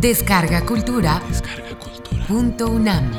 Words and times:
Descarga 0.00 0.64
Cultura. 0.64 1.20
Punto 2.26 2.70
UNAM. 2.70 3.12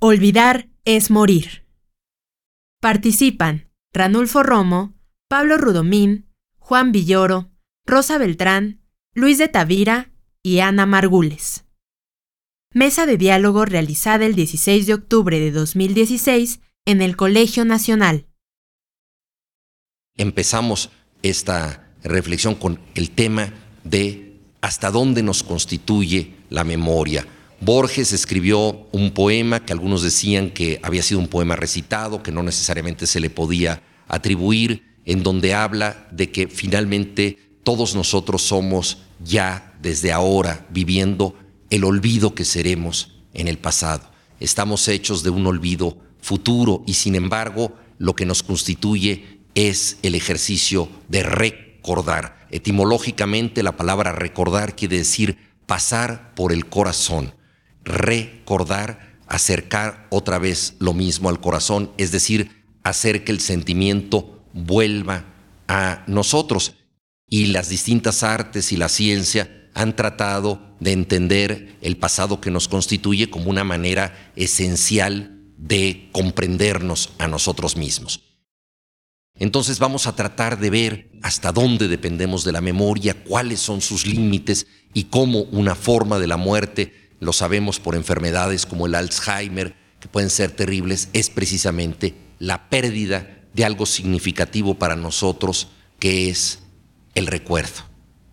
Olvidar 0.00 0.68
es 0.84 1.10
morir. 1.10 1.66
Participan 2.82 3.70
Ranulfo 3.94 4.42
Romo, 4.42 4.92
Pablo 5.30 5.56
Rudomín, 5.56 6.30
Juan 6.58 6.92
Villoro, 6.92 7.52
Rosa 7.86 8.18
Beltrán, 8.18 8.82
Luis 9.14 9.38
de 9.38 9.48
Tavira 9.48 10.12
y 10.42 10.58
Ana 10.58 10.84
Margules. 10.84 11.63
Mesa 12.76 13.06
de 13.06 13.16
diálogo 13.16 13.64
realizada 13.64 14.26
el 14.26 14.34
16 14.34 14.88
de 14.88 14.94
octubre 14.94 15.38
de 15.38 15.52
2016 15.52 16.58
en 16.86 17.02
el 17.02 17.14
Colegio 17.14 17.64
Nacional. 17.64 18.26
Empezamos 20.16 20.90
esta 21.22 21.88
reflexión 22.02 22.56
con 22.56 22.80
el 22.96 23.12
tema 23.12 23.54
de 23.84 24.40
hasta 24.60 24.90
dónde 24.90 25.22
nos 25.22 25.44
constituye 25.44 26.34
la 26.50 26.64
memoria. 26.64 27.24
Borges 27.60 28.12
escribió 28.12 28.88
un 28.90 29.12
poema 29.12 29.64
que 29.64 29.72
algunos 29.72 30.02
decían 30.02 30.50
que 30.50 30.80
había 30.82 31.04
sido 31.04 31.20
un 31.20 31.28
poema 31.28 31.54
recitado, 31.54 32.24
que 32.24 32.32
no 32.32 32.42
necesariamente 32.42 33.06
se 33.06 33.20
le 33.20 33.30
podía 33.30 33.84
atribuir, 34.08 34.96
en 35.04 35.22
donde 35.22 35.54
habla 35.54 36.08
de 36.10 36.32
que 36.32 36.48
finalmente 36.48 37.38
todos 37.62 37.94
nosotros 37.94 38.42
somos 38.42 38.98
ya 39.20 39.76
desde 39.80 40.10
ahora 40.10 40.66
viviendo 40.70 41.36
el 41.70 41.84
olvido 41.84 42.34
que 42.34 42.44
seremos 42.44 43.16
en 43.32 43.48
el 43.48 43.58
pasado. 43.58 44.10
Estamos 44.40 44.88
hechos 44.88 45.22
de 45.22 45.30
un 45.30 45.46
olvido 45.46 45.98
futuro 46.20 46.82
y 46.86 46.94
sin 46.94 47.14
embargo 47.14 47.76
lo 47.98 48.14
que 48.14 48.26
nos 48.26 48.42
constituye 48.42 49.40
es 49.54 49.98
el 50.02 50.14
ejercicio 50.14 50.88
de 51.08 51.22
recordar. 51.22 52.46
Etimológicamente 52.50 53.62
la 53.62 53.76
palabra 53.76 54.12
recordar 54.12 54.76
quiere 54.76 54.98
decir 54.98 55.38
pasar 55.66 56.34
por 56.34 56.52
el 56.52 56.66
corazón. 56.66 57.34
Recordar, 57.84 59.18
acercar 59.26 60.06
otra 60.10 60.38
vez 60.38 60.74
lo 60.78 60.94
mismo 60.94 61.28
al 61.28 61.40
corazón, 61.40 61.92
es 61.98 62.12
decir, 62.12 62.64
hacer 62.82 63.24
que 63.24 63.32
el 63.32 63.40
sentimiento 63.40 64.44
vuelva 64.52 65.24
a 65.68 66.04
nosotros. 66.06 66.74
Y 67.28 67.46
las 67.46 67.68
distintas 67.68 68.22
artes 68.22 68.72
y 68.72 68.76
la 68.76 68.88
ciencia 68.88 69.63
han 69.74 69.96
tratado 69.96 70.76
de 70.80 70.92
entender 70.92 71.76
el 71.82 71.96
pasado 71.96 72.40
que 72.40 72.50
nos 72.50 72.68
constituye 72.68 73.28
como 73.28 73.50
una 73.50 73.64
manera 73.64 74.32
esencial 74.36 75.42
de 75.58 76.08
comprendernos 76.12 77.10
a 77.18 77.28
nosotros 77.28 77.76
mismos. 77.76 78.22
Entonces 79.36 79.80
vamos 79.80 80.06
a 80.06 80.14
tratar 80.14 80.60
de 80.60 80.70
ver 80.70 81.10
hasta 81.22 81.50
dónde 81.50 81.88
dependemos 81.88 82.44
de 82.44 82.52
la 82.52 82.60
memoria, 82.60 83.24
cuáles 83.24 83.60
son 83.60 83.80
sus 83.80 84.06
límites 84.06 84.68
y 84.92 85.04
cómo 85.04 85.40
una 85.42 85.74
forma 85.74 86.20
de 86.20 86.28
la 86.28 86.36
muerte, 86.36 87.10
lo 87.18 87.32
sabemos 87.32 87.80
por 87.80 87.96
enfermedades 87.96 88.64
como 88.64 88.86
el 88.86 88.94
Alzheimer, 88.94 89.74
que 89.98 90.08
pueden 90.08 90.30
ser 90.30 90.52
terribles, 90.52 91.08
es 91.12 91.30
precisamente 91.30 92.14
la 92.38 92.68
pérdida 92.68 93.40
de 93.54 93.64
algo 93.64 93.86
significativo 93.86 94.74
para 94.74 94.94
nosotros, 94.94 95.68
que 95.98 96.28
es 96.28 96.60
el 97.14 97.26
recuerdo. 97.26 97.82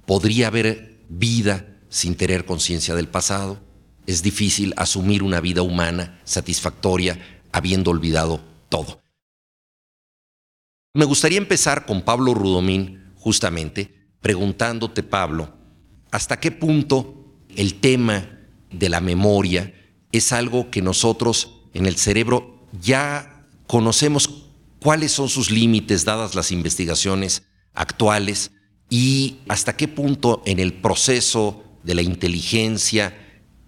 Podría 0.06 0.48
haber 0.48 0.91
vida 1.12 1.80
sin 1.90 2.16
tener 2.16 2.46
conciencia 2.46 2.96
del 2.96 3.08
pasado. 3.08 3.60
Es 4.08 4.24
difícil 4.24 4.74
asumir 4.78 5.24
una 5.24 5.42
vida 5.42 5.62
humana 5.62 6.22
satisfactoria 6.24 7.42
habiendo 7.52 7.92
olvidado 7.92 8.42
todo. 8.70 9.02
Me 10.94 11.06
gustaría 11.06 11.38
empezar 11.38 11.86
con 11.86 12.02
Pablo 12.02 12.34
Rudomín, 12.34 13.14
justamente, 13.16 14.10
preguntándote, 14.22 15.04
Pablo, 15.04 15.54
¿hasta 16.12 16.40
qué 16.40 16.52
punto 16.52 17.36
el 17.56 17.80
tema 17.80 18.40
de 18.72 18.90
la 18.90 19.02
memoria 19.02 19.74
es 20.12 20.32
algo 20.32 20.72
que 20.72 20.82
nosotros 20.82 21.62
en 21.74 21.86
el 21.86 21.98
cerebro 21.98 22.68
ya 22.82 23.48
conocemos 23.68 24.48
cuáles 24.80 25.12
son 25.12 25.30
sus 25.30 25.52
límites 25.52 26.04
dadas 26.04 26.36
las 26.36 26.52
investigaciones 26.52 27.44
actuales? 27.74 28.52
Y 28.92 29.38
hasta 29.48 29.78
qué 29.78 29.88
punto 29.88 30.44
en 30.46 30.60
el 30.60 30.74
proceso 30.74 31.64
de 31.82 31.96
la 31.96 32.02
inteligencia 32.02 33.18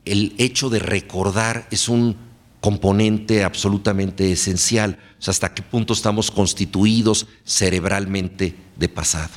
el 0.06 0.36
hecho 0.38 0.70
de 0.70 0.80
recordar 0.80 1.66
es 1.72 1.88
un 1.88 2.18
componente 2.60 3.44
absolutamente 3.44 4.32
esencial, 4.32 5.00
hasta 5.26 5.54
qué 5.54 5.62
punto 5.62 5.94
estamos 5.94 6.30
constituidos 6.30 7.26
cerebralmente 7.46 8.54
de 8.78 8.90
pasado. 8.90 9.32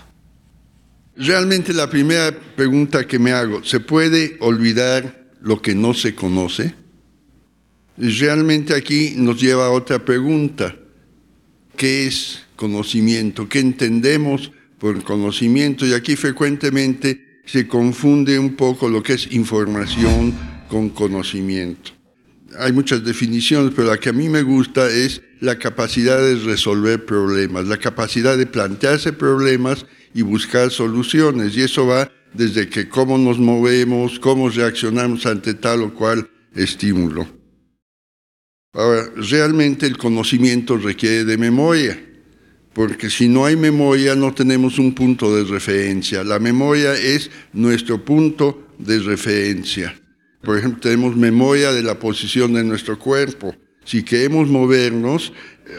Realmente 1.16 1.72
la 1.72 1.88
primera 1.88 2.36
pregunta 2.56 3.06
que 3.06 3.20
me 3.20 3.30
hago, 3.30 3.62
¿se 3.62 3.78
puede 3.78 4.36
olvidar 4.40 5.28
lo 5.40 5.62
que 5.62 5.76
no 5.76 5.94
se 5.94 6.16
conoce? 6.16 6.74
Realmente 7.96 8.74
aquí 8.74 9.14
nos 9.16 9.40
lleva 9.40 9.66
a 9.66 9.70
otra 9.70 10.04
pregunta, 10.04 10.74
¿qué 11.76 12.08
es 12.08 12.42
conocimiento? 12.56 13.48
¿Qué 13.48 13.60
entendemos 13.60 14.50
por 14.78 15.02
conocimiento 15.02 15.86
y 15.86 15.94
aquí 15.94 16.16
frecuentemente 16.16 17.40
se 17.46 17.66
confunde 17.66 18.38
un 18.38 18.56
poco 18.56 18.88
lo 18.88 19.02
que 19.02 19.14
es 19.14 19.32
información 19.32 20.34
con 20.68 20.90
conocimiento. 20.90 21.92
Hay 22.58 22.72
muchas 22.72 23.04
definiciones, 23.04 23.72
pero 23.74 23.88
la 23.88 23.98
que 23.98 24.10
a 24.10 24.12
mí 24.12 24.28
me 24.28 24.42
gusta 24.42 24.88
es 24.88 25.22
la 25.40 25.58
capacidad 25.58 26.18
de 26.18 26.36
resolver 26.36 27.04
problemas, 27.04 27.66
la 27.66 27.76
capacidad 27.76 28.36
de 28.36 28.46
plantearse 28.46 29.12
problemas 29.12 29.86
y 30.14 30.22
buscar 30.22 30.70
soluciones. 30.70 31.56
Y 31.56 31.62
eso 31.62 31.86
va 31.86 32.10
desde 32.32 32.68
que 32.68 32.88
cómo 32.88 33.18
nos 33.18 33.38
movemos, 33.38 34.18
cómo 34.18 34.48
reaccionamos 34.48 35.26
ante 35.26 35.54
tal 35.54 35.82
o 35.82 35.94
cual 35.94 36.28
estímulo. 36.54 37.28
Ahora, 38.72 39.10
realmente 39.16 39.86
el 39.86 39.96
conocimiento 39.96 40.76
requiere 40.76 41.24
de 41.24 41.38
memoria 41.38 42.05
porque 42.76 43.08
si 43.08 43.26
no 43.26 43.46
hay 43.46 43.56
memoria 43.56 44.14
no 44.14 44.34
tenemos 44.34 44.78
un 44.78 44.92
punto 44.92 45.34
de 45.34 45.44
referencia. 45.44 46.22
La 46.22 46.38
memoria 46.38 46.92
es 46.92 47.30
nuestro 47.54 48.04
punto 48.04 48.68
de 48.78 48.98
referencia. 48.98 49.98
Por 50.42 50.58
ejemplo, 50.58 50.80
tenemos 50.80 51.16
memoria 51.16 51.72
de 51.72 51.82
la 51.82 51.98
posición 51.98 52.52
de 52.52 52.62
nuestro 52.64 52.98
cuerpo. 52.98 53.56
Si 53.86 54.02
queremos 54.02 54.48
movernos, 54.48 55.32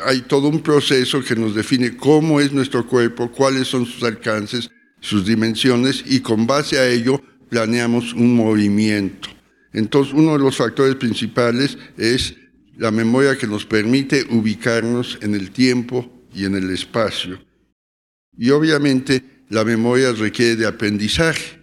hay 0.07 0.21
todo 0.21 0.47
un 0.47 0.61
proceso 0.61 1.23
que 1.23 1.35
nos 1.35 1.53
define 1.53 1.95
cómo 1.95 2.41
es 2.41 2.51
nuestro 2.51 2.87
cuerpo, 2.87 3.31
cuáles 3.31 3.67
son 3.67 3.85
sus 3.85 4.01
alcances, 4.01 4.71
sus 4.99 5.23
dimensiones, 5.23 6.03
y 6.03 6.21
con 6.21 6.47
base 6.47 6.79
a 6.79 6.89
ello 6.89 7.21
planeamos 7.47 8.13
un 8.13 8.35
movimiento. 8.35 9.29
Entonces, 9.71 10.15
uno 10.15 10.33
de 10.33 10.39
los 10.39 10.57
factores 10.57 10.95
principales 10.95 11.77
es 11.95 12.33
la 12.75 12.89
memoria 12.89 13.37
que 13.37 13.45
nos 13.45 13.67
permite 13.67 14.25
ubicarnos 14.31 15.19
en 15.21 15.35
el 15.35 15.51
tiempo 15.51 16.16
y 16.37 16.45
en 16.45 16.55
el 16.55 16.69
espacio. 16.69 17.39
Y 18.37 18.51
obviamente 18.51 19.43
la 19.49 19.65
memoria 19.65 20.11
requiere 20.11 20.55
de 20.55 20.67
aprendizaje. 20.67 21.59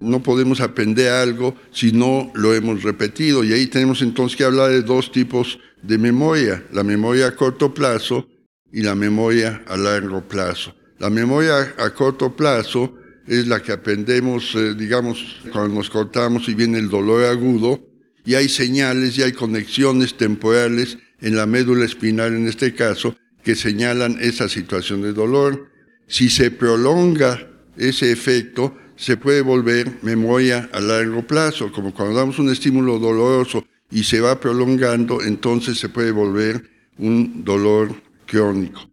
No 0.00 0.22
podemos 0.22 0.60
aprender 0.60 1.10
algo 1.10 1.54
si 1.70 1.92
no 1.92 2.32
lo 2.34 2.54
hemos 2.54 2.82
repetido. 2.82 3.44
Y 3.44 3.52
ahí 3.52 3.66
tenemos 3.66 4.00
entonces 4.00 4.36
que 4.36 4.44
hablar 4.44 4.70
de 4.70 4.82
dos 4.82 5.12
tipos 5.12 5.58
de 5.82 5.98
memoria, 5.98 6.64
la 6.72 6.82
memoria 6.82 7.28
a 7.28 7.36
corto 7.36 7.74
plazo 7.74 8.26
y 8.72 8.80
la 8.80 8.94
memoria 8.94 9.62
a 9.68 9.76
largo 9.76 10.26
plazo. 10.26 10.74
La 10.98 11.10
memoria 11.10 11.74
a 11.78 11.90
corto 11.90 12.34
plazo 12.34 12.96
es 13.26 13.46
la 13.46 13.60
que 13.62 13.72
aprendemos, 13.72 14.54
eh, 14.54 14.74
digamos, 14.74 15.36
cuando 15.52 15.74
nos 15.74 15.90
cortamos 15.90 16.48
y 16.48 16.54
viene 16.54 16.78
el 16.78 16.88
dolor 16.88 17.24
agudo, 17.24 17.80
y 18.24 18.34
hay 18.34 18.48
señales 18.48 19.18
y 19.18 19.22
hay 19.22 19.32
conexiones 19.32 20.16
temporales 20.16 20.98
en 21.20 21.36
la 21.36 21.46
médula 21.46 21.84
espinal 21.84 22.34
en 22.34 22.48
este 22.48 22.74
caso, 22.74 23.16
que 23.44 23.54
señalan 23.54 24.18
esa 24.20 24.48
situación 24.48 25.02
de 25.02 25.12
dolor. 25.12 25.68
Si 26.06 26.30
se 26.30 26.50
prolonga 26.50 27.46
ese 27.76 28.10
efecto, 28.10 28.76
se 28.96 29.16
puede 29.16 29.42
volver 29.42 29.98
memoria 30.02 30.68
a 30.72 30.80
largo 30.80 31.26
plazo, 31.26 31.70
como 31.70 31.92
cuando 31.92 32.16
damos 32.16 32.38
un 32.38 32.50
estímulo 32.50 32.98
doloroso 32.98 33.64
y 33.90 34.04
se 34.04 34.20
va 34.20 34.40
prolongando, 34.40 35.22
entonces 35.22 35.78
se 35.78 35.88
puede 35.88 36.10
volver 36.10 36.70
un 36.98 37.44
dolor 37.44 37.94
crónico. 38.26 38.88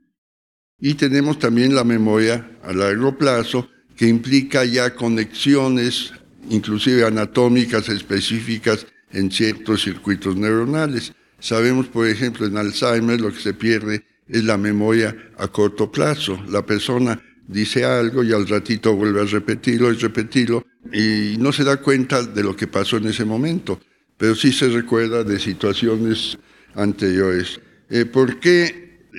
Y 0.79 0.95
tenemos 0.95 1.39
también 1.39 1.75
la 1.75 1.83
memoria 1.83 2.57
a 2.63 2.73
largo 2.73 3.17
plazo, 3.17 3.69
que 3.95 4.07
implica 4.07 4.65
ya 4.65 4.95
conexiones, 4.95 6.11
inclusive 6.49 7.05
anatómicas 7.05 7.87
específicas 7.89 8.87
en 9.11 9.29
ciertos 9.31 9.83
circuitos 9.83 10.35
neuronales. 10.35 11.13
Sabemos, 11.39 11.87
por 11.87 12.07
ejemplo, 12.07 12.47
en 12.47 12.57
Alzheimer 12.57 13.21
lo 13.21 13.31
que 13.31 13.39
se 13.39 13.53
pierde 13.53 14.03
es 14.31 14.43
la 14.43 14.57
memoria 14.57 15.15
a 15.37 15.47
corto 15.49 15.91
plazo. 15.91 16.39
La 16.49 16.65
persona 16.65 17.21
dice 17.47 17.83
algo 17.83 18.23
y 18.23 18.31
al 18.31 18.47
ratito 18.47 18.95
vuelve 18.95 19.21
a 19.21 19.25
repetirlo 19.25 19.91
y 19.91 19.97
repetirlo 19.97 20.65
y 20.91 21.35
no 21.37 21.51
se 21.51 21.63
da 21.63 21.77
cuenta 21.77 22.23
de 22.23 22.43
lo 22.43 22.55
que 22.55 22.67
pasó 22.67 22.97
en 22.97 23.07
ese 23.07 23.25
momento, 23.25 23.79
pero 24.17 24.35
sí 24.35 24.51
se 24.53 24.69
recuerda 24.69 25.23
de 25.23 25.37
situaciones 25.37 26.37
anteriores. 26.75 27.59
Eh, 27.89 28.05
¿Por 28.05 28.39
qué 28.39 29.09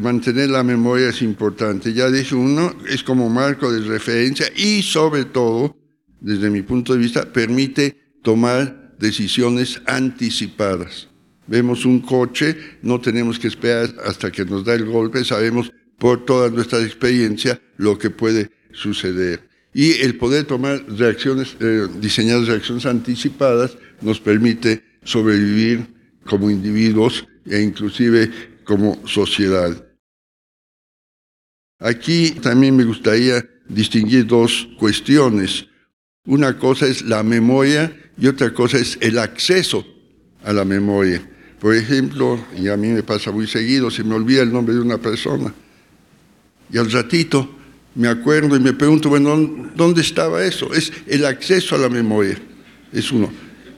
mantener 0.00 0.50
la 0.50 0.64
memoria 0.64 1.10
es 1.10 1.22
importante? 1.22 1.92
Ya 1.92 2.10
dije, 2.10 2.34
uno 2.34 2.74
es 2.88 3.04
como 3.04 3.30
marco 3.30 3.70
de 3.70 3.80
referencia 3.80 4.46
y 4.56 4.82
sobre 4.82 5.24
todo, 5.24 5.76
desde 6.20 6.50
mi 6.50 6.62
punto 6.62 6.92
de 6.92 6.98
vista, 6.98 7.32
permite 7.32 7.96
tomar 8.22 8.96
decisiones 8.98 9.80
anticipadas. 9.86 11.08
Vemos 11.46 11.84
un 11.84 12.00
coche, 12.00 12.56
no 12.82 13.00
tenemos 13.00 13.38
que 13.38 13.48
esperar 13.48 13.94
hasta 14.04 14.30
que 14.32 14.44
nos 14.44 14.64
da 14.64 14.74
el 14.74 14.84
golpe, 14.84 15.24
sabemos 15.24 15.72
por 15.98 16.24
toda 16.24 16.50
nuestra 16.50 16.82
experiencia 16.82 17.60
lo 17.76 17.98
que 17.98 18.10
puede 18.10 18.50
suceder. 18.72 19.48
Y 19.72 19.92
el 20.00 20.16
poder 20.16 20.44
tomar 20.44 20.84
reacciones, 20.88 21.56
eh, 21.60 21.86
diseñar 22.00 22.40
reacciones 22.40 22.86
anticipadas 22.86 23.76
nos 24.00 24.20
permite 24.20 24.82
sobrevivir 25.04 25.86
como 26.24 26.50
individuos 26.50 27.26
e 27.46 27.60
inclusive 27.60 28.30
como 28.64 29.06
sociedad. 29.06 29.86
Aquí 31.78 32.30
también 32.42 32.74
me 32.74 32.84
gustaría 32.84 33.46
distinguir 33.68 34.26
dos 34.26 34.68
cuestiones. 34.78 35.66
Una 36.24 36.58
cosa 36.58 36.86
es 36.86 37.02
la 37.02 37.22
memoria 37.22 37.94
y 38.18 38.26
otra 38.26 38.52
cosa 38.52 38.78
es 38.78 38.98
el 39.00 39.18
acceso 39.18 39.86
a 40.42 40.52
la 40.52 40.64
memoria. 40.64 41.28
Por 41.66 41.74
ejemplo, 41.74 42.38
y 42.56 42.68
a 42.68 42.76
mí 42.76 42.86
me 42.90 43.02
pasa 43.02 43.32
muy 43.32 43.48
seguido, 43.48 43.90
se 43.90 44.04
me 44.04 44.14
olvida 44.14 44.40
el 44.40 44.52
nombre 44.52 44.72
de 44.72 44.80
una 44.80 44.98
persona. 44.98 45.52
Y 46.72 46.78
al 46.78 46.88
ratito 46.92 47.56
me 47.96 48.06
acuerdo 48.06 48.54
y 48.54 48.60
me 48.60 48.72
pregunto, 48.72 49.08
bueno, 49.08 49.72
¿dónde 49.74 50.00
estaba 50.00 50.44
eso? 50.44 50.72
Es 50.72 50.92
el 51.08 51.26
acceso 51.26 51.74
a 51.74 51.78
la 51.78 51.88
memoria, 51.88 52.40
es 52.92 53.10
uno. 53.10 53.32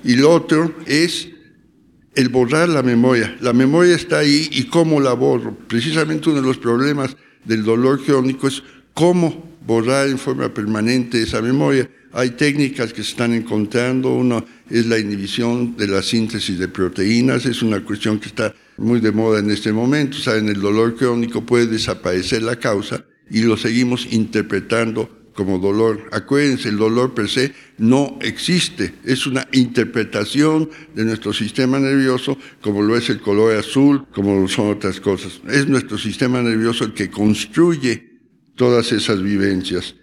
Y 0.04 0.16
lo 0.16 0.30
otro 0.30 0.74
es 0.84 1.30
el 2.14 2.28
borrar 2.28 2.68
la 2.68 2.82
memoria. 2.82 3.34
La 3.40 3.54
memoria 3.54 3.96
está 3.96 4.18
ahí 4.18 4.50
y 4.52 4.64
cómo 4.64 5.00
la 5.00 5.14
borro. 5.14 5.56
Precisamente 5.56 6.28
uno 6.28 6.42
de 6.42 6.46
los 6.46 6.58
problemas 6.58 7.16
del 7.46 7.64
dolor 7.64 8.04
crónico 8.04 8.48
es 8.48 8.62
cómo 8.92 9.56
borrar 9.66 10.08
en 10.08 10.18
forma 10.18 10.52
permanente 10.52 11.22
esa 11.22 11.40
memoria. 11.40 11.88
Hay 12.12 12.32
técnicas 12.32 12.92
que 12.92 13.02
se 13.02 13.12
están 13.12 13.32
encontrando, 13.32 14.14
una 14.14 14.44
es 14.70 14.86
la 14.86 14.98
inhibición 14.98 15.76
de 15.76 15.88
la 15.88 16.02
síntesis 16.02 16.58
de 16.58 16.68
proteínas, 16.68 17.46
es 17.46 17.62
una 17.62 17.84
cuestión 17.84 18.18
que 18.18 18.28
está 18.28 18.54
muy 18.76 19.00
de 19.00 19.12
moda 19.12 19.40
en 19.40 19.50
este 19.50 19.72
momento. 19.72 20.18
Saben, 20.18 20.48
el 20.48 20.60
dolor 20.60 20.96
crónico 20.96 21.44
puede 21.44 21.66
desaparecer 21.66 22.42
la 22.42 22.56
causa 22.56 23.04
y 23.30 23.42
lo 23.42 23.56
seguimos 23.56 24.06
interpretando 24.12 25.18
como 25.34 25.58
dolor. 25.58 26.08
Acuérdense, 26.10 26.68
el 26.68 26.78
dolor 26.78 27.14
per 27.14 27.28
se 27.28 27.52
no 27.78 28.18
existe, 28.22 28.94
es 29.04 29.24
una 29.24 29.46
interpretación 29.52 30.68
de 30.96 31.04
nuestro 31.04 31.32
sistema 31.32 31.78
nervioso, 31.78 32.36
como 32.60 32.82
lo 32.82 32.96
es 32.96 33.08
el 33.08 33.20
color 33.20 33.54
azul, 33.54 34.04
como 34.12 34.34
lo 34.34 34.48
son 34.48 34.70
otras 34.70 35.00
cosas. 35.00 35.40
Es 35.48 35.68
nuestro 35.68 35.96
sistema 35.96 36.42
nervioso 36.42 36.84
el 36.84 36.92
que 36.92 37.08
construye 37.08 38.18
todas 38.56 38.90
esas 38.90 39.22
vivencias. 39.22 39.94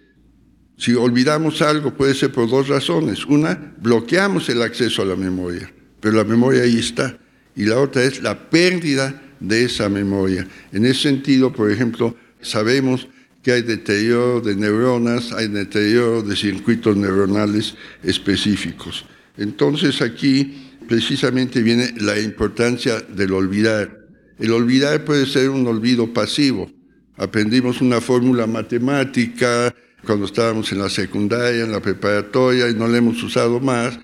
Si 0.76 0.94
olvidamos 0.94 1.62
algo 1.62 1.94
puede 1.94 2.14
ser 2.14 2.32
por 2.32 2.48
dos 2.50 2.68
razones. 2.68 3.24
Una, 3.26 3.74
bloqueamos 3.80 4.48
el 4.48 4.62
acceso 4.62 5.02
a 5.02 5.06
la 5.06 5.16
memoria, 5.16 5.72
pero 6.00 6.16
la 6.16 6.24
memoria 6.24 6.62
ahí 6.62 6.78
está. 6.78 7.18
Y 7.54 7.64
la 7.64 7.80
otra 7.80 8.04
es 8.04 8.22
la 8.22 8.50
pérdida 8.50 9.22
de 9.40 9.64
esa 9.64 9.88
memoria. 9.88 10.46
En 10.72 10.84
ese 10.84 11.02
sentido, 11.02 11.52
por 11.52 11.70
ejemplo, 11.70 12.14
sabemos 12.42 13.08
que 13.42 13.52
hay 13.52 13.62
deterioro 13.62 14.40
de 14.40 14.54
neuronas, 14.54 15.32
hay 15.32 15.48
deterioro 15.48 16.22
de 16.22 16.36
circuitos 16.36 16.96
neuronales 16.96 17.74
específicos. 18.02 19.06
Entonces 19.38 20.02
aquí 20.02 20.72
precisamente 20.88 21.62
viene 21.62 21.94
la 21.98 22.18
importancia 22.20 23.00
del 23.00 23.32
olvidar. 23.32 24.06
El 24.38 24.52
olvidar 24.52 25.04
puede 25.04 25.26
ser 25.26 25.48
un 25.48 25.66
olvido 25.66 26.12
pasivo. 26.12 26.70
Aprendimos 27.16 27.80
una 27.80 28.00
fórmula 28.02 28.46
matemática 28.46 29.74
cuando 30.06 30.24
estábamos 30.24 30.72
en 30.72 30.78
la 30.78 30.88
secundaria, 30.88 31.64
en 31.64 31.72
la 31.72 31.80
preparatoria, 31.80 32.70
y 32.70 32.74
no 32.74 32.88
la 32.88 32.98
hemos 32.98 33.22
usado 33.22 33.60
más. 33.60 33.98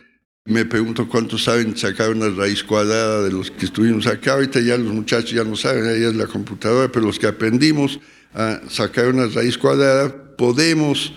Me 0.45 0.65
pregunto 0.65 1.09
cuántos 1.09 1.45
saben 1.45 1.77
sacar 1.77 2.11
una 2.11 2.29
raíz 2.29 2.65
cuadrada 2.65 3.23
de 3.23 3.31
los 3.31 3.51
que 3.51 3.67
estuvimos 3.67 4.07
acá. 4.09 4.33
Ahorita 4.33 4.61
ya 4.61 4.77
los 4.77 4.93
muchachos 4.93 5.31
ya 5.31 5.45
no 5.45 5.55
saben, 5.55 5.87
ahí 5.87 6.03
es 6.03 6.17
la 6.17 6.27
computadora, 6.27 6.91
pero 6.91 7.07
los 7.07 7.19
que 7.19 7.29
aprendimos 7.29 8.01
a 8.35 8.61
sacar 8.69 9.09
una 9.09 9.27
raíz 9.27 9.57
cuadrada, 9.57 10.37
podemos 10.37 11.15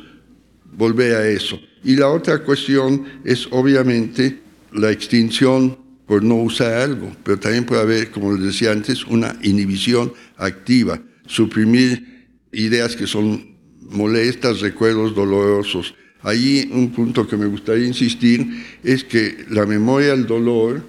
volver 0.72 1.16
a 1.16 1.28
eso. 1.28 1.60
Y 1.84 1.96
la 1.96 2.10
otra 2.10 2.44
cuestión 2.44 3.06
es 3.24 3.48
obviamente 3.52 4.42
la 4.72 4.92
extinción 4.92 5.78
por 6.06 6.24
no 6.24 6.36
usar 6.36 6.74
algo, 6.74 7.12
pero 7.24 7.40
también 7.40 7.66
puede 7.66 7.82
haber, 7.82 8.12
como 8.12 8.34
les 8.34 8.44
decía 8.44 8.72
antes, 8.72 9.06
una 9.06 9.36
inhibición 9.42 10.14
activa, 10.38 11.02
suprimir 11.26 12.28
ideas 12.52 12.96
que 12.96 13.08
son 13.08 13.55
molestas, 13.96 14.62
recuerdos 14.62 15.16
dolorosos. 15.16 15.96
Allí 16.22 16.70
un 16.72 16.92
punto 16.92 17.28
que 17.28 17.38
me 17.38 17.46
gustaría 17.46 17.88
insistir 17.88 18.48
es 18.84 19.04
que 19.04 19.46
la 19.50 19.66
memoria 19.66 20.14
al 20.14 20.26
dolor 20.26 20.84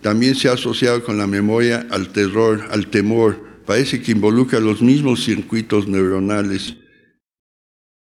también 0.00 0.34
se 0.34 0.48
ha 0.48 0.52
asociado 0.52 1.02
con 1.02 1.18
la 1.18 1.26
memoria 1.26 1.86
al 1.90 2.08
terror, 2.08 2.66
al 2.70 2.86
temor 2.86 3.48
parece 3.68 4.00
que 4.00 4.12
involucra 4.12 4.60
los 4.60 4.80
mismos 4.80 5.22
circuitos 5.22 5.86
neuronales. 5.86 6.76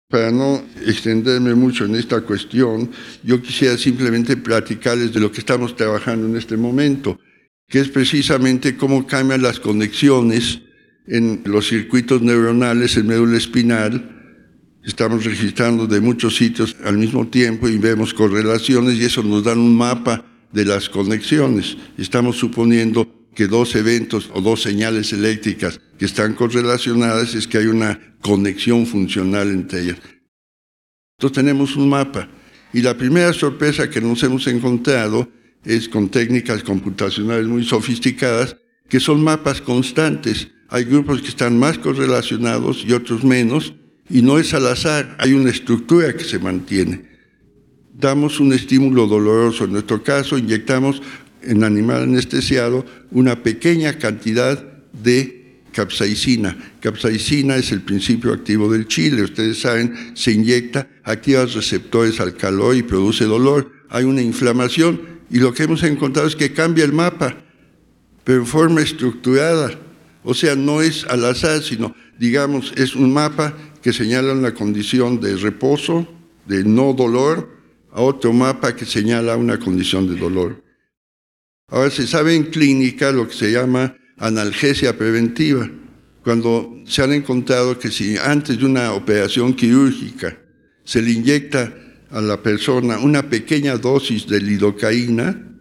Para 0.08 0.31
no 0.31 0.62
extenderme 0.87 1.56
mucho 1.56 1.87
en 1.87 1.96
esta 1.96 2.20
cuestión, 2.20 2.88
yo 3.25 3.43
quisiera 3.43 3.76
simplemente 3.76 4.37
platicarles 4.37 5.12
de 5.12 5.19
lo 5.19 5.32
que 5.32 5.40
estamos 5.40 5.75
trabajando 5.75 6.28
en 6.28 6.37
este 6.37 6.56
momento, 6.56 7.19
que 7.66 7.81
es 7.81 7.88
precisamente 7.88 8.76
cómo 8.76 9.08
cambian 9.08 9.43
las 9.43 9.58
conexiones 9.58 10.60
en 11.08 11.43
los 11.46 11.66
circuitos 11.66 12.22
neuronales 12.22 12.96
en 12.96 13.08
médula 13.08 13.37
espinal. 13.37 14.16
Estamos 14.87 15.25
registrando 15.25 15.88
de 15.88 16.00
muchos 16.00 16.37
sitios 16.37 16.77
al 16.85 16.97
mismo 16.97 17.27
tiempo 17.27 17.69
y 17.69 17.77
vemos 17.77 18.15
correlaciones 18.15 18.94
y 18.94 19.05
eso 19.05 19.21
nos 19.25 19.43
da 19.43 19.53
un 19.53 19.77
mapa 19.77 20.25
de 20.53 20.65
las 20.65 20.88
conexiones. 20.88 21.77
Estamos 21.99 22.37
suponiendo 22.37 23.27
que 23.35 23.49
dos 23.49 23.75
eventos 23.75 24.31
o 24.33 24.41
dos 24.41 24.62
señales 24.62 25.12
eléctricas 25.12 25.81
que 25.99 26.05
están 26.05 26.35
correlacionadas 26.35 27.35
es 27.35 27.49
que 27.49 27.59
hay 27.59 27.67
una 27.67 27.99
conexión 28.23 28.87
funcional 28.87 29.50
entre 29.50 29.83
ellas. 29.83 29.99
Entonces 31.19 31.35
tenemos 31.35 31.75
un 31.75 31.89
mapa 31.89 32.29
y 32.73 32.81
la 32.81 32.97
primera 32.97 33.32
sorpresa 33.32 33.91
que 33.91 34.00
nos 34.00 34.23
hemos 34.23 34.47
encontrado 34.47 35.29
es 35.65 35.89
con 35.89 36.11
técnicas 36.11 36.62
computacionales 36.62 37.49
muy 37.49 37.65
sofisticadas 37.65 38.56
que 38.89 39.01
son 39.01 39.20
mapas 39.25 39.60
constantes. 39.60 40.46
Hay 40.69 40.84
grupos 40.84 41.22
que 41.22 41.29
están 41.29 41.58
más 41.58 41.77
correlacionados 41.77 42.84
y 42.87 42.93
otros 42.93 43.25
menos 43.25 43.75
y 44.08 44.22
no 44.22 44.39
es 44.39 44.55
al 44.55 44.67
azar, 44.67 45.17
hay 45.19 45.32
una 45.32 45.51
estructura 45.51 46.15
que 46.17 46.25
se 46.25 46.39
mantiene. 46.39 47.03
Damos 47.93 48.41
un 48.41 48.53
estímulo 48.53 49.06
doloroso, 49.06 49.65
en 49.65 49.72
nuestro 49.72 50.03
caso 50.03 50.39
inyectamos 50.39 51.03
en 51.43 51.65
animal 51.65 52.03
anestesiado 52.03 52.84
una 53.10 53.43
pequeña 53.43 53.98
cantidad 53.98 54.63
de 54.93 55.60
capsaicina. 55.72 56.56
Capsaicina 56.81 57.56
es 57.56 57.72
el 57.72 57.82
principio 57.82 58.32
activo 58.32 58.72
del 58.72 58.86
chile. 58.89 59.22
Ustedes 59.22 59.60
saben, 59.60 60.13
se 60.15 60.32
inyecta, 60.32 60.89
activa 61.05 61.44
receptores 61.44 62.20
al 62.20 62.34
calor 62.34 62.77
y 62.77 62.82
produce 62.82 63.25
dolor. 63.25 63.72
Hay 63.91 64.05
una 64.05 64.22
inflamación 64.22 65.01
y 65.31 65.39
lo 65.39 65.53
que 65.53 65.65
hemos 65.65 65.82
encontrado 65.82 66.29
es 66.29 66.36
que 66.36 66.53
cambia 66.53 66.84
el 66.84 66.93
mapa, 66.93 67.36
pero 68.25 68.41
en 68.41 68.46
forma 68.46 68.81
estructurada. 68.81 69.79
O 70.22 70.34
sea, 70.34 70.56
no 70.56 70.81
es 70.81 71.05
al 71.05 71.25
azar, 71.25 71.63
sino, 71.63 71.94
digamos, 72.19 72.72
es 72.77 72.96
un 72.96 73.13
mapa 73.13 73.55
que 73.86 73.93
señala 73.93 74.32
una 74.32 74.52
condición 74.52 75.20
de 75.20 75.36
reposo, 75.36 76.08
de 76.44 76.64
no 76.64 76.93
dolor, 76.93 77.48
a 77.93 78.00
otro 78.00 78.32
mapa 78.32 78.74
que 78.74 78.84
señala 78.84 79.36
una 79.36 79.60
condición 79.60 80.08
de 80.08 80.19
dolor. 80.19 80.60
Ahora 81.69 81.88
se 81.90 82.05
sabe 82.05 82.34
en 82.34 82.50
clínica 82.50 83.12
lo 83.12 83.28
que 83.28 83.34
se 83.34 83.52
llama 83.52 83.96
analgesia 84.19 84.98
preventiva, 84.98 85.70
cuando 86.24 86.82
se 86.84 87.00
han 87.00 87.12
encontrado 87.12 87.78
que 87.78 87.93
si 87.93 88.16
antes 88.16 88.58
de 88.58 88.66
una 88.66 88.93
operación 88.93 89.55
quirúrgica 89.55 90.36
se 90.82 91.00
le 91.00 91.12
inyecta 91.12 91.72
a 92.10 92.20
la 92.20 92.43
persona 92.43 92.98
una 92.98 93.31
pequeña 93.31 93.78
dosis 93.78 94.26
de 94.26 94.40
lidocaína, 94.40 95.56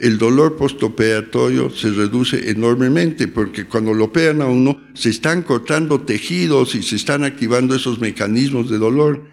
el 0.00 0.16
dolor 0.16 0.56
postoperatorio 0.56 1.68
se 1.68 1.90
reduce 1.90 2.50
enormemente 2.50 3.28
porque 3.28 3.66
cuando 3.66 3.92
lo 3.92 4.06
operan 4.06 4.40
a 4.40 4.46
uno 4.46 4.80
se 4.94 5.10
están 5.10 5.42
cortando 5.42 6.00
tejidos 6.00 6.74
y 6.74 6.82
se 6.82 6.96
están 6.96 7.22
activando 7.22 7.74
esos 7.74 8.00
mecanismos 8.00 8.70
de 8.70 8.78
dolor, 8.78 9.24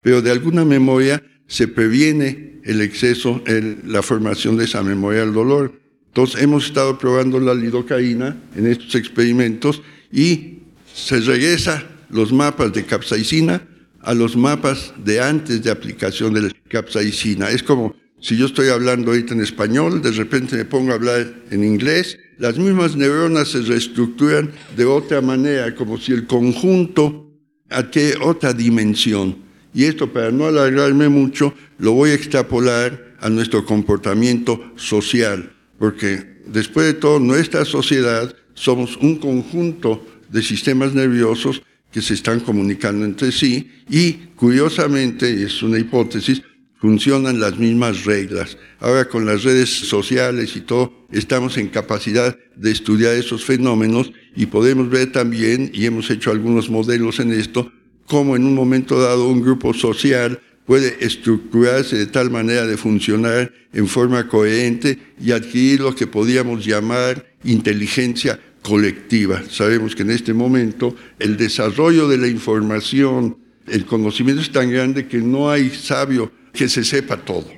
pero 0.00 0.22
de 0.22 0.30
alguna 0.30 0.64
memoria 0.64 1.22
se 1.48 1.66
previene 1.66 2.60
el 2.64 2.80
exceso, 2.80 3.42
la 3.84 4.02
formación 4.02 4.56
de 4.56 4.64
esa 4.64 4.84
memoria 4.84 5.20
del 5.22 5.32
dolor. 5.32 5.72
Entonces 6.06 6.40
hemos 6.40 6.66
estado 6.66 6.98
probando 6.98 7.40
la 7.40 7.54
lidocaína 7.54 8.36
en 8.54 8.68
estos 8.68 8.94
experimentos 8.94 9.82
y 10.12 10.58
se 10.94 11.18
regresa 11.18 11.84
los 12.10 12.32
mapas 12.32 12.72
de 12.72 12.84
capsaicina 12.84 13.66
a 14.00 14.14
los 14.14 14.36
mapas 14.36 14.94
de 15.04 15.20
antes 15.20 15.64
de 15.64 15.70
aplicación 15.70 16.32
de 16.32 16.42
la 16.42 16.50
capsaicina. 16.68 17.50
Es 17.50 17.62
como 17.62 17.96
si 18.22 18.38
yo 18.38 18.46
estoy 18.46 18.70
hablando 18.70 19.10
ahorita 19.10 19.34
en 19.34 19.42
español, 19.42 20.00
de 20.00 20.12
repente 20.12 20.56
me 20.56 20.64
pongo 20.64 20.92
a 20.92 20.94
hablar 20.94 21.30
en 21.50 21.62
inglés 21.62 22.18
las 22.42 22.58
mismas 22.58 22.96
neuronas 22.96 23.52
se 23.52 23.62
reestructuran 23.62 24.50
de 24.76 24.84
otra 24.84 25.20
manera, 25.20 25.72
como 25.76 25.96
si 25.96 26.10
el 26.10 26.26
conjunto 26.26 27.30
adquiere 27.70 28.16
otra 28.20 28.52
dimensión. 28.52 29.36
Y 29.72 29.84
esto, 29.84 30.12
para 30.12 30.32
no 30.32 30.46
alargarme 30.46 31.08
mucho, 31.08 31.54
lo 31.78 31.92
voy 31.92 32.10
a 32.10 32.14
extrapolar 32.14 33.14
a 33.20 33.30
nuestro 33.30 33.64
comportamiento 33.64 34.72
social, 34.74 35.52
porque 35.78 36.40
después 36.46 36.86
de 36.86 36.94
todo, 36.94 37.20
nuestra 37.20 37.64
sociedad 37.64 38.34
somos 38.54 38.96
un 38.96 39.20
conjunto 39.20 40.04
de 40.28 40.42
sistemas 40.42 40.94
nerviosos 40.94 41.62
que 41.92 42.02
se 42.02 42.14
están 42.14 42.40
comunicando 42.40 43.04
entre 43.04 43.30
sí 43.30 43.70
y, 43.88 44.14
curiosamente, 44.34 45.44
es 45.44 45.62
una 45.62 45.78
hipótesis, 45.78 46.42
funcionan 46.82 47.38
las 47.38 47.58
mismas 47.60 48.04
reglas. 48.04 48.58
Ahora 48.80 49.04
con 49.04 49.24
las 49.24 49.44
redes 49.44 49.70
sociales 49.70 50.56
y 50.56 50.62
todo, 50.62 50.92
estamos 51.12 51.56
en 51.56 51.68
capacidad 51.68 52.36
de 52.56 52.72
estudiar 52.72 53.14
esos 53.14 53.44
fenómenos 53.44 54.10
y 54.34 54.46
podemos 54.46 54.90
ver 54.90 55.12
también, 55.12 55.70
y 55.72 55.86
hemos 55.86 56.10
hecho 56.10 56.32
algunos 56.32 56.68
modelos 56.70 57.20
en 57.20 57.30
esto, 57.32 57.70
cómo 58.06 58.34
en 58.34 58.44
un 58.44 58.56
momento 58.56 59.00
dado 59.00 59.28
un 59.28 59.42
grupo 59.42 59.72
social 59.72 60.40
puede 60.66 60.96
estructurarse 60.98 61.96
de 61.96 62.06
tal 62.06 62.30
manera 62.30 62.66
de 62.66 62.76
funcionar 62.76 63.52
en 63.72 63.86
forma 63.86 64.26
coherente 64.26 64.98
y 65.20 65.30
adquirir 65.30 65.82
lo 65.82 65.94
que 65.94 66.08
podríamos 66.08 66.66
llamar 66.66 67.24
inteligencia 67.44 68.40
colectiva. 68.60 69.40
Sabemos 69.48 69.94
que 69.94 70.02
en 70.02 70.10
este 70.10 70.34
momento 70.34 70.96
el 71.20 71.36
desarrollo 71.36 72.08
de 72.08 72.18
la 72.18 72.26
información, 72.26 73.38
el 73.68 73.86
conocimiento 73.86 74.42
es 74.42 74.50
tan 74.50 74.68
grande 74.68 75.06
que 75.06 75.18
no 75.18 75.48
hay 75.48 75.70
sabio 75.70 76.32
que 76.52 76.68
se 76.68 76.84
sepa 76.84 77.16
todo. 77.16 77.50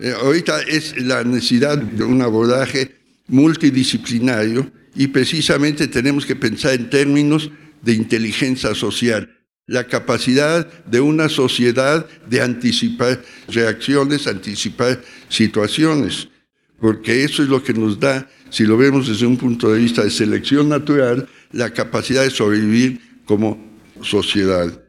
Eh, 0.00 0.12
ahorita 0.20 0.62
es 0.62 1.00
la 1.00 1.22
necesidad 1.22 1.78
de 1.78 2.04
un 2.04 2.20
abordaje 2.22 2.96
multidisciplinario 3.28 4.70
y 4.94 5.08
precisamente 5.08 5.88
tenemos 5.88 6.26
que 6.26 6.36
pensar 6.36 6.74
en 6.74 6.90
términos 6.90 7.50
de 7.82 7.92
inteligencia 7.92 8.74
social, 8.74 9.30
la 9.66 9.86
capacidad 9.86 10.66
de 10.84 11.00
una 11.00 11.28
sociedad 11.28 12.06
de 12.28 12.42
anticipar 12.42 13.22
reacciones, 13.48 14.26
anticipar 14.26 15.02
situaciones, 15.28 16.28
porque 16.80 17.24
eso 17.24 17.42
es 17.42 17.48
lo 17.48 17.62
que 17.62 17.72
nos 17.72 17.98
da, 17.98 18.28
si 18.50 18.64
lo 18.64 18.76
vemos 18.76 19.08
desde 19.08 19.26
un 19.26 19.36
punto 19.36 19.72
de 19.72 19.80
vista 19.80 20.02
de 20.02 20.10
selección 20.10 20.68
natural, 20.68 21.28
la 21.52 21.70
capacidad 21.70 22.22
de 22.22 22.30
sobrevivir 22.30 23.00
como 23.24 23.72
sociedad. 24.02 24.83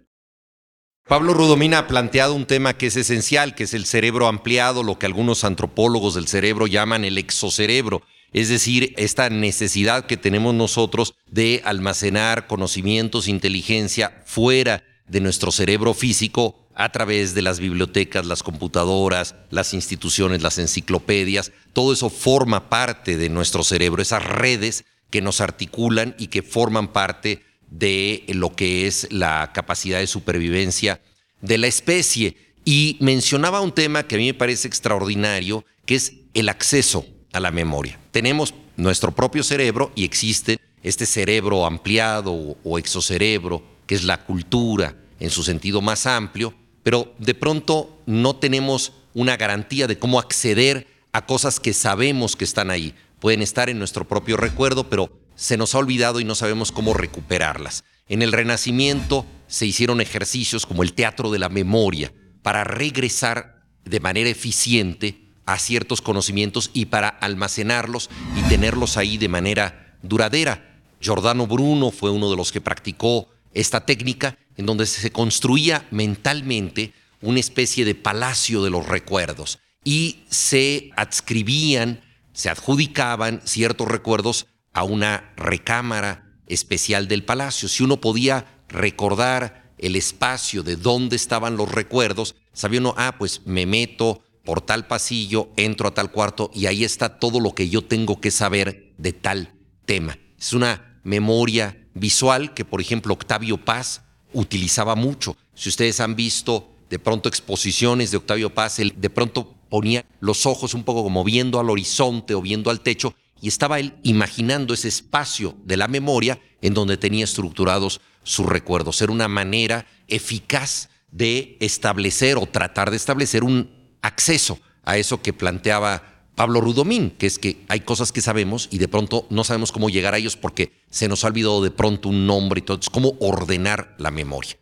Pablo 1.08 1.36
Rudomina 1.36 1.78
ha 1.78 1.88
planteado 1.88 2.34
un 2.34 2.48
tema 2.48 2.76
que 2.76 2.88
es 2.88 2.96
esencial, 2.96 3.54
que 3.54 3.66
es 3.66 3.76
el 3.76 3.86
cerebro 3.86 4.26
ampliado, 4.26 4.82
lo 4.82 4.98
que 4.98 5.06
algunos 5.06 5.44
antropólogos 5.44 6.16
del 6.16 6.28
cerebro 6.28 6.66
llaman 6.66 7.06
el 7.06 7.20
exocerebro, 7.20 8.02
es 8.34 8.50
decir, 8.50 8.92
esta 8.98 9.30
necesidad 9.30 10.08
que 10.08 10.18
tenemos 10.18 10.56
nosotros 10.56 11.14
de 11.28 11.62
almacenar 11.64 12.48
conocimientos, 12.48 13.28
inteligencia 13.28 14.24
fuera 14.26 14.84
de 15.08 15.22
nuestro 15.22 15.52
cerebro 15.52 15.94
físico 15.94 16.68
a 16.74 16.92
través 16.92 17.36
de 17.36 17.44
las 17.44 17.60
bibliotecas, 17.60 18.26
las 18.26 18.42
computadoras, 18.42 19.36
las 19.52 19.76
instituciones, 19.76 20.42
las 20.42 20.58
enciclopedias. 20.58 21.52
Todo 21.74 21.94
eso 21.94 22.10
forma 22.10 22.68
parte 22.68 23.16
de 23.16 23.30
nuestro 23.30 23.64
cerebro, 23.64 24.02
esas 24.02 24.26
redes 24.26 24.86
que 25.12 25.22
nos 25.22 25.40
articulan 25.40 26.16
y 26.18 26.28
que 26.28 26.42
forman 26.42 26.92
parte 26.92 27.44
de 27.78 28.24
lo 28.30 28.56
que 28.56 28.88
es 28.88 29.08
la 29.12 29.52
capacidad 29.54 30.00
de 30.00 30.08
supervivencia 30.08 31.02
de 31.42 31.58
la 31.58 31.68
especie. 31.68 32.38
Y 32.64 32.98
mencionaba 33.00 33.62
un 33.62 33.72
tema 33.72 34.08
que 34.08 34.16
a 34.16 34.18
mí 34.18 34.28
me 34.28 34.34
parece 34.34 34.68
extraordinario, 34.68 35.66
que 35.86 35.96
es 35.96 36.14
el 36.34 36.50
acceso 36.50 37.06
a 37.34 37.40
la 37.40 37.52
memoria. 37.52 38.00
Tenemos 38.12 38.54
nuestro 38.78 39.14
propio 39.14 39.44
cerebro 39.44 39.92
y 39.96 40.04
existe 40.04 40.58
este 40.84 41.06
cerebro 41.06 41.66
ampliado 41.66 42.58
o 42.64 42.78
exocerebro, 42.78 43.64
que 43.86 43.96
es 43.96 44.04
la 44.04 44.24
cultura 44.24 44.96
en 45.20 45.30
su 45.30 45.44
sentido 45.44 45.82
más 45.82 46.06
amplio, 46.06 46.54
pero 46.84 47.14
de 47.18 47.34
pronto 47.34 48.02
no 48.06 48.36
tenemos 48.36 48.94
una 49.14 49.38
garantía 49.38 49.88
de 49.88 49.98
cómo 49.98 50.20
acceder 50.20 50.88
a 51.12 51.26
cosas 51.26 51.60
que 51.60 51.74
sabemos 51.74 52.36
que 52.36 52.44
están 52.44 52.70
ahí. 52.70 52.94
Pueden 53.20 53.42
estar 53.42 53.70
en 53.70 53.80
nuestro 53.80 54.08
propio 54.08 54.38
recuerdo, 54.38 54.90
pero 54.90 55.10
se 55.36 55.58
nos 55.58 55.76
ha 55.76 55.80
olvidado 55.80 56.20
y 56.20 56.26
no 56.26 56.36
sabemos 56.36 56.72
cómo 56.72 56.94
recuperarlas. 56.94 57.84
En 58.08 58.22
el 58.22 58.32
Renacimiento 58.32 59.26
se 59.48 59.66
hicieron 59.66 60.02
ejercicios 60.02 60.66
como 60.66 60.84
el 60.84 60.94
teatro 60.94 61.32
de 61.32 61.40
la 61.40 61.50
memoria 61.50 62.14
para 62.42 62.64
regresar 62.64 63.64
de 63.84 64.00
manera 64.00 64.30
eficiente 64.30 65.26
a 65.46 65.60
ciertos 65.60 66.02
conocimientos 66.02 66.72
y 66.74 66.86
para 66.86 67.10
almacenarlos 67.10 68.10
y 68.38 68.42
tenerlos 68.50 68.98
ahí 68.98 69.18
de 69.18 69.30
manera 69.30 69.98
duradera. 70.02 70.82
Giordano 71.00 71.48
Bruno 71.48 71.92
fue 71.92 72.10
uno 72.10 72.30
de 72.30 72.36
los 72.36 72.52
que 72.52 72.62
practicó 72.62 73.30
esta 73.54 73.86
técnica 73.86 74.38
en 74.58 74.66
donde 74.66 74.86
se 74.86 75.12
construía 75.12 75.88
mentalmente 75.92 76.94
una 77.22 77.40
especie 77.40 77.86
de 77.86 77.96
palacio 77.96 78.64
de 78.64 78.70
los 78.70 78.88
recuerdos 78.88 79.60
y 79.84 80.24
se 80.30 80.90
adscribían, 80.96 82.02
se 82.34 82.50
adjudicaban 82.50 83.42
ciertos 83.46 83.88
recuerdos 83.88 84.48
a 84.76 84.84
una 84.84 85.34
recámara 85.38 86.38
especial 86.48 87.08
del 87.08 87.24
palacio. 87.24 87.70
Si 87.70 87.82
uno 87.82 88.02
podía 88.02 88.62
recordar 88.68 89.72
el 89.78 89.96
espacio 89.96 90.64
de 90.64 90.76
dónde 90.76 91.16
estaban 91.16 91.56
los 91.56 91.72
recuerdos, 91.72 92.36
sabía 92.52 92.82
uno, 92.82 92.94
ah, 92.98 93.16
pues 93.18 93.42
me 93.46 93.66
meto 93.66 94.22
por 94.44 94.62
tal 94.62 94.86
pasillo, 94.86 95.50
entro 95.56 95.88
a 95.88 95.94
tal 95.94 96.12
cuarto 96.12 96.52
y 96.54 96.66
ahí 96.66 96.84
está 96.84 97.20
todo 97.20 97.40
lo 97.40 97.56
que 97.56 97.70
yo 97.70 97.84
tengo 97.84 98.20
que 98.20 98.32
saber 98.32 98.94
de 98.98 99.14
tal 99.14 99.54
tema. 99.86 100.20
Es 100.38 100.52
una 100.52 101.00
memoria 101.04 101.88
visual 101.94 102.54
que, 102.54 102.66
por 102.66 102.82
ejemplo, 102.82 103.14
Octavio 103.14 103.58
Paz 103.58 104.02
utilizaba 104.34 104.96
mucho. 104.96 105.38
Si 105.56 105.70
ustedes 105.70 106.02
han 106.02 106.18
visto 106.18 106.70
de 106.90 107.00
pronto 107.00 107.30
exposiciones 107.30 108.12
de 108.12 108.18
Octavio 108.18 108.54
Paz, 108.54 108.80
él 108.80 108.94
de 108.98 109.10
pronto 109.10 109.56
ponía 109.70 110.06
los 110.20 110.46
ojos 110.46 110.74
un 110.74 110.84
poco 110.84 111.02
como 111.02 111.24
viendo 111.24 111.62
al 111.62 111.70
horizonte 111.70 112.36
o 112.36 112.42
viendo 112.42 112.70
al 112.70 112.82
techo 112.82 113.16
y 113.46 113.48
estaba 113.48 113.80
él 113.80 113.94
imaginando 114.02 114.74
ese 114.74 114.88
espacio 114.88 115.56
de 115.66 115.78
la 115.78 115.88
memoria 115.88 116.42
en 116.62 116.74
donde 116.74 116.98
tenía 116.98 117.26
estructurados 117.26 118.02
sus 118.24 118.48
recuerdos. 118.48 119.00
Era 119.04 119.12
una 119.12 119.28
manera 119.28 119.86
eficaz 120.08 120.90
de 121.12 121.56
establecer 121.60 122.38
o 122.38 122.48
tratar 122.48 122.90
de 122.90 122.98
establecer 122.98 123.44
un 123.44 123.70
acceso 124.02 124.58
a 124.82 124.98
eso 124.98 125.22
que 125.22 125.32
planteaba 125.32 126.26
Pablo 126.34 126.60
Rudomín, 126.60 127.12
que 127.12 127.28
es 127.28 127.38
que 127.38 127.64
hay 127.68 127.82
cosas 127.82 128.12
que 128.12 128.20
sabemos 128.20 128.68
y 128.72 128.80
de 128.80 128.88
pronto 128.88 129.28
no 129.30 129.44
sabemos 129.44 129.72
cómo 129.72 129.92
llegar 129.92 130.16
a 130.16 130.18
ellos 130.18 130.38
porque 130.38 130.72
se 130.90 131.08
nos 131.08 131.24
ha 131.24 131.28
olvidado 131.28 131.62
de 131.62 131.70
pronto 131.70 132.10
un 132.10 132.26
nombre 132.26 132.62
y 132.62 132.64
todo. 132.64 132.80
Es 132.80 132.90
cómo 132.90 133.16
ordenar 133.20 133.94
la 134.00 134.10
memoria. 134.10 134.58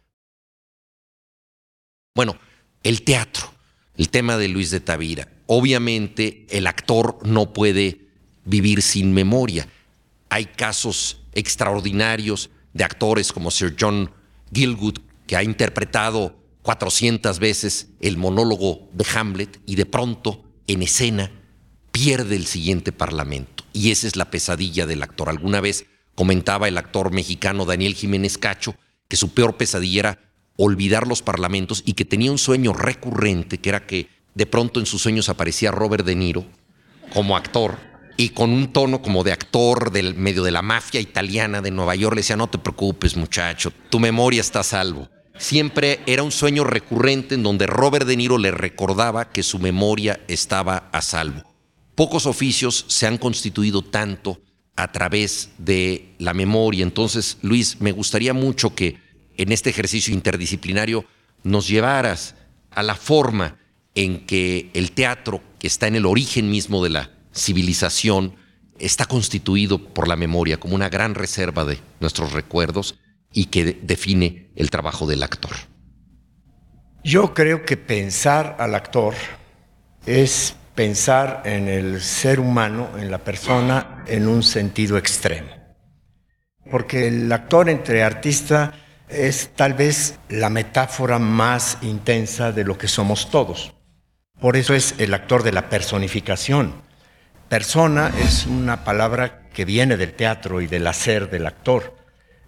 Bueno, 2.14 2.38
el 2.84 3.04
teatro, 3.04 3.50
el 3.96 4.10
tema 4.10 4.36
de 4.36 4.50
Luis 4.50 4.72
de 4.72 4.82
Tavira. 4.82 5.30
Obviamente 5.48 6.48
el 6.50 6.68
actor 6.68 7.26
no 7.26 7.54
puede 7.54 8.03
vivir 8.46 8.82
sin 8.82 9.14
memoria. 9.14 9.68
Hay 10.30 10.46
casos 10.46 11.22
extraordinarios 11.34 12.50
de 12.74 12.84
actores 12.84 13.32
como 13.32 13.52
Sir 13.52 13.76
John 13.80 14.12
Gilgood, 14.54 15.00
que 15.28 15.36
ha 15.36 15.44
interpretado 15.44 16.36
400 16.64 17.40
veces 17.40 17.90
el 18.00 18.18
monólogo 18.18 18.90
de 18.94 19.06
Hamlet 19.16 19.60
y 19.66 19.76
de 19.76 19.86
pronto, 19.86 20.44
en 20.68 20.82
escena, 20.82 21.32
pierde 21.92 22.36
el 22.36 22.48
siguiente 22.48 22.92
parlamento. 22.92 23.64
Y 23.74 23.92
esa 23.92 24.08
es 24.08 24.16
la 24.16 24.32
pesadilla 24.32 24.86
del 24.86 25.04
actor. 25.04 25.30
Alguna 25.30 25.62
vez 25.62 25.86
comentaba 26.16 26.68
el 26.68 26.78
actor 26.78 27.12
mexicano 27.12 27.66
Daniel 27.66 27.96
Jiménez 27.96 28.38
Cacho 28.38 28.76
que 29.08 29.18
su 29.18 29.34
peor 29.34 29.58
pesadilla 29.58 30.00
era 30.00 30.20
olvidar 30.58 31.08
los 31.08 31.22
parlamentos 31.22 31.84
y 31.86 31.94
que 31.94 32.06
tenía 32.06 32.32
un 32.32 32.38
sueño 32.38 32.74
recurrente, 32.74 33.60
que 33.60 33.70
era 33.70 33.86
que 33.86 34.08
de 34.34 34.46
pronto 34.46 34.80
en 34.80 34.86
sus 34.86 35.02
sueños 35.02 35.30
aparecía 35.30 35.72
Robert 35.72 36.06
De 36.06 36.16
Niro 36.16 36.46
como 37.14 37.36
actor 37.36 37.78
y 38.18 38.30
con 38.30 38.52
un 38.52 38.72
tono 38.72 39.02
como 39.02 39.24
de 39.24 39.32
actor 39.32 39.92
del 39.92 40.16
medio 40.16 40.44
de 40.44 40.52
la 40.52 40.62
mafia 40.62 41.00
italiana 41.00 41.62
de 41.62 41.72
Nueva 41.72 41.96
York 41.96 42.16
le 42.16 42.22
decía, 42.22 42.36
no 42.36 42.48
te 42.48 42.58
preocupes 42.58 43.16
muchacho, 43.16 43.72
tu 43.90 44.00
memoria 44.00 44.42
está 44.42 44.60
a 44.60 44.64
salvo. 44.64 45.10
Siempre 45.38 46.00
era 46.06 46.22
un 46.22 46.32
sueño 46.32 46.64
recurrente 46.64 47.36
en 47.36 47.44
donde 47.44 47.66
Robert 47.66 48.06
De 48.06 48.16
Niro 48.16 48.38
le 48.38 48.52
recordaba 48.52 49.32
que 49.32 49.42
su 49.42 49.58
memoria 49.58 50.22
estaba 50.28 50.90
a 50.92 51.02
salvo. 51.02 51.42
Pocos 51.96 52.28
oficios 52.28 52.86
se 52.88 53.08
han 53.08 53.18
constituido 53.18 53.82
tanto 53.82 54.42
a 54.76 54.92
través 54.92 55.50
de 55.58 56.16
la 56.20 56.34
memoria. 56.34 56.84
Entonces, 56.84 57.38
Luis, 57.42 57.82
me 57.82 57.92
gustaría 57.92 58.34
mucho 58.34 58.76
que 58.76 58.98
en 59.38 59.52
este 59.52 59.70
ejercicio 59.72 60.14
interdisciplinario 60.14 61.06
nos 61.44 61.68
llevaras 61.68 62.36
a 62.72 62.84
la 62.84 62.96
forma 62.96 63.58
en 63.96 64.26
que 64.26 64.70
el 64.74 64.92
teatro, 64.92 65.42
que 65.60 65.68
está 65.68 65.88
en 65.88 65.96
el 65.96 66.06
origen 66.06 66.50
mismo 66.50 66.84
de 66.84 66.90
la 66.90 67.12
civilización 67.34 68.36
está 68.80 69.06
constituido 69.06 69.80
por 69.94 70.08
la 70.08 70.16
memoria 70.16 70.60
como 70.60 70.76
una 70.76 70.90
gran 70.90 71.16
reserva 71.16 71.66
de 71.66 71.80
nuestros 72.00 72.34
recuerdos 72.34 73.00
y 73.32 73.46
que 73.46 73.80
define 73.82 74.52
el 74.56 74.70
trabajo 74.70 75.08
del 75.08 75.24
actor. 75.24 75.52
Yo 77.04 77.34
creo 77.34 77.66
que 77.66 77.78
pensar 77.78 78.56
al 78.60 78.76
actor 78.76 79.14
es 80.06 80.56
pensar 80.76 81.42
en 81.46 81.68
el 81.68 82.02
ser 82.02 82.40
humano, 82.40 82.90
en 82.98 83.12
la 83.12 83.20
persona, 83.20 84.04
en 84.08 84.28
un 84.28 84.44
sentido 84.44 84.98
extremo. 84.98 85.50
Porque 86.70 87.08
el 87.08 87.32
actor 87.32 87.70
entre 87.70 88.04
artista 88.04 88.74
es 89.10 89.50
tal 89.56 89.74
vez 89.74 90.18
la 90.30 90.50
metáfora 90.50 91.20
más 91.20 91.78
intensa 91.82 92.52
de 92.52 92.64
lo 92.64 92.78
que 92.78 92.88
somos 92.88 93.30
todos. 93.30 93.74
Por 94.40 94.58
eso 94.58 94.74
es 94.74 94.96
el 94.98 95.14
actor 95.14 95.44
de 95.44 95.52
la 95.52 95.70
personificación. 95.70 96.74
Persona 97.54 98.12
es 98.18 98.48
una 98.48 98.84
palabra 98.84 99.48
que 99.54 99.64
viene 99.64 99.96
del 99.96 100.14
teatro 100.14 100.60
y 100.60 100.66
del 100.66 100.88
hacer 100.88 101.30
del 101.30 101.46
actor. 101.46 101.96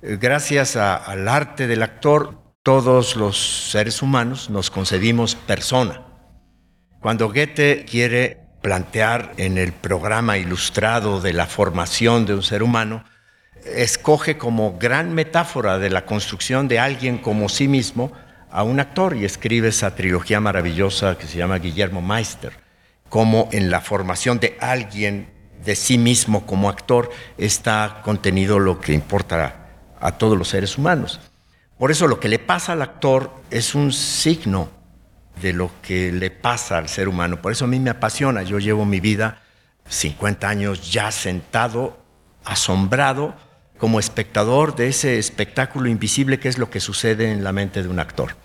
Gracias 0.02 0.78
al 0.78 1.28
arte 1.28 1.68
del 1.68 1.84
actor, 1.84 2.42
todos 2.64 3.16
los 3.16 3.70
seres 3.70 4.02
humanos 4.02 4.50
nos 4.50 4.72
concebimos 4.72 5.36
persona. 5.36 6.02
Cuando 7.02 7.28
Goethe 7.28 7.86
quiere 7.88 8.48
plantear 8.64 9.34
en 9.38 9.60
el 9.60 9.74
programa 9.74 10.40
ilustrado 10.40 11.22
de 11.22 11.34
la 11.34 11.46
formación 11.46 12.26
de 12.26 12.34
un 12.34 12.42
ser 12.42 12.64
humano, 12.64 13.04
escoge 13.64 14.40
como 14.40 14.80
gran 14.80 15.14
metáfora 15.14 15.78
de 15.78 15.92
la 15.92 16.08
construcción 16.08 16.68
de 16.68 16.80
alguien 16.80 17.20
como 17.20 17.48
sí 17.48 17.68
mismo 17.68 18.12
a 18.50 18.64
un 18.64 18.80
actor 18.80 19.16
y 19.16 19.24
escribe 19.24 19.68
esa 19.68 19.94
trilogía 19.94 20.40
maravillosa 20.40 21.16
que 21.16 21.28
se 21.28 21.38
llama 21.38 21.60
Guillermo 21.60 22.02
Meister, 22.02 22.65
como 23.10 23.50
en 23.52 23.70
la 23.70 23.82
formación 23.82 24.40
de 24.40 24.58
alguien 24.60 25.30
de 25.64 25.76
sí 25.76 25.98
mismo 25.98 26.46
como 26.46 26.70
actor 26.70 27.10
está 27.38 28.02
contenido 28.04 28.60
lo 28.60 28.80
que 28.80 28.94
importa 28.94 29.68
a 30.00 30.12
todos 30.14 30.38
los 30.38 30.50
seres 30.50 30.78
humanos. 30.78 31.20
Por 31.78 31.92
eso 31.92 32.08
lo 32.08 32.20
que 32.20 32.30
le 32.30 32.40
pasa 32.40 32.74
al 32.74 32.82
actor 32.82 33.34
es 33.50 33.76
un 33.76 33.92
signo 33.92 34.70
de 35.42 35.52
lo 35.54 35.72
que 35.82 36.12
le 36.12 36.32
pasa 36.32 36.78
al 36.78 36.88
ser 36.88 37.10
humano. 37.10 37.42
Por 37.42 37.52
eso 37.52 37.66
a 37.66 37.68
mí 37.68 37.80
me 37.80 37.90
apasiona. 37.90 38.44
Yo 38.44 38.60
llevo 38.60 38.86
mi 38.86 39.00
vida 39.00 39.42
50 39.90 40.48
años 40.48 40.92
ya 40.92 41.12
sentado, 41.12 41.98
asombrado 42.46 43.36
como 43.78 44.00
espectador 44.00 44.76
de 44.76 44.88
ese 44.88 45.20
espectáculo 45.20 45.90
invisible 45.90 46.40
que 46.40 46.48
es 46.48 46.58
lo 46.58 46.70
que 46.70 46.80
sucede 46.80 47.32
en 47.32 47.44
la 47.44 47.52
mente 47.52 47.84
de 47.84 47.90
un 47.90 48.00
actor. 48.00 48.38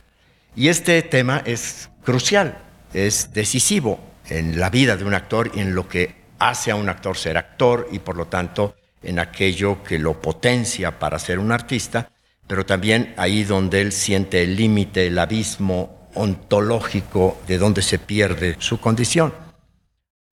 Y 0.57 0.69
este 0.69 1.01
tema 1.03 1.41
es 1.45 1.89
crucial, 2.03 2.59
es 2.93 3.33
decisivo 3.33 4.10
en 4.31 4.59
la 4.59 4.71
vida 4.71 4.97
de 4.97 5.05
un 5.05 5.15
actor 5.15 5.51
y 5.55 5.61
en 5.61 5.75
lo 5.75 5.89
que 5.89 6.15
hace 6.39 6.71
a 6.71 6.77
un 6.77 6.89
actor 6.89 7.17
ser 7.17 7.37
actor 7.37 7.89
y 7.93 7.99
por 7.99 8.17
lo 8.17 8.27
tanto 8.27 8.75
en 9.03 9.19
aquello 9.19 9.83
que 9.83 9.99
lo 9.99 10.21
potencia 10.21 10.99
para 10.99 11.19
ser 11.19 11.39
un 11.39 11.53
artista, 11.53 12.11
pero 12.47 12.67
también 12.67 13.15
ahí 13.17 13.45
donde 13.45 13.81
él 13.81 13.93
siente 13.93 14.43
el 14.43 14.57
límite, 14.57 15.07
el 15.07 15.19
abismo 15.19 16.09
ontológico 16.15 17.41
de 17.47 17.59
donde 17.59 17.83
se 17.83 17.99
pierde 17.99 18.57
su 18.59 18.81
condición. 18.81 19.33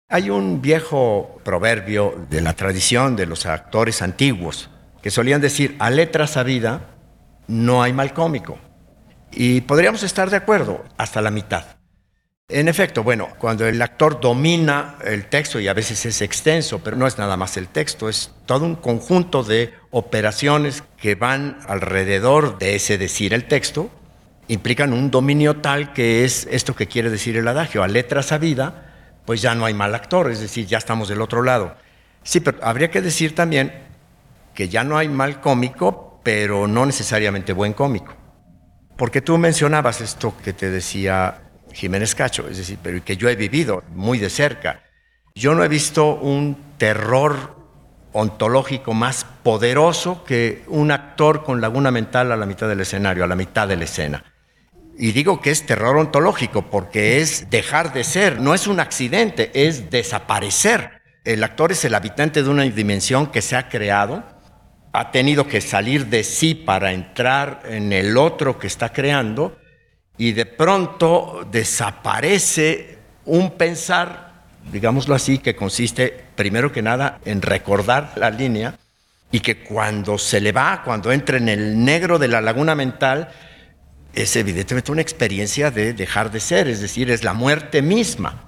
Hay 0.10 0.30
un 0.30 0.62
viejo 0.62 1.40
proverbio 1.44 2.26
de 2.30 2.42
la 2.42 2.54
tradición 2.54 3.16
de 3.16 3.26
los 3.26 3.46
actores 3.46 4.02
antiguos, 4.02 4.70
que 5.02 5.12
solían 5.12 5.42
decir, 5.42 5.76
a 5.80 5.90
letra 5.90 6.28
sabida 6.28 6.96
no 7.48 7.84
hay 7.84 7.94
mal 7.94 8.14
cómico. 8.14 8.58
Y 9.32 9.62
podríamos 9.62 10.04
estar 10.04 10.30
de 10.30 10.38
acuerdo 10.38 10.84
hasta 10.98 11.22
la 11.22 11.32
mitad. 11.32 11.77
En 12.50 12.70
efecto, 12.70 13.04
bueno, 13.04 13.28
cuando 13.40 13.68
el 13.68 13.82
actor 13.82 14.22
domina 14.22 14.96
el 15.04 15.26
texto, 15.26 15.60
y 15.60 15.68
a 15.68 15.74
veces 15.74 16.06
es 16.06 16.22
extenso, 16.22 16.80
pero 16.82 16.96
no 16.96 17.06
es 17.06 17.18
nada 17.18 17.36
más 17.36 17.58
el 17.58 17.68
texto, 17.68 18.08
es 18.08 18.32
todo 18.46 18.64
un 18.64 18.78
conjunto 18.78 19.44
de 19.44 19.74
operaciones 19.92 20.82
que 20.96 21.16
van 21.16 21.60
alrededor 21.68 22.58
de 22.58 22.76
ese 22.76 22.98
decir 22.98 23.34
el 23.34 23.50
texto, 23.50 23.90
implican 24.48 24.94
un 24.94 25.12
dominio 25.12 25.58
tal 25.58 25.92
que 25.92 26.24
es 26.24 26.48
esto 26.50 26.74
que 26.74 26.88
quiere 26.88 27.10
decir 27.10 27.36
el 27.36 27.50
adagio, 27.50 27.84
a 27.84 27.90
letra 27.90 28.24
sabida, 28.24 28.94
pues 29.26 29.42
ya 29.42 29.54
no 29.54 29.66
hay 29.66 29.74
mal 29.74 29.94
actor, 29.94 30.32
es 30.32 30.40
decir, 30.40 30.68
ya 30.68 30.78
estamos 30.78 31.10
del 31.10 31.20
otro 31.20 31.44
lado. 31.44 31.76
Sí, 32.24 32.40
pero 32.40 32.60
habría 32.62 32.90
que 32.90 33.02
decir 33.02 33.36
también 33.36 33.74
que 34.54 34.70
ya 34.70 34.86
no 34.86 34.98
hay 34.98 35.10
mal 35.10 35.42
cómico, 35.42 36.22
pero 36.24 36.66
no 36.66 36.86
necesariamente 36.86 37.52
buen 37.52 37.74
cómico. 37.74 38.16
Porque 38.96 39.20
tú 39.20 39.38
mencionabas 39.38 40.00
esto 40.00 40.34
que 40.42 40.54
te 40.54 40.72
decía 40.72 41.42
Jiménez 41.78 42.16
Cacho, 42.16 42.48
es 42.50 42.58
decir, 42.58 42.80
pero 42.82 43.04
que 43.04 43.18
yo 43.18 43.30
he 43.30 43.36
vivido 43.36 43.84
muy 43.94 44.18
de 44.18 44.32
cerca. 44.32 44.82
Yo 45.36 45.54
no 45.54 45.64
he 45.64 45.68
visto 45.68 46.16
un 46.16 46.58
terror 46.80 47.56
ontológico 48.14 48.96
más 48.96 49.26
poderoso 49.44 50.24
que 50.24 50.64
un 50.68 50.90
actor 50.90 51.44
con 51.44 51.62
laguna 51.62 51.92
mental 51.92 52.32
a 52.32 52.36
la 52.36 52.48
mitad 52.48 52.68
del 52.68 52.82
escenario, 52.82 53.24
a 53.24 53.28
la 53.28 53.36
mitad 53.36 53.68
de 53.68 53.78
la 53.78 53.84
escena. 53.84 54.24
Y 54.98 55.12
digo 55.12 55.40
que 55.40 55.52
es 55.52 55.68
terror 55.68 55.96
ontológico 55.98 56.64
porque 56.64 57.22
es 57.22 57.52
dejar 57.52 57.94
de 57.94 58.04
ser, 58.04 58.42
no 58.42 58.56
es 58.56 58.66
un 58.66 58.80
accidente, 58.80 59.52
es 59.54 59.92
desaparecer. 59.92 61.04
El 61.24 61.44
actor 61.44 61.72
es 61.72 61.86
el 61.86 61.94
habitante 61.94 62.42
de 62.42 62.50
una 62.50 62.64
dimensión 62.64 63.28
que 63.28 63.44
se 63.44 63.56
ha 63.56 63.70
creado 63.70 64.24
ha 64.94 65.12
tenido 65.12 65.48
que 65.48 65.62
salir 65.62 66.08
de 66.08 66.24
sí 66.24 66.56
para 66.56 66.92
entrar 66.92 67.62
en 67.66 67.94
el 67.94 68.18
otro 68.18 68.58
que 68.58 68.66
está 68.66 68.92
creando 68.94 69.56
y 70.18 70.32
de 70.32 70.46
pronto 70.46 71.48
desaparece 71.52 72.98
un 73.26 73.52
pensar, 73.52 74.44
digámoslo 74.72 75.14
así, 75.14 75.38
que 75.38 75.56
consiste 75.56 76.26
primero 76.36 76.72
que 76.72 76.82
nada 76.82 77.20
en 77.26 77.42
recordar 77.42 78.14
la 78.16 78.30
línea 78.30 78.78
y 79.32 79.42
que 79.42 79.64
cuando 79.64 80.18
se 80.18 80.42
le 80.42 80.52
va, 80.52 80.82
cuando 80.84 81.12
entra 81.12 81.38
en 81.38 81.50
el 81.50 81.84
negro 81.84 82.18
de 82.18 82.30
la 82.30 82.42
laguna 82.42 82.74
mental, 82.76 83.30
es 84.14 84.36
evidentemente 84.36 84.92
una 84.92 85.02
experiencia 85.02 85.70
de 85.70 85.94
dejar 85.94 86.32
de 86.32 86.40
ser, 86.40 86.68
es 86.68 86.82
decir, 86.82 87.12
es 87.12 87.24
la 87.24 87.34
muerte 87.34 87.82
misma. 87.82 88.46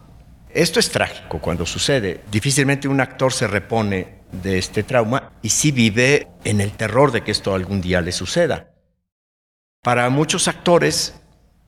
Esto 0.52 0.80
es 0.80 0.90
trágico 0.90 1.40
cuando 1.40 1.66
sucede. 1.66 2.22
Difícilmente 2.32 2.88
un 2.88 3.02
actor 3.02 3.32
se 3.32 3.46
repone 3.46 4.20
de 4.32 4.58
este 4.58 4.82
trauma 4.84 5.34
y 5.44 5.50
sí 5.50 5.72
vive 5.72 6.28
en 6.44 6.62
el 6.62 6.72
terror 6.72 7.12
de 7.12 7.24
que 7.24 7.32
esto 7.32 7.54
algún 7.54 7.82
día 7.82 8.02
le 8.02 8.12
suceda. 8.12 8.72
Para 9.84 10.10
muchos 10.10 10.48
actores 10.48 11.19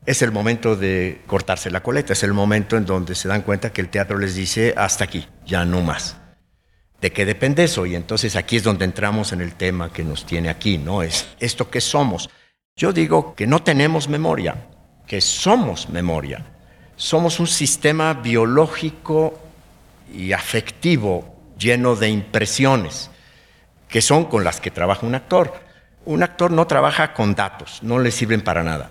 es 0.04 0.22
el 0.22 0.32
momento 0.32 0.74
de 0.76 1.22
cortarse 1.26 1.70
la 1.70 1.82
coleta, 1.82 2.12
es 2.12 2.22
el 2.22 2.32
momento 2.32 2.76
en 2.76 2.86
donde 2.86 3.14
se 3.14 3.28
dan 3.28 3.42
cuenta 3.42 3.72
que 3.72 3.80
el 3.80 3.88
teatro 3.88 4.18
les 4.18 4.34
dice 4.34 4.74
hasta 4.76 5.04
aquí, 5.04 5.28
ya 5.46 5.64
no 5.64 5.80
más. 5.80 6.16
¿De 7.00 7.12
qué 7.12 7.24
depende 7.24 7.64
eso? 7.64 7.86
Y 7.86 7.94
entonces 7.94 8.36
aquí 8.36 8.56
es 8.56 8.62
donde 8.62 8.84
entramos 8.84 9.32
en 9.32 9.40
el 9.40 9.54
tema 9.54 9.92
que 9.92 10.04
nos 10.04 10.24
tiene 10.24 10.48
aquí, 10.48 10.78
¿no? 10.78 11.02
Es 11.02 11.28
esto 11.40 11.68
que 11.68 11.80
somos. 11.80 12.30
Yo 12.76 12.92
digo 12.92 13.34
que 13.34 13.46
no 13.46 13.62
tenemos 13.62 14.08
memoria, 14.08 14.68
que 15.06 15.20
somos 15.20 15.88
memoria. 15.88 16.44
Somos 16.96 17.40
un 17.40 17.48
sistema 17.48 18.14
biológico 18.14 19.38
y 20.14 20.32
afectivo 20.32 21.54
lleno 21.58 21.96
de 21.96 22.08
impresiones, 22.08 23.10
que 23.88 24.00
son 24.00 24.26
con 24.26 24.44
las 24.44 24.60
que 24.60 24.70
trabaja 24.70 25.06
un 25.06 25.14
actor. 25.14 25.54
Un 26.04 26.22
actor 26.22 26.50
no 26.50 26.66
trabaja 26.66 27.14
con 27.14 27.34
datos, 27.34 27.82
no 27.82 27.98
le 27.98 28.10
sirven 28.10 28.42
para 28.42 28.62
nada. 28.62 28.90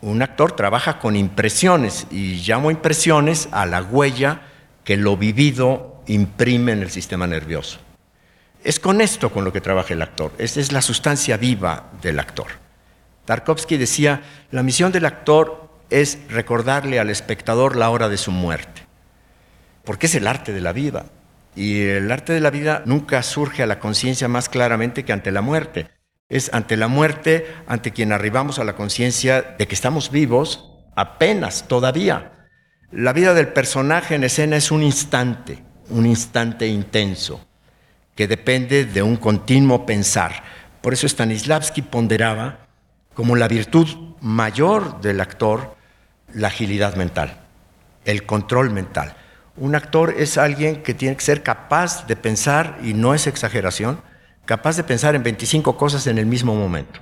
Un 0.00 0.22
actor 0.22 0.52
trabaja 0.52 0.98
con 1.00 1.16
impresiones 1.16 2.06
y 2.10 2.36
llamo 2.46 2.70
impresiones 2.70 3.48
a 3.50 3.66
la 3.66 3.82
huella 3.82 4.42
que 4.84 4.96
lo 4.96 5.16
vivido 5.16 6.02
imprime 6.06 6.72
en 6.72 6.82
el 6.82 6.90
sistema 6.90 7.26
nervioso. 7.26 7.78
Es 8.64 8.80
con 8.80 9.00
esto 9.00 9.30
con 9.30 9.44
lo 9.44 9.52
que 9.52 9.60
trabaja 9.60 9.94
el 9.94 10.02
actor, 10.02 10.32
es 10.38 10.72
la 10.72 10.82
sustancia 10.82 11.36
viva 11.36 11.90
del 12.00 12.18
actor. 12.18 12.46
Tarkovsky 13.24 13.76
decía, 13.76 14.22
la 14.50 14.62
misión 14.62 14.90
del 14.90 15.04
actor 15.04 15.68
es 15.90 16.18
recordarle 16.30 16.98
al 16.98 17.10
espectador 17.10 17.76
la 17.76 17.90
hora 17.90 18.08
de 18.08 18.16
su 18.16 18.30
muerte, 18.30 18.86
porque 19.84 20.06
es 20.06 20.14
el 20.14 20.26
arte 20.26 20.52
de 20.52 20.60
la 20.60 20.72
vida. 20.72 21.06
Y 21.54 21.82
el 21.82 22.10
arte 22.12 22.32
de 22.32 22.40
la 22.40 22.50
vida 22.50 22.82
nunca 22.86 23.22
surge 23.22 23.62
a 23.62 23.66
la 23.66 23.80
conciencia 23.80 24.28
más 24.28 24.48
claramente 24.48 25.04
que 25.04 25.12
ante 25.12 25.32
la 25.32 25.40
muerte. 25.40 25.90
Es 26.28 26.52
ante 26.52 26.76
la 26.76 26.88
muerte, 26.88 27.46
ante 27.66 27.92
quien 27.92 28.12
arribamos 28.12 28.58
a 28.58 28.64
la 28.64 28.76
conciencia 28.76 29.40
de 29.40 29.66
que 29.66 29.74
estamos 29.74 30.10
vivos 30.10 30.70
apenas 30.94 31.68
todavía. 31.68 32.48
La 32.92 33.14
vida 33.14 33.32
del 33.32 33.48
personaje 33.48 34.14
en 34.14 34.24
escena 34.24 34.56
es 34.56 34.70
un 34.70 34.82
instante, 34.82 35.62
un 35.88 36.04
instante 36.04 36.66
intenso, 36.66 37.40
que 38.14 38.28
depende 38.28 38.84
de 38.84 39.02
un 39.02 39.16
continuo 39.16 39.86
pensar. 39.86 40.42
Por 40.82 40.92
eso 40.92 41.08
Stanislavski 41.08 41.80
ponderaba 41.80 42.66
como 43.14 43.34
la 43.34 43.48
virtud 43.48 43.88
mayor 44.20 45.00
del 45.00 45.20
actor 45.20 45.76
la 46.34 46.48
agilidad 46.48 46.94
mental, 46.96 47.38
el 48.04 48.26
control 48.26 48.70
mental. 48.70 49.14
Un 49.56 49.74
actor 49.74 50.14
es 50.18 50.36
alguien 50.36 50.82
que 50.82 50.92
tiene 50.92 51.16
que 51.16 51.24
ser 51.24 51.42
capaz 51.42 52.06
de 52.06 52.16
pensar, 52.16 52.78
y 52.82 52.92
no 52.92 53.14
es 53.14 53.26
exageración, 53.26 54.02
capaz 54.48 54.78
de 54.78 54.82
pensar 54.82 55.14
en 55.14 55.22
25 55.22 55.76
cosas 55.76 56.06
en 56.06 56.16
el 56.16 56.24
mismo 56.24 56.54
momento. 56.54 57.00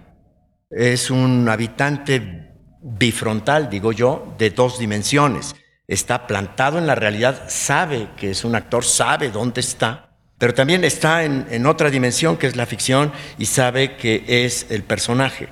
Es 0.68 1.12
un 1.12 1.48
habitante 1.48 2.50
bifrontal, 2.82 3.70
digo 3.70 3.92
yo, 3.92 4.34
de 4.36 4.50
dos 4.50 4.80
dimensiones. 4.80 5.54
Está 5.86 6.26
plantado 6.26 6.76
en 6.76 6.88
la 6.88 6.96
realidad, 6.96 7.44
sabe 7.46 8.08
que 8.16 8.32
es 8.32 8.44
un 8.44 8.56
actor, 8.56 8.84
sabe 8.84 9.30
dónde 9.30 9.60
está, 9.60 10.10
pero 10.38 10.54
también 10.54 10.82
está 10.82 11.22
en, 11.22 11.66
otra 11.66 11.88
dimensión 11.88 12.36
que 12.36 12.48
es 12.48 12.56
la 12.56 12.66
ficción 12.66 13.12
y 13.38 13.46
sabe 13.46 13.96
que 13.96 14.24
es 14.26 14.66
el 14.70 14.82
personaje. 14.82 15.48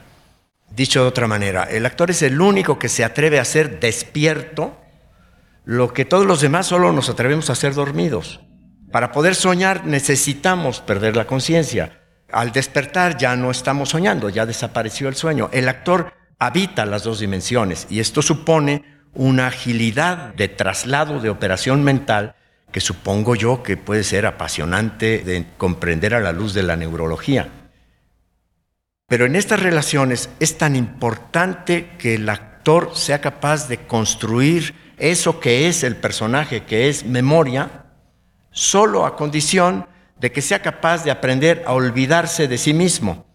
Dicho 0.74 1.00
de 1.00 1.06
otra 1.06 1.28
manera, 1.28 1.62
el 1.62 1.86
actor 1.86 2.10
es 2.10 2.22
el 2.22 2.40
único 2.40 2.76
que 2.76 2.88
se 2.88 3.04
atreve 3.04 3.38
a 3.38 3.44
ser 3.44 3.78
despierto 3.78 4.76
lo 5.64 5.92
que 5.92 6.04
todos 6.04 6.26
los 6.26 6.40
demás 6.40 6.66
solo 6.66 6.92
nos 6.92 7.08
atrevemos 7.08 7.50
a 7.50 7.52
hacer 7.52 7.72
dormidos. 7.72 8.40
Para 8.94 9.10
poder 9.10 9.34
soñar 9.34 9.86
necesitamos 9.86 10.80
perder 10.80 11.16
la 11.16 11.26
conciencia. 11.26 12.00
Al 12.30 12.52
despertar 12.52 13.16
ya 13.16 13.34
no 13.34 13.50
estamos 13.50 13.88
soñando, 13.88 14.28
ya 14.28 14.46
desapareció 14.46 15.08
el 15.08 15.16
sueño. 15.16 15.50
El 15.52 15.68
actor 15.68 16.12
habita 16.38 16.86
las 16.86 17.02
dos 17.02 17.18
dimensiones 17.18 17.88
y 17.90 17.98
esto 17.98 18.22
supone 18.22 18.84
una 19.12 19.48
agilidad 19.48 20.32
de 20.34 20.46
traslado 20.46 21.18
de 21.18 21.28
operación 21.28 21.82
mental 21.82 22.36
que 22.70 22.80
supongo 22.80 23.34
yo 23.34 23.64
que 23.64 23.76
puede 23.76 24.04
ser 24.04 24.26
apasionante 24.26 25.24
de 25.24 25.44
comprender 25.58 26.14
a 26.14 26.20
la 26.20 26.30
luz 26.30 26.54
de 26.54 26.62
la 26.62 26.76
neurología. 26.76 27.48
Pero 29.08 29.26
en 29.26 29.34
estas 29.34 29.58
relaciones 29.58 30.30
es 30.38 30.56
tan 30.56 30.76
importante 30.76 31.96
que 31.98 32.14
el 32.14 32.28
actor 32.28 32.92
sea 32.94 33.20
capaz 33.20 33.66
de 33.66 33.78
construir 33.88 34.72
eso 34.98 35.40
que 35.40 35.66
es 35.66 35.82
el 35.82 35.96
personaje, 35.96 36.62
que 36.62 36.88
es 36.88 37.04
memoria, 37.04 37.80
solo 38.54 39.04
a 39.04 39.16
condición 39.16 39.86
de 40.18 40.32
que 40.32 40.40
sea 40.40 40.62
capaz 40.62 41.04
de 41.04 41.10
aprender 41.10 41.64
a 41.66 41.74
olvidarse 41.74 42.48
de 42.48 42.56
sí 42.56 42.72
mismo. 42.72 43.26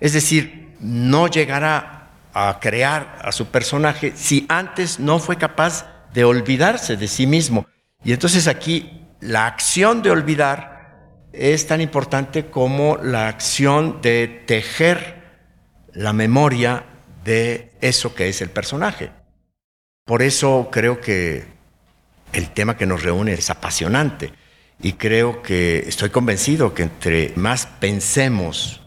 Es 0.00 0.14
decir, 0.14 0.74
no 0.80 1.26
llegará 1.26 2.12
a 2.32 2.58
crear 2.60 3.18
a 3.22 3.32
su 3.32 3.46
personaje 3.46 4.12
si 4.16 4.46
antes 4.48 4.98
no 4.98 5.18
fue 5.18 5.36
capaz 5.36 5.86
de 6.14 6.24
olvidarse 6.24 6.96
de 6.96 7.08
sí 7.08 7.26
mismo. 7.26 7.66
Y 8.04 8.12
entonces 8.12 8.46
aquí 8.46 9.02
la 9.20 9.46
acción 9.46 10.02
de 10.02 10.10
olvidar 10.10 11.02
es 11.32 11.66
tan 11.66 11.80
importante 11.80 12.46
como 12.46 12.96
la 12.96 13.28
acción 13.28 14.00
de 14.02 14.44
tejer 14.46 15.22
la 15.92 16.12
memoria 16.12 16.84
de 17.24 17.72
eso 17.80 18.14
que 18.14 18.28
es 18.28 18.40
el 18.40 18.50
personaje. 18.50 19.10
Por 20.04 20.22
eso 20.22 20.68
creo 20.70 21.00
que 21.00 21.44
el 22.32 22.50
tema 22.50 22.76
que 22.76 22.86
nos 22.86 23.02
reúne 23.02 23.32
es 23.32 23.50
apasionante 23.50 24.32
y 24.82 24.94
creo 24.94 25.42
que 25.42 25.84
estoy 25.86 26.10
convencido 26.10 26.74
que 26.74 26.84
entre 26.84 27.32
más 27.36 27.66
pensemos 27.66 28.80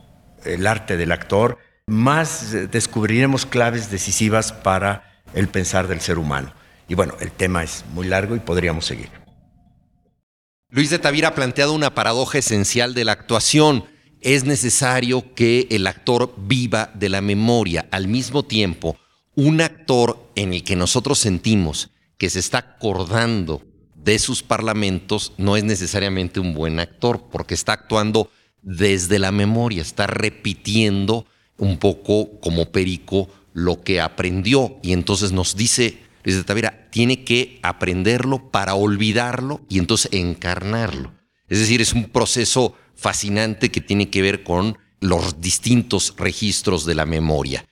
el 0.46 0.68
arte 0.68 0.98
del 0.98 1.12
actor, 1.12 1.58
más 1.88 2.52
descubriremos 2.72 3.46
claves 3.46 3.90
decisivas 3.90 4.52
para 4.52 5.22
el 5.34 5.48
pensar 5.48 5.88
del 5.88 6.02
ser 6.02 6.18
humano. 6.18 6.54
Y 6.88 6.96
bueno, 6.96 7.16
el 7.20 7.32
tema 7.32 7.64
es 7.64 7.84
muy 7.94 8.08
largo 8.08 8.36
y 8.36 8.40
podríamos 8.40 8.86
seguir. 8.86 9.10
Luis 10.70 10.90
de 10.90 11.00
Tavira 11.00 11.30
ha 11.30 11.36
planteado 11.36 11.74
una 11.74 11.96
paradoja 11.96 12.40
esencial 12.40 12.94
de 12.94 13.06
la 13.06 13.14
actuación. 13.14 13.86
Es 14.22 14.44
necesario 14.44 15.34
que 15.34 15.68
el 15.70 15.88
actor 15.88 16.34
viva 16.38 16.92
de 16.94 17.10
la 17.10 17.22
memoria. 17.22 17.88
Al 17.92 18.08
mismo 18.08 18.44
tiempo, 18.44 18.98
un 19.36 19.62
actor 19.62 20.32
en 20.36 20.54
el 20.54 20.64
que 20.64 20.76
nosotros 20.76 21.20
sentimos 21.20 21.92
que 22.18 22.30
se 22.30 22.40
está 22.40 22.58
acordando 22.58 23.62
de 24.08 24.20
sus 24.20 24.42
parlamentos 24.42 25.34
no 25.38 25.58
es 25.58 25.66
necesariamente 25.66 26.40
un 26.40 26.54
buen 26.54 26.80
actor, 26.80 27.28
porque 27.30 27.54
está 27.54 27.74
actuando 27.74 28.32
desde 28.62 29.20
la 29.20 29.34
memoria, 29.34 29.82
está 29.82 30.08
repitiendo 30.08 31.26
un 31.58 31.78
poco 31.78 32.40
como 32.40 32.72
perico 32.72 33.28
lo 33.52 33.82
que 33.82 34.00
aprendió. 34.00 34.78
Y 34.82 34.94
entonces 34.94 35.34
nos 35.34 35.58
dice 35.58 35.98
Luis 36.24 36.38
de 36.38 36.46
Tavira, 36.46 36.88
tiene 36.90 37.26
que 37.26 37.60
aprenderlo 37.64 38.50
para 38.50 38.76
olvidarlo 38.76 39.60
y 39.68 39.78
entonces 39.78 40.10
encarnarlo. 40.14 41.12
Es 41.50 41.60
decir, 41.60 41.82
es 41.82 41.92
un 41.92 42.06
proceso 42.06 42.76
fascinante 42.96 43.72
que 43.72 43.82
tiene 43.82 44.10
que 44.10 44.22
ver 44.22 44.42
con 44.42 44.78
los 45.02 45.42
distintos 45.42 46.14
registros 46.18 46.86
de 46.86 46.96
la 46.96 47.06
memoria. 47.06 47.66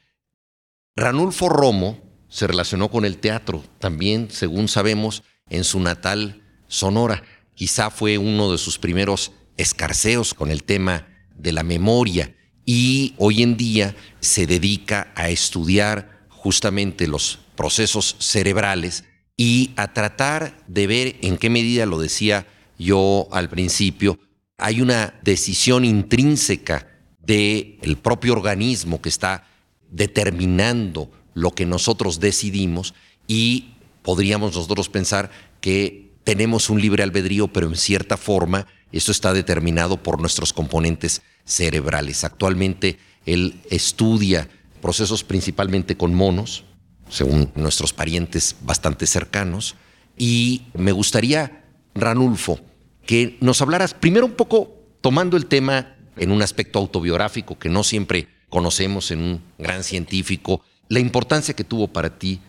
Ranulfo 0.97 1.47
Romo 1.47 1.97
se 2.27 2.45
relacionó 2.45 2.91
con 2.91 3.05
el 3.05 3.19
teatro, 3.19 3.63
también, 3.79 4.27
según 4.29 4.67
sabemos, 4.67 5.23
en 5.49 5.63
su 5.63 5.79
natal 5.79 6.41
Sonora. 6.67 7.23
Quizá 7.53 7.89
fue 7.89 8.17
uno 8.17 8.51
de 8.51 8.57
sus 8.57 8.79
primeros 8.79 9.31
escarceos 9.57 10.33
con 10.33 10.51
el 10.51 10.63
tema 10.63 11.07
de 11.35 11.51
la 11.51 11.63
memoria 11.63 12.35
y 12.65 13.13
hoy 13.17 13.43
en 13.43 13.55
día 13.55 13.95
se 14.19 14.47
dedica 14.47 15.13
a 15.15 15.29
estudiar 15.29 16.25
justamente 16.29 17.07
los 17.07 17.39
procesos 17.55 18.15
cerebrales 18.19 19.05
y 19.37 19.71
a 19.75 19.93
tratar 19.93 20.63
de 20.67 20.87
ver 20.87 21.15
en 21.21 21.37
qué 21.37 21.49
medida, 21.49 21.85
lo 21.85 21.99
decía 21.99 22.47
yo 22.77 23.27
al 23.31 23.49
principio, 23.49 24.19
hay 24.57 24.81
una 24.81 25.19
decisión 25.23 25.85
intrínseca 25.85 26.87
del 27.19 27.97
propio 28.01 28.33
organismo 28.33 29.01
que 29.01 29.09
está 29.09 29.47
determinando 29.89 31.11
lo 31.33 31.51
que 31.51 31.65
nosotros 31.65 32.19
decidimos 32.19 32.93
y 33.27 33.74
podríamos 34.05 34.55
nosotros 34.55 34.87
pensar 34.87 35.31
que 35.59 36.11
tenemos 36.23 36.69
un 36.69 36.79
libre 36.79 37.03
albedrío, 37.03 37.47
pero 37.47 37.67
en 37.67 37.75
cierta 37.75 38.17
forma 38.17 38.67
eso 38.91 39.11
está 39.11 39.33
determinado 39.33 39.97
por 39.97 40.21
nuestros 40.21 40.53
componentes 40.53 41.23
cerebrales. 41.43 42.23
Actualmente 42.23 42.99
él 43.25 43.59
estudia 43.69 44.47
procesos 44.81 45.23
principalmente 45.23 45.97
con 45.97 46.13
monos, 46.13 46.63
según 47.09 47.51
nuestros 47.55 47.93
parientes 47.93 48.55
bastante 48.61 49.07
cercanos, 49.07 49.75
y 50.17 50.63
me 50.73 50.91
gustaría, 50.91 51.65
Ranulfo, 51.95 52.59
que 53.05 53.37
nos 53.41 53.61
hablaras 53.61 53.93
primero 53.93 54.25
un 54.25 54.33
poco 54.33 54.71
tomando 55.01 55.35
el 55.35 55.47
tema 55.47 55.95
en 56.15 56.31
un 56.31 56.41
aspecto 56.41 56.79
autobiográfico 56.79 57.57
que 57.57 57.69
no 57.69 57.83
siempre 57.83 58.27
conocemos 58.49 59.11
en 59.11 59.19
un 59.19 59.41
gran 59.57 59.83
científico, 59.83 60.61
la 60.89 60.99
importancia 60.99 61.55
que 61.55 61.63
tuvo 61.63 61.87
para 61.87 62.17
ti 62.17 62.39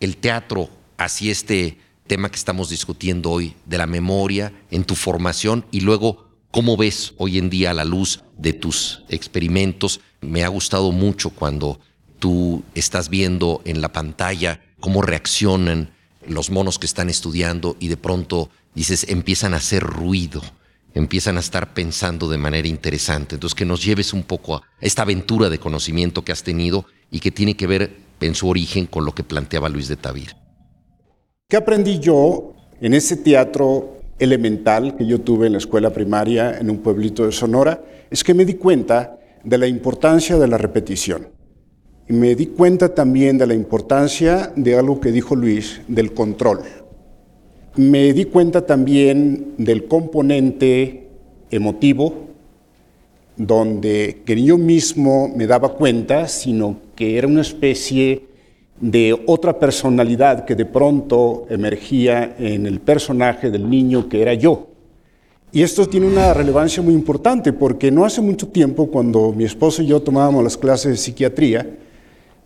el 0.00 0.18
teatro 0.18 0.68
hacia 0.98 1.32
este 1.32 1.78
tema 2.06 2.30
que 2.30 2.36
estamos 2.36 2.70
discutiendo 2.70 3.30
hoy 3.30 3.54
de 3.64 3.78
la 3.78 3.86
memoria 3.86 4.52
en 4.70 4.84
tu 4.84 4.94
formación 4.94 5.66
y 5.70 5.80
luego 5.80 6.28
cómo 6.50 6.76
ves 6.76 7.14
hoy 7.18 7.38
en 7.38 7.50
día 7.50 7.72
a 7.72 7.74
la 7.74 7.84
luz 7.84 8.22
de 8.38 8.52
tus 8.52 9.02
experimentos. 9.08 10.00
Me 10.20 10.44
ha 10.44 10.48
gustado 10.48 10.92
mucho 10.92 11.30
cuando 11.30 11.80
tú 12.18 12.62
estás 12.74 13.08
viendo 13.08 13.60
en 13.64 13.80
la 13.80 13.92
pantalla 13.92 14.60
cómo 14.80 15.02
reaccionan 15.02 15.90
los 16.26 16.50
monos 16.50 16.78
que 16.78 16.86
están 16.86 17.08
estudiando 17.08 17.76
y 17.78 17.88
de 17.88 17.96
pronto 17.96 18.50
dices, 18.74 19.06
empiezan 19.08 19.54
a 19.54 19.58
hacer 19.58 19.82
ruido, 19.82 20.42
empiezan 20.94 21.36
a 21.36 21.40
estar 21.40 21.74
pensando 21.74 22.28
de 22.28 22.38
manera 22.38 22.68
interesante. 22.68 23.36
Entonces, 23.36 23.54
que 23.54 23.64
nos 23.64 23.84
lleves 23.84 24.12
un 24.12 24.22
poco 24.22 24.56
a 24.56 24.62
esta 24.80 25.02
aventura 25.02 25.50
de 25.50 25.58
conocimiento 25.58 26.24
que 26.24 26.32
has 26.32 26.42
tenido 26.42 26.86
y 27.10 27.20
que 27.20 27.30
tiene 27.30 27.56
que 27.56 27.66
ver 27.66 27.96
en 28.20 28.34
su 28.34 28.48
origen 28.48 28.86
con 28.86 29.04
lo 29.04 29.14
que 29.14 29.22
planteaba 29.22 29.68
Luis 29.68 29.88
de 29.88 29.96
Tavir. 29.96 30.45
¿Qué 31.48 31.56
aprendí 31.56 32.00
yo 32.00 32.54
en 32.80 32.92
ese 32.92 33.16
teatro 33.16 33.98
elemental 34.18 34.96
que 34.96 35.06
yo 35.06 35.20
tuve 35.20 35.46
en 35.46 35.52
la 35.52 35.58
escuela 35.58 35.92
primaria 35.92 36.58
en 36.58 36.68
un 36.70 36.78
pueblito 36.78 37.24
de 37.24 37.30
Sonora? 37.30 37.84
Es 38.10 38.24
que 38.24 38.34
me 38.34 38.44
di 38.44 38.54
cuenta 38.54 39.20
de 39.44 39.56
la 39.56 39.68
importancia 39.68 40.38
de 40.38 40.48
la 40.48 40.58
repetición. 40.58 41.28
Y 42.08 42.14
me 42.14 42.34
di 42.34 42.46
cuenta 42.46 42.92
también 42.92 43.38
de 43.38 43.46
la 43.46 43.54
importancia 43.54 44.52
de 44.56 44.76
algo 44.76 44.98
que 44.98 45.12
dijo 45.12 45.36
Luis, 45.36 45.82
del 45.86 46.14
control. 46.14 46.62
Me 47.76 48.12
di 48.12 48.24
cuenta 48.24 48.66
también 48.66 49.54
del 49.56 49.86
componente 49.86 51.10
emotivo, 51.52 52.26
donde 53.36 54.22
que 54.26 54.42
yo 54.42 54.58
mismo 54.58 55.28
me 55.28 55.46
daba 55.46 55.74
cuenta, 55.76 56.26
sino 56.26 56.80
que 56.96 57.16
era 57.16 57.28
una 57.28 57.42
especie 57.42 58.34
de 58.80 59.18
otra 59.26 59.58
personalidad 59.58 60.44
que 60.44 60.54
de 60.54 60.66
pronto 60.66 61.46
emergía 61.48 62.34
en 62.38 62.66
el 62.66 62.80
personaje 62.80 63.50
del 63.50 63.68
niño 63.68 64.08
que 64.08 64.22
era 64.22 64.34
yo. 64.34 64.68
Y 65.52 65.62
esto 65.62 65.86
tiene 65.86 66.06
una 66.06 66.34
relevancia 66.34 66.82
muy 66.82 66.92
importante 66.92 67.52
porque 67.52 67.90
no 67.90 68.04
hace 68.04 68.20
mucho 68.20 68.48
tiempo, 68.48 68.88
cuando 68.88 69.32
mi 69.32 69.44
esposo 69.44 69.82
y 69.82 69.86
yo 69.86 70.00
tomábamos 70.00 70.44
las 70.44 70.56
clases 70.56 70.90
de 70.90 70.96
psiquiatría, 70.98 71.78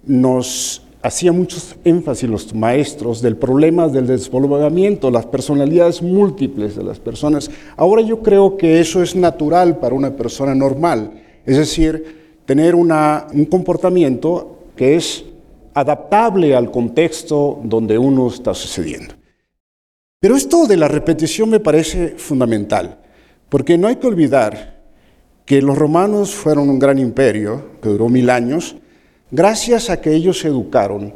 nos 0.04 0.82
hacía 1.02 1.32
mucho 1.32 1.56
énfasis 1.84 2.28
los 2.28 2.54
maestros 2.54 3.22
del 3.22 3.36
problema 3.36 3.88
del 3.88 4.06
despoblamiento, 4.06 5.10
las 5.10 5.26
personalidades 5.26 6.02
múltiples 6.02 6.76
de 6.76 6.84
las 6.84 7.00
personas. 7.00 7.50
Ahora 7.76 8.02
yo 8.02 8.20
creo 8.22 8.56
que 8.56 8.80
eso 8.80 9.02
es 9.02 9.16
natural 9.16 9.78
para 9.78 9.94
una 9.94 10.14
persona 10.14 10.54
normal, 10.54 11.12
es 11.46 11.56
decir, 11.56 12.38
tener 12.44 12.74
una, 12.74 13.26
un 13.32 13.46
comportamiento 13.46 14.58
que 14.76 14.96
es 14.96 15.24
adaptable 15.80 16.54
al 16.54 16.70
contexto 16.70 17.60
donde 17.64 17.98
uno 17.98 18.28
está 18.28 18.54
sucediendo. 18.54 19.14
Pero 20.20 20.36
esto 20.36 20.66
de 20.66 20.76
la 20.76 20.88
repetición 20.88 21.48
me 21.48 21.60
parece 21.60 22.10
fundamental, 22.18 23.00
porque 23.48 23.78
no 23.78 23.88
hay 23.88 23.96
que 23.96 24.06
olvidar 24.06 24.80
que 25.46 25.62
los 25.62 25.76
romanos 25.76 26.34
fueron 26.34 26.68
un 26.68 26.78
gran 26.78 26.98
imperio 26.98 27.80
que 27.82 27.88
duró 27.88 28.08
mil 28.08 28.30
años, 28.30 28.76
gracias 29.30 29.90
a 29.90 30.00
que 30.00 30.12
ellos 30.12 30.44
educaron 30.44 31.14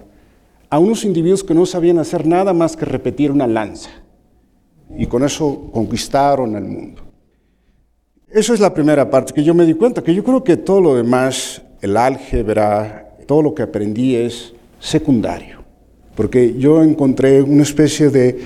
a 0.70 0.78
unos 0.78 1.04
individuos 1.04 1.44
que 1.44 1.54
no 1.54 1.66
sabían 1.66 1.98
hacer 1.98 2.26
nada 2.26 2.52
más 2.52 2.76
que 2.76 2.84
repetir 2.84 3.30
una 3.30 3.46
lanza. 3.46 3.90
Y 4.96 5.06
con 5.06 5.22
eso 5.22 5.70
conquistaron 5.72 6.56
el 6.56 6.64
mundo. 6.64 7.02
Eso 8.28 8.54
es 8.54 8.60
la 8.60 8.74
primera 8.74 9.08
parte 9.08 9.32
que 9.32 9.44
yo 9.44 9.54
me 9.54 9.66
di 9.66 9.74
cuenta, 9.74 10.02
que 10.02 10.14
yo 10.14 10.24
creo 10.24 10.42
que 10.42 10.56
todo 10.56 10.80
lo 10.80 10.96
demás, 10.96 11.62
el 11.80 11.96
álgebra, 11.96 13.03
todo 13.26 13.42
lo 13.42 13.54
que 13.54 13.62
aprendí 13.62 14.16
es 14.16 14.54
secundario. 14.78 15.62
porque 16.14 16.54
yo 16.56 16.82
encontré 16.82 17.42
una 17.42 17.64
especie 17.64 18.08
de, 18.08 18.38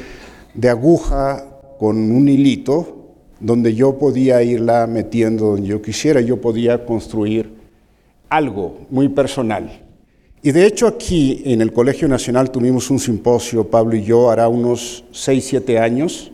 de 0.55 0.69
aguja 0.71 1.45
con 1.79 1.97
un 2.11 2.29
hilito 2.29 2.99
donde 3.41 3.75
yo 3.75 3.99
podía 3.99 4.43
irla 4.43 4.87
metiendo 4.87 5.51
donde 5.51 5.69
yo 5.69 5.83
quisiera, 5.83 6.21
yo 6.21 6.41
podía 6.41 6.85
construir 6.85 7.51
algo 8.29 8.79
muy 8.91 9.09
personal. 9.09 9.83
Y 10.43 10.53
de 10.53 10.67
hecho 10.67 10.87
aquí 10.87 11.43
en 11.45 11.61
el 11.61 11.73
Colegio 11.73 12.09
Nacional 12.09 12.51
tuvimos 12.51 12.91
un 12.91 12.99
simposio, 12.99 13.69
Pablo 13.69 13.97
y 13.97 14.05
yo, 14.05 14.31
hará 14.31 14.49
unos 14.49 15.05
6, 15.13 15.45
7 15.45 15.79
años, 15.79 16.33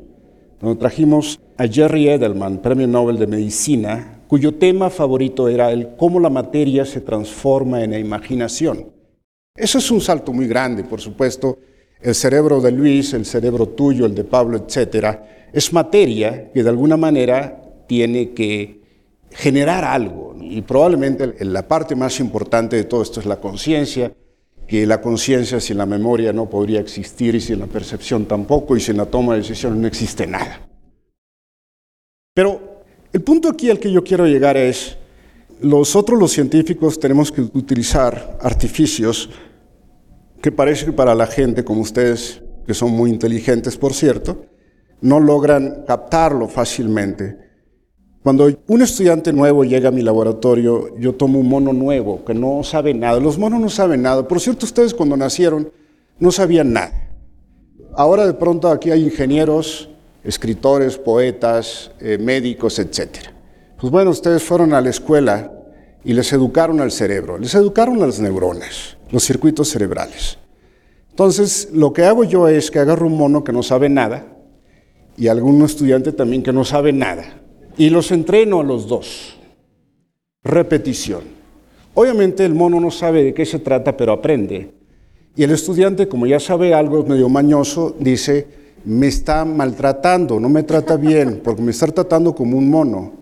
donde 0.61 0.79
trajimos 0.79 1.41
a 1.57 1.67
Jerry 1.67 2.09
Edelman, 2.09 2.59
Premio 2.59 2.87
Nobel 2.87 3.19
de 3.19 3.27
Medicina, 3.27 4.21
cuyo 4.27 4.55
tema 4.55 4.91
favorito 4.91 5.49
era 5.49 5.71
el 5.71 5.97
cómo 5.97 6.21
la 6.21 6.31
materia 6.31 6.85
se 6.85 7.01
transforma 7.01 7.83
en 7.83 7.93
la 7.93 7.99
imaginación. 7.99 8.93
Eso 9.57 9.79
es 9.79 9.91
un 9.91 10.01
salto 10.01 10.33
muy 10.33 10.47
grande, 10.47 10.85
por 10.85 11.01
supuesto. 11.01 11.59
El 12.01 12.15
cerebro 12.15 12.61
de 12.61 12.73
Luis, 12.73 13.15
el 13.15 13.25
cerebro 13.25 13.69
tuyo, 13.69 14.05
el 14.07 14.15
de 14.15 14.25
Pablo, 14.25 14.59
etcétera, 14.59 15.49
es 15.53 15.73
materia 15.73 16.51
que 16.53 16.63
de 16.63 16.69
alguna 16.69 16.97
manera 16.97 17.63
tiene 17.87 18.33
que 18.33 18.83
generar 19.31 19.85
algo. 19.85 20.35
Y 20.41 20.63
probablemente 20.63 21.35
la 21.45 21.67
parte 21.67 21.95
más 21.95 22.21
importante 22.21 22.77
de 22.77 22.85
todo 22.85 23.03
esto 23.03 23.21
es 23.21 23.27
la 23.27 23.41
conciencia, 23.41 24.13
que 24.67 24.87
la 24.87 25.01
conciencia 25.01 25.61
sin 25.61 25.79
la 25.79 25.87
memoria 25.87 26.33
no 26.33 26.49
podría 26.49 26.81
existir 26.81 27.35
y 27.35 27.41
sin 27.41 27.59
la 27.59 27.67
percepción 27.67 28.27
tampoco 28.27 28.77
y 28.77 28.81
sin 28.81 28.97
la 28.97 29.07
toma 29.07 29.35
de 29.35 29.41
decisiones 29.41 29.79
no 29.79 29.87
existe 29.87 30.27
nada. 30.27 30.69
Pero 32.35 32.74
el 33.15 33.23
punto 33.23 33.49
aquí 33.49 33.71
al 33.71 33.79
que 33.79 33.93
yo 33.93 34.03
quiero 34.03 34.27
llegar 34.27 34.57
es, 34.57 34.97
nosotros 35.61 36.19
los 36.19 36.33
científicos 36.33 36.99
tenemos 36.99 37.31
que 37.31 37.43
utilizar 37.43 38.39
artificios 38.43 39.31
que 40.43 40.51
parece 40.51 40.87
que 40.87 40.93
para 40.93 41.15
la 41.15 41.29
gente 41.29 41.63
como 41.63 41.83
ustedes, 41.83 42.43
que 42.67 42.75
son 42.75 42.91
muy 42.91 43.11
inteligentes 43.11 43.77
por 43.77 43.95
cierto, 43.95 44.47
no 45.01 45.21
logran 45.21 45.85
captarlo 45.87 46.49
fácilmente. 46.49 47.39
Cuando 48.25 48.51
un 48.67 48.83
estudiante 48.83 49.33
nuevo 49.33 49.63
llega 49.63 49.91
a 49.91 49.93
mi 49.93 50.03
laboratorio, 50.03 50.99
yo 50.99 51.15
tomo 51.15 51.39
un 51.39 51.49
mono 51.49 51.73
nuevo 51.73 52.25
que 52.25 52.35
no 52.35 52.65
sabe 52.65 52.95
nada. 52.95 53.21
Los 53.21 53.39
monos 53.39 53.61
no 53.61 53.69
saben 53.69 54.03
nada. 54.03 54.27
Por 54.27 54.41
cierto, 54.41 54.67
ustedes 54.67 54.93
cuando 54.93 55.17
nacieron 55.17 55.71
no 56.19 56.33
sabían 56.33 56.73
nada. 56.73 57.17
Ahora 57.97 58.27
de 58.27 58.35
pronto 58.35 58.69
aquí 58.71 58.91
hay 58.91 59.05
ingenieros, 59.05 59.89
escritores, 60.25 60.97
poetas, 60.97 61.91
eh, 62.01 62.19
médicos, 62.19 62.79
etc. 62.79 63.11
Pues 63.79 63.93
bueno, 63.93 64.11
ustedes 64.11 64.43
fueron 64.43 64.73
a 64.73 64.81
la 64.81 64.91
escuela 64.91 65.53
y 66.03 66.15
les 66.15 66.33
educaron 66.33 66.81
al 66.81 66.91
cerebro, 66.91 67.39
les 67.39 67.55
educaron 67.55 68.01
las 68.01 68.19
neuronas, 68.19 68.97
los 69.11 69.25
circuitos 69.25 69.69
cerebrales. 69.69 70.39
Entonces, 71.11 71.69
lo 71.73 71.93
que 71.93 72.05
hago 72.05 72.25
yo 72.25 72.49
es 72.49 72.71
que 72.71 72.81
agarro 72.81 73.07
un 73.07 73.17
mono 73.17 73.45
que 73.45 73.53
no 73.53 73.63
sabe 73.63 73.89
nada 73.89 74.27
y 75.17 75.29
algún 75.29 75.63
estudiante 75.63 76.13
también 76.13 76.43
que 76.43 76.53
no 76.53 76.65
sabe 76.65 76.93
nada 76.93 77.41
y 77.77 77.91
los 77.91 78.11
entreno 78.11 78.61
a 78.61 78.65
los 78.65 78.89
dos. 78.89 79.37
Repetición. 80.43 81.23
Obviamente 81.95 82.45
el 82.45 82.55
mono 82.55 82.81
no 82.81 82.91
sabe 82.91 83.23
de 83.23 83.35
qué 83.35 83.47
se 83.47 83.59
trata, 83.59 83.97
pero 83.97 84.13
aprende. 84.13 84.73
Y 85.37 85.43
el 85.43 85.51
estudiante, 85.51 86.09
como 86.09 86.27
ya 86.27 86.41
sabe 86.41 86.75
algo, 86.75 87.01
es 87.01 87.09
medio 87.09 87.29
mañoso, 87.29 87.95
dice, 87.99 88.47
me 88.85 89.07
está 89.07 89.45
maltratando, 89.45 90.39
no 90.39 90.49
me 90.49 90.63
trata 90.63 90.97
bien, 90.97 91.41
porque 91.43 91.63
me 91.63 91.71
está 91.71 91.87
tratando 91.87 92.35
como 92.35 92.59
un 92.59 92.69
mono. 92.69 93.13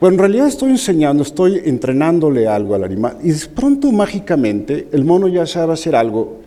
Bueno, 0.00 0.14
en 0.14 0.18
realidad 0.18 0.48
estoy 0.48 0.70
enseñando, 0.70 1.22
estoy 1.22 1.60
entrenándole 1.64 2.48
algo 2.48 2.74
al 2.74 2.84
animal. 2.84 3.18
Y 3.22 3.32
pronto, 3.54 3.92
mágicamente, 3.92 4.88
el 4.92 5.04
mono 5.04 5.28
ya 5.28 5.46
sabe 5.46 5.74
hacer 5.74 5.94
algo 5.94 6.40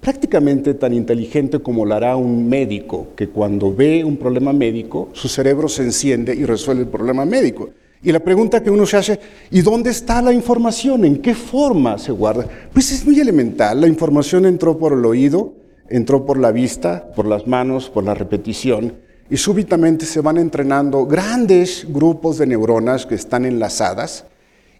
prácticamente 0.00 0.74
tan 0.74 0.94
inteligente 0.94 1.58
como 1.58 1.84
lo 1.84 1.94
hará 1.94 2.16
un 2.16 2.48
médico, 2.48 3.08
que 3.16 3.28
cuando 3.28 3.74
ve 3.74 4.04
un 4.04 4.16
problema 4.16 4.52
médico, 4.52 5.08
su 5.12 5.28
cerebro 5.28 5.68
se 5.68 5.82
enciende 5.82 6.34
y 6.34 6.44
resuelve 6.44 6.82
el 6.82 6.88
problema 6.88 7.24
médico. 7.24 7.70
Y 8.02 8.12
la 8.12 8.20
pregunta 8.20 8.62
que 8.62 8.70
uno 8.70 8.86
se 8.86 8.98
hace, 8.98 9.20
¿y 9.50 9.62
dónde 9.62 9.90
está 9.90 10.22
la 10.22 10.32
información? 10.32 11.04
¿En 11.04 11.16
qué 11.16 11.34
forma 11.34 11.98
se 11.98 12.12
guarda? 12.12 12.46
Pues 12.72 12.92
es 12.92 13.04
muy 13.04 13.18
elemental, 13.18 13.80
la 13.80 13.88
información 13.88 14.46
entró 14.46 14.78
por 14.78 14.92
el 14.92 15.04
oído, 15.04 15.54
entró 15.88 16.24
por 16.24 16.38
la 16.38 16.52
vista, 16.52 17.12
por 17.14 17.26
las 17.26 17.46
manos, 17.46 17.90
por 17.90 18.04
la 18.04 18.14
repetición, 18.14 18.94
y 19.28 19.36
súbitamente 19.36 20.06
se 20.06 20.20
van 20.20 20.38
entrenando 20.38 21.06
grandes 21.06 21.86
grupos 21.88 22.38
de 22.38 22.46
neuronas 22.46 23.06
que 23.06 23.16
están 23.16 23.44
enlazadas 23.44 24.24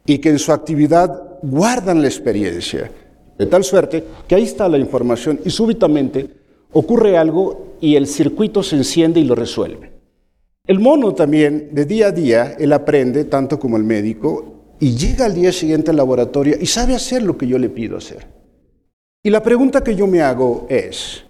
y 0.05 0.19
que 0.19 0.31
en 0.31 0.38
su 0.38 0.53
actividad 0.53 1.38
guardan 1.42 2.01
la 2.01 2.09
experiencia. 2.09 2.90
De 3.38 3.47
tal 3.47 3.64
suerte 3.64 4.05
que 4.27 4.35
ahí 4.35 4.45
está 4.45 4.69
la 4.69 4.79
información 4.79 5.40
y 5.45 5.51
súbitamente 5.51 6.31
ocurre 6.73 7.19
algo 7.19 7.77
y 7.81 7.97
el 7.97 8.07
circuito 8.07 8.62
se 8.62 8.77
enciende 8.77 9.21
y 9.21 9.25
lo 9.25 9.35
resuelve. 9.35 9.92
El 10.66 10.81
mono 10.81 11.14
también, 11.14 11.71
de 11.73 11.85
día 11.85 12.09
a 12.09 12.12
día, 12.12 12.57
él 12.59 12.73
aprende 12.73 13.25
tanto 13.25 13.59
como 13.59 13.77
el 13.77 13.85
médico 13.85 14.75
y 14.81 14.97
llega 14.97 15.27
al 15.27 15.35
día 15.35 15.53
siguiente 15.53 15.90
al 15.90 15.97
laboratorio 15.97 16.57
y 16.61 16.66
sabe 16.66 16.95
hacer 16.95 17.23
lo 17.23 17.37
que 17.37 17.47
yo 17.47 17.59
le 17.59 17.69
pido 17.69 17.97
hacer. 17.97 18.36
Y 19.26 19.30
la 19.30 19.42
pregunta 19.42 19.82
que 19.82 19.96
yo 19.96 20.06
me 20.06 20.20
hago 20.22 20.66
es, 20.68 21.24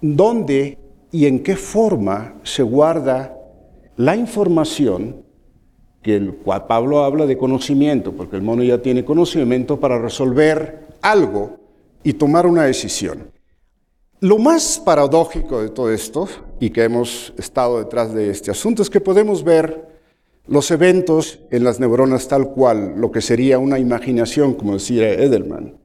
¿dónde 0.00 0.78
y 1.10 1.26
en 1.26 1.42
qué 1.42 1.56
forma 1.56 2.36
se 2.44 2.62
guarda 2.62 3.36
la 3.96 4.14
información 4.14 5.24
que 6.02 6.14
el 6.14 6.32
Pablo 6.34 7.02
habla 7.02 7.26
de 7.26 7.36
conocimiento, 7.36 8.12
porque 8.12 8.36
el 8.36 8.42
mono 8.42 8.62
ya 8.62 8.80
tiene 8.80 9.04
conocimiento 9.04 9.80
para 9.80 9.98
resolver 9.98 10.86
algo 11.02 11.58
y 12.04 12.12
tomar 12.12 12.46
una 12.46 12.62
decisión. 12.62 13.32
Lo 14.20 14.38
más 14.38 14.78
paradójico 14.78 15.62
de 15.62 15.70
todo 15.70 15.90
esto, 15.90 16.28
y 16.60 16.70
que 16.70 16.84
hemos 16.84 17.34
estado 17.36 17.80
detrás 17.80 18.14
de 18.14 18.30
este 18.30 18.52
asunto, 18.52 18.82
es 18.82 18.88
que 18.88 19.00
podemos 19.00 19.42
ver 19.42 19.84
los 20.46 20.70
eventos 20.70 21.40
en 21.50 21.64
las 21.64 21.80
neuronas 21.80 22.28
tal 22.28 22.50
cual, 22.50 22.94
lo 22.98 23.10
que 23.10 23.20
sería 23.20 23.58
una 23.58 23.80
imaginación, 23.80 24.54
como 24.54 24.74
decía 24.74 25.10
Edelman. 25.10 25.80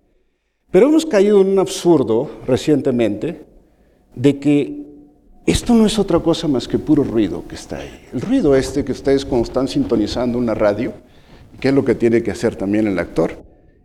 Pero 0.75 0.89
hemos 0.89 1.05
caído 1.05 1.39
en 1.39 1.47
un 1.47 1.59
absurdo 1.59 2.29
recientemente 2.45 3.45
de 4.13 4.37
que 4.37 4.83
esto 5.45 5.73
no 5.73 5.85
es 5.85 5.97
otra 5.97 6.19
cosa 6.19 6.49
más 6.49 6.67
que 6.67 6.77
puro 6.77 7.01
ruido 7.01 7.45
que 7.47 7.55
está 7.55 7.77
ahí. 7.77 8.07
El 8.11 8.19
ruido 8.19 8.53
este 8.57 8.83
que 8.83 8.91
ustedes 8.91 9.23
cuando 9.23 9.45
están 9.45 9.69
sintonizando 9.69 10.37
una 10.37 10.53
radio, 10.53 10.91
que 11.61 11.69
es 11.69 11.73
lo 11.73 11.85
que 11.85 11.95
tiene 11.95 12.21
que 12.21 12.31
hacer 12.31 12.57
también 12.57 12.87
el 12.87 12.99
actor, 12.99 13.41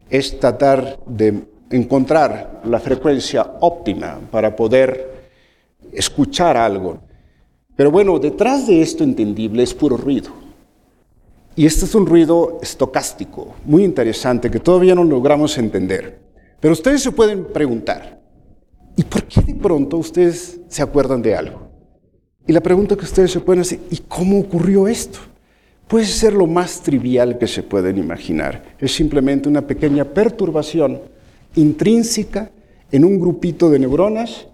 es 0.09 0.41
tratar 0.41 0.99
de 1.07 1.45
encontrar 1.71 2.61
la 2.65 2.81
frecuencia 2.81 3.49
óptima 3.61 4.19
para 4.29 4.57
poder 4.57 5.31
escuchar 5.93 6.57
algo. 6.57 6.99
Pero 7.77 7.93
bueno, 7.93 8.19
detrás 8.19 8.67
de 8.67 8.83
esto 8.83 9.05
entendible 9.05 9.63
es 9.63 9.73
puro 9.75 9.97
ruido. 9.97 10.31
Y 11.55 11.67
este 11.67 11.85
es 11.85 11.95
un 11.95 12.05
ruido 12.05 12.59
estocástico, 12.61 13.55
muy 13.65 13.85
interesante, 13.85 14.51
que 14.51 14.59
todavía 14.59 14.97
no 14.97 15.05
logramos 15.05 15.57
entender. 15.57 16.30
Pero 16.61 16.73
ustedes 16.73 17.03
se 17.03 17.11
pueden 17.11 17.45
preguntar, 17.45 18.21
¿y 18.97 19.03
por 19.03 19.25
qué 19.25 19.41
de 19.41 19.55
pronto 19.55 19.97
ustedes 19.97 20.61
se 20.69 20.83
acuerdan 20.83 21.23
de 21.23 21.35
algo? 21.35 21.69
Y 22.47 22.53
la 22.53 22.61
pregunta 22.61 22.97
que 22.97 23.05
ustedes 23.05 23.31
se 23.31 23.41
pueden 23.41 23.63
hacer, 23.63 23.81
¿y 23.91 23.99
cómo 24.09 24.41
ocurrió 24.41 24.87
esto? 24.87 25.21
puede 25.91 26.05
ser 26.05 26.35
lo 26.35 26.47
más 26.47 26.83
trivial 26.83 27.37
que 27.37 27.49
se 27.49 27.65
pueden 27.65 27.99
imaginar. 27.99 28.63
Es 28.79 28.95
simplemente 28.95 29.49
una 29.49 29.67
pequeña 29.67 30.05
perturbación 30.05 31.01
intrínseca 31.57 32.53
en 32.93 33.05
un 33.05 33.19
grupito 33.19 33.69
de 33.69 33.81
neuronas, 33.81 34.47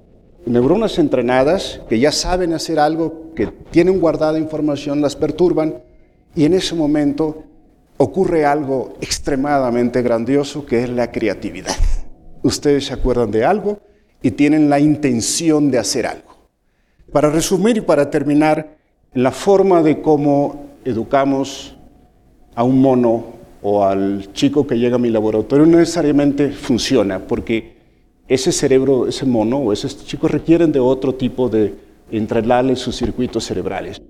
neuronas 0.47 0.99
entrenadas 0.99 1.83
que 1.91 1.99
ya 1.99 2.11
saben 2.11 2.55
hacer 2.55 2.79
algo, 2.79 3.35
que 3.35 3.49
tienen 3.71 4.01
guardada 4.01 4.39
información, 4.39 5.03
las 5.03 5.15
perturban 5.15 5.75
y 6.35 6.47
en 6.47 6.55
ese 6.55 6.75
momento 6.75 7.45
ocurre 7.99 8.47
algo 8.47 8.95
extremadamente 9.03 10.01
grandioso 10.01 10.65
que 10.65 10.85
es 10.85 10.89
la 10.89 11.13
creatividad. 11.13 11.77
Ustedes 12.47 12.87
se 12.87 12.95
acuerdan 12.95 13.33
de 13.33 13.45
algo 13.45 13.81
y 14.23 14.31
tienen 14.31 14.71
la 14.71 14.79
intención 14.79 15.69
de 15.69 15.81
hacer 15.81 16.07
algo. 16.07 16.49
Para 17.11 17.29
resumir 17.29 17.79
y 17.79 17.81
para 17.81 18.09
terminar, 18.09 18.77
la 19.15 19.33
forma 19.33 19.83
de 19.83 20.01
cómo 20.01 20.77
educamos 20.85 21.75
a 22.55 22.63
un 22.63 22.81
mono 22.81 23.35
o 23.63 23.85
al 23.85 24.33
chico 24.33 24.65
que 24.65 24.79
llega 24.79 24.95
a 24.95 25.01
mi 25.01 25.11
laboratorio 25.11 25.67
no 25.67 25.79
necesariamente 25.79 26.53
funciona 26.53 27.19
porque 27.19 27.79
ese 28.29 28.53
cerebro, 28.53 29.09
ese 29.09 29.27
mono 29.27 29.59
o 29.59 29.73
ese 29.73 29.89
chico 29.89 30.29
requieren 30.29 30.71
de 30.71 30.79
otro 30.79 31.17
tipo 31.17 31.49
de 31.49 31.75
entrenarle 32.13 32.77
sus 32.77 32.95
circuitos 32.95 33.43
cerebrales. 33.43 34.01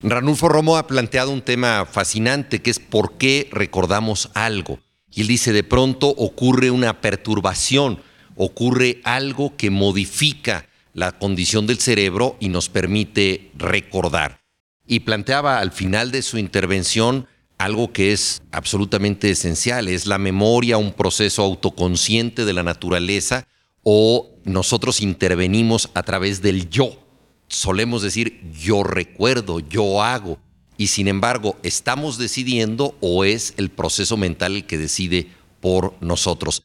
Ranulfo 0.00 0.48
Romo 0.48 0.78
ha 0.78 0.86
planteado 0.86 1.30
un 1.30 1.42
tema 1.42 1.84
fascinante 1.84 2.62
que 2.62 2.70
es 2.70 2.78
por 2.78 3.18
qué 3.18 3.48
recordamos 3.52 4.30
algo. 4.32 4.78
Y 5.12 5.22
él 5.22 5.26
dice, 5.26 5.52
de 5.52 5.64
pronto 5.64 6.08
ocurre 6.08 6.70
una 6.70 7.00
perturbación, 7.00 8.00
ocurre 8.36 9.00
algo 9.04 9.56
que 9.56 9.70
modifica 9.70 10.68
la 10.94 11.12
condición 11.18 11.66
del 11.66 11.78
cerebro 11.78 12.36
y 12.40 12.48
nos 12.48 12.68
permite 12.68 13.50
recordar. 13.56 14.40
Y 14.86 15.00
planteaba 15.00 15.60
al 15.60 15.72
final 15.72 16.10
de 16.10 16.22
su 16.22 16.38
intervención 16.38 17.26
algo 17.58 17.92
que 17.92 18.12
es 18.12 18.40
absolutamente 18.52 19.30
esencial, 19.30 19.88
es 19.88 20.06
la 20.06 20.18
memoria, 20.18 20.78
un 20.78 20.92
proceso 20.92 21.42
autoconsciente 21.42 22.44
de 22.44 22.52
la 22.52 22.62
naturaleza 22.62 23.46
o 23.82 24.30
nosotros 24.44 25.00
intervenimos 25.00 25.90
a 25.94 26.02
través 26.04 26.40
del 26.40 26.70
yo. 26.70 27.04
Solemos 27.48 28.02
decir 28.02 28.40
yo 28.52 28.84
recuerdo, 28.84 29.60
yo 29.60 30.02
hago, 30.02 30.38
y 30.78 30.86
sin 30.86 31.08
embargo 31.08 31.58
estamos 31.62 32.16
decidiendo 32.16 32.96
o 33.00 33.24
es 33.24 33.52
el 33.58 33.68
proceso 33.68 34.16
mental 34.16 34.56
el 34.56 34.64
que 34.64 34.78
decide 34.78 35.28
por 35.60 35.94
nosotros. 36.00 36.62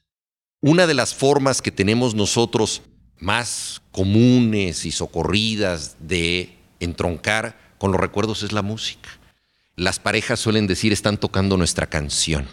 Una 0.62 0.88
de 0.88 0.94
las 0.94 1.14
formas 1.14 1.62
que 1.62 1.72
tenemos 1.72 2.16
nosotros 2.16 2.84
más 3.20 3.82
comunes 3.92 4.86
y 4.86 4.92
socorridas 4.92 5.98
de 6.00 6.56
entroncar 6.80 7.60
con 7.78 7.92
los 7.92 8.00
recuerdos 8.00 8.44
es 8.44 8.54
la 8.54 8.62
música. 8.62 9.10
Las 9.76 10.00
parejas 10.00 10.40
suelen 10.40 10.68
decir 10.68 10.94
están 10.94 11.18
tocando 11.18 11.58
nuestra 11.58 11.88
canción, 11.88 12.48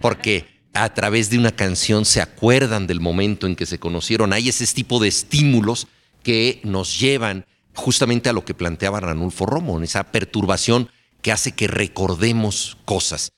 porque 0.00 0.46
a 0.72 0.94
través 0.94 1.28
de 1.30 1.38
una 1.38 1.50
canción 1.50 2.04
se 2.04 2.20
acuerdan 2.20 2.86
del 2.86 3.00
momento 3.00 3.46
en 3.46 3.56
que 3.56 3.66
se 3.66 3.80
conocieron. 3.80 4.32
Hay 4.32 4.48
ese 4.48 4.66
tipo 4.66 5.00
de 5.00 5.08
estímulos 5.08 5.88
que 6.22 6.60
nos 6.62 7.00
llevan 7.00 7.46
justamente 7.78 8.28
a 8.28 8.32
lo 8.32 8.44
que 8.44 8.54
planteaba 8.54 9.00
Ranulfo 9.00 9.46
Romo, 9.46 9.80
esa 9.80 10.04
perturbación 10.04 10.90
que 11.22 11.32
hace 11.32 11.52
que 11.52 11.68
recordemos 11.68 12.76
cosas. 12.84 13.32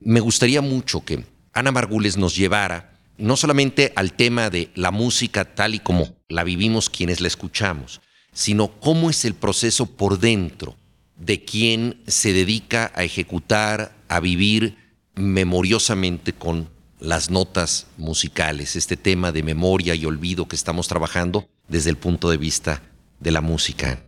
Me 0.00 0.20
gustaría 0.20 0.60
mucho 0.60 1.04
que 1.04 1.24
Ana 1.52 1.72
Margules 1.72 2.16
nos 2.16 2.36
llevara 2.36 2.98
no 3.16 3.36
solamente 3.36 3.92
al 3.96 4.12
tema 4.12 4.50
de 4.50 4.70
la 4.74 4.90
música 4.90 5.54
tal 5.54 5.74
y 5.74 5.78
como 5.78 6.16
la 6.28 6.44
vivimos 6.44 6.90
quienes 6.90 7.20
la 7.20 7.28
escuchamos, 7.28 8.00
sino 8.32 8.68
cómo 8.80 9.10
es 9.10 9.24
el 9.24 9.34
proceso 9.34 9.86
por 9.86 10.18
dentro 10.18 10.76
de 11.16 11.44
quien 11.44 12.02
se 12.08 12.32
dedica 12.32 12.90
a 12.96 13.04
ejecutar, 13.04 13.94
a 14.08 14.18
vivir 14.18 14.76
memoriosamente 15.14 16.32
con 16.32 16.68
las 16.98 17.30
notas 17.30 17.86
musicales, 17.96 18.74
este 18.74 18.96
tema 18.96 19.30
de 19.30 19.44
memoria 19.44 19.94
y 19.94 20.04
olvido 20.04 20.48
que 20.48 20.56
estamos 20.56 20.88
trabajando 20.88 21.48
desde 21.68 21.90
el 21.90 21.96
punto 21.96 22.30
de 22.30 22.36
vista 22.36 22.82
de 23.24 23.30
la 23.32 23.40
música. 23.40 23.98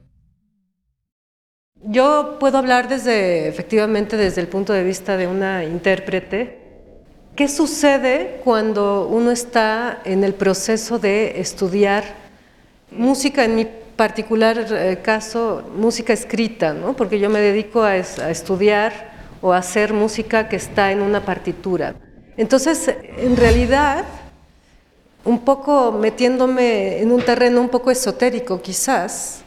Yo 1.82 2.36
puedo 2.38 2.58
hablar 2.58 2.88
desde, 2.88 3.48
efectivamente, 3.48 4.16
desde 4.16 4.40
el 4.42 4.48
punto 4.48 4.72
de 4.72 4.84
vista 4.84 5.16
de 5.16 5.26
una 5.26 5.64
intérprete. 5.64 6.58
¿Qué 7.34 7.48
sucede 7.48 8.40
cuando 8.44 9.08
uno 9.08 9.30
está 9.30 10.00
en 10.04 10.22
el 10.22 10.34
proceso 10.34 10.98
de 10.98 11.40
estudiar 11.40 12.04
música 12.90 13.44
en 13.44 13.56
mi 13.56 13.66
particular 13.96 14.66
eh, 14.70 14.98
caso, 15.02 15.70
música 15.74 16.12
escrita, 16.12 16.74
¿no? 16.74 16.94
porque 16.94 17.18
yo 17.18 17.30
me 17.30 17.40
dedico 17.40 17.82
a, 17.82 17.92
a, 17.92 18.30
estudiar 18.30 18.92
o 19.40 19.52
a 19.52 19.58
hacer 19.58 19.92
música 19.92 20.48
que 20.48 20.56
está 20.56 20.92
en 20.92 21.00
una 21.00 21.24
partitura. 21.24 21.94
Entonces, 22.36 22.94
en 23.16 23.36
realidad, 23.36 24.04
un 25.26 25.40
poco 25.40 25.92
metiéndome 25.92 27.00
en 27.02 27.12
un 27.12 27.20
terreno 27.22 27.60
un 27.60 27.68
poco 27.68 27.90
esotérico 27.90 28.62
quizás, 28.62 29.42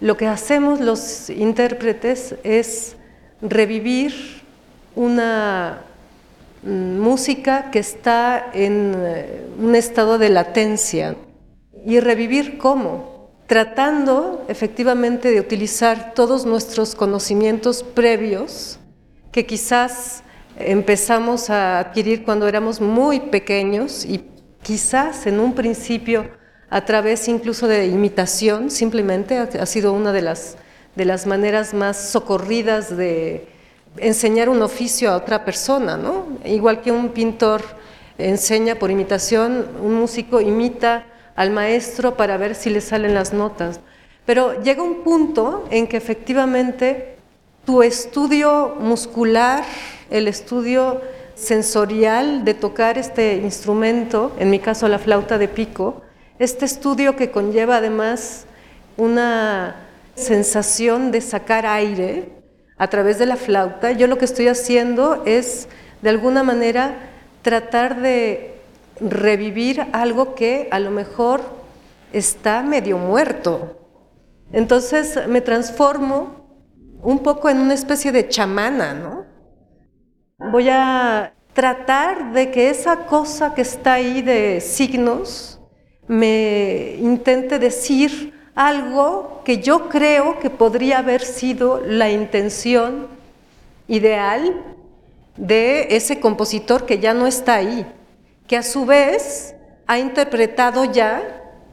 lo 0.00 0.16
que 0.16 0.26
hacemos 0.26 0.80
los 0.80 1.28
intérpretes 1.30 2.36
es 2.44 2.96
revivir 3.42 4.14
una 4.94 5.82
mm, 6.62 7.00
música 7.00 7.70
que 7.70 7.80
está 7.80 8.50
en 8.52 8.94
eh, 8.96 9.46
un 9.58 9.74
estado 9.74 10.18
de 10.18 10.28
latencia. 10.28 11.16
¿Y 11.84 12.00
revivir 12.00 12.58
cómo? 12.58 13.10
tratando 13.50 14.44
efectivamente 14.46 15.32
de 15.32 15.40
utilizar 15.40 16.14
todos 16.14 16.46
nuestros 16.46 16.94
conocimientos 16.94 17.82
previos 17.82 18.78
que 19.32 19.44
quizás 19.44 20.22
empezamos 20.56 21.50
a 21.50 21.80
adquirir 21.80 22.22
cuando 22.24 22.46
éramos 22.46 22.80
muy 22.80 23.18
pequeños 23.18 24.04
y 24.04 24.24
quizás 24.62 25.26
en 25.26 25.40
un 25.40 25.54
principio 25.54 26.28
a 26.70 26.84
través 26.84 27.26
incluso 27.28 27.66
de 27.66 27.86
imitación, 27.86 28.70
simplemente 28.70 29.38
ha, 29.38 29.66
sido 29.66 29.92
una 29.92 30.12
de 30.12 30.22
las, 30.22 30.56
de 30.94 31.04
las 31.04 31.26
maneras 31.26 31.74
más 31.74 32.10
socorridas 32.10 32.96
de 32.96 33.48
enseñar 33.96 34.48
un 34.48 34.62
oficio 34.62 35.10
a 35.10 35.16
otra 35.16 35.44
persona, 35.44 35.96
¿no? 35.96 36.26
Igual 36.44 36.80
que 36.80 36.92
un 36.92 37.08
pintor 37.08 37.62
enseña 38.18 38.76
por 38.76 38.90
imitación, 38.90 39.66
un 39.82 39.94
músico 39.94 40.40
imita 40.40 41.06
al 41.34 41.50
maestro 41.50 42.16
para 42.16 42.36
ver 42.36 42.54
si 42.54 42.70
le 42.70 42.80
salen 42.80 43.14
las 43.14 43.32
notas. 43.32 43.80
Pero 44.26 44.62
llega 44.62 44.82
un 44.82 45.02
punto 45.02 45.66
en 45.70 45.88
que 45.88 45.96
efectivamente 45.96 47.16
tu 47.64 47.82
estudio 47.82 48.76
muscular, 48.78 49.64
el 50.10 50.28
estudio 50.28 51.00
sensorial 51.34 52.44
de 52.44 52.54
tocar 52.54 52.98
este 52.98 53.36
instrumento, 53.36 54.32
en 54.38 54.50
mi 54.50 54.58
caso 54.58 54.88
la 54.88 54.98
flauta 54.98 55.38
de 55.38 55.48
pico, 55.48 56.02
este 56.38 56.64
estudio 56.64 57.16
que 57.16 57.30
conlleva 57.30 57.76
además 57.76 58.46
una 58.96 59.76
sensación 60.14 61.10
de 61.10 61.20
sacar 61.20 61.66
aire 61.66 62.30
a 62.76 62.88
través 62.88 63.18
de 63.18 63.26
la 63.26 63.36
flauta, 63.36 63.92
yo 63.92 64.06
lo 64.06 64.18
que 64.18 64.24
estoy 64.24 64.48
haciendo 64.48 65.22
es 65.26 65.68
de 66.02 66.10
alguna 66.10 66.42
manera 66.42 66.94
tratar 67.42 68.00
de 68.00 68.54
revivir 69.00 69.86
algo 69.92 70.34
que 70.34 70.68
a 70.70 70.78
lo 70.78 70.90
mejor 70.90 71.42
está 72.12 72.62
medio 72.62 72.98
muerto. 72.98 73.76
Entonces 74.52 75.18
me 75.28 75.40
transformo 75.40 76.40
un 77.02 77.20
poco 77.20 77.48
en 77.48 77.58
una 77.58 77.74
especie 77.74 78.12
de 78.12 78.28
chamana, 78.28 78.94
¿no? 78.94 79.29
Voy 80.40 80.68
a 80.70 81.32
tratar 81.52 82.32
de 82.32 82.50
que 82.50 82.70
esa 82.70 83.06
cosa 83.06 83.54
que 83.54 83.62
está 83.62 83.94
ahí 83.94 84.22
de 84.22 84.60
signos 84.60 85.60
me 86.08 86.96
intente 86.98 87.58
decir 87.58 88.32
algo 88.54 89.42
que 89.44 89.58
yo 89.58 89.88
creo 89.88 90.38
que 90.40 90.50
podría 90.50 90.98
haber 90.98 91.22
sido 91.22 91.80
la 91.84 92.10
intención 92.10 93.06
ideal 93.86 94.62
de 95.36 95.94
ese 95.94 96.18
compositor 96.20 96.86
que 96.86 96.98
ya 96.98 97.14
no 97.14 97.26
está 97.26 97.54
ahí 97.54 97.86
que 98.50 98.56
a 98.56 98.64
su 98.64 98.84
vez 98.84 99.54
ha 99.86 100.00
interpretado 100.00 100.84
ya 100.84 101.22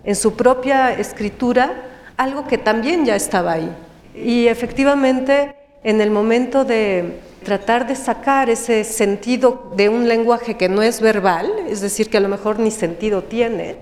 en 0.03 0.15
su 0.15 0.35
propia 0.35 0.93
escritura 0.93 1.73
algo 2.17 2.47
que 2.47 2.59
también 2.59 3.03
ya 3.03 3.15
estaba 3.15 3.53
ahí. 3.53 3.75
Y 4.13 4.45
efectivamente, 4.45 5.55
en 5.83 6.01
el 6.01 6.11
momento 6.11 6.65
de 6.65 7.19
tratar 7.43 7.87
de 7.87 7.95
sacar 7.95 8.49
ese 8.49 8.83
sentido 8.83 9.71
de 9.75 9.89
un 9.89 10.07
lenguaje 10.07 10.57
que 10.57 10.69
no 10.69 10.81
es 10.81 11.01
verbal, 11.01 11.51
es 11.69 11.81
decir, 11.81 12.09
que 12.09 12.17
a 12.17 12.21
lo 12.21 12.29
mejor 12.29 12.59
ni 12.59 12.71
sentido 12.71 13.23
tiene, 13.23 13.77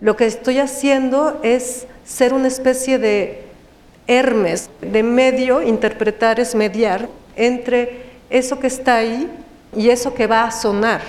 lo 0.00 0.16
que 0.16 0.26
estoy 0.26 0.58
haciendo 0.58 1.38
es 1.42 1.86
ser 2.04 2.34
una 2.34 2.48
especie 2.48 2.98
de 2.98 3.44
Hermes, 4.06 4.68
de 4.80 5.02
medio, 5.02 5.62
interpretar 5.62 6.40
es 6.40 6.54
mediar 6.54 7.08
entre 7.36 8.02
eso 8.28 8.58
que 8.58 8.66
está 8.66 8.96
ahí 8.96 9.30
y 9.74 9.88
eso 9.88 10.12
que 10.12 10.26
va 10.26 10.44
a 10.44 10.50
sonar. 10.50 11.00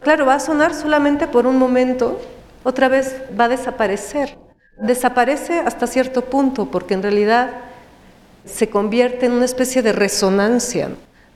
Claro, 0.00 0.26
va 0.26 0.34
a 0.34 0.40
sonar 0.40 0.74
solamente 0.74 1.26
por 1.26 1.46
un 1.46 1.58
momento, 1.58 2.20
otra 2.64 2.88
vez 2.88 3.16
va 3.38 3.44
a 3.44 3.48
desaparecer. 3.48 4.38
Desaparece 4.78 5.60
hasta 5.60 5.86
cierto 5.86 6.24
punto, 6.24 6.70
porque 6.70 6.94
en 6.94 7.02
realidad 7.02 7.50
se 8.46 8.68
convierte 8.68 9.26
en 9.26 9.32
una 9.32 9.44
especie 9.44 9.82
de 9.82 9.92
resonancia. 9.92 10.90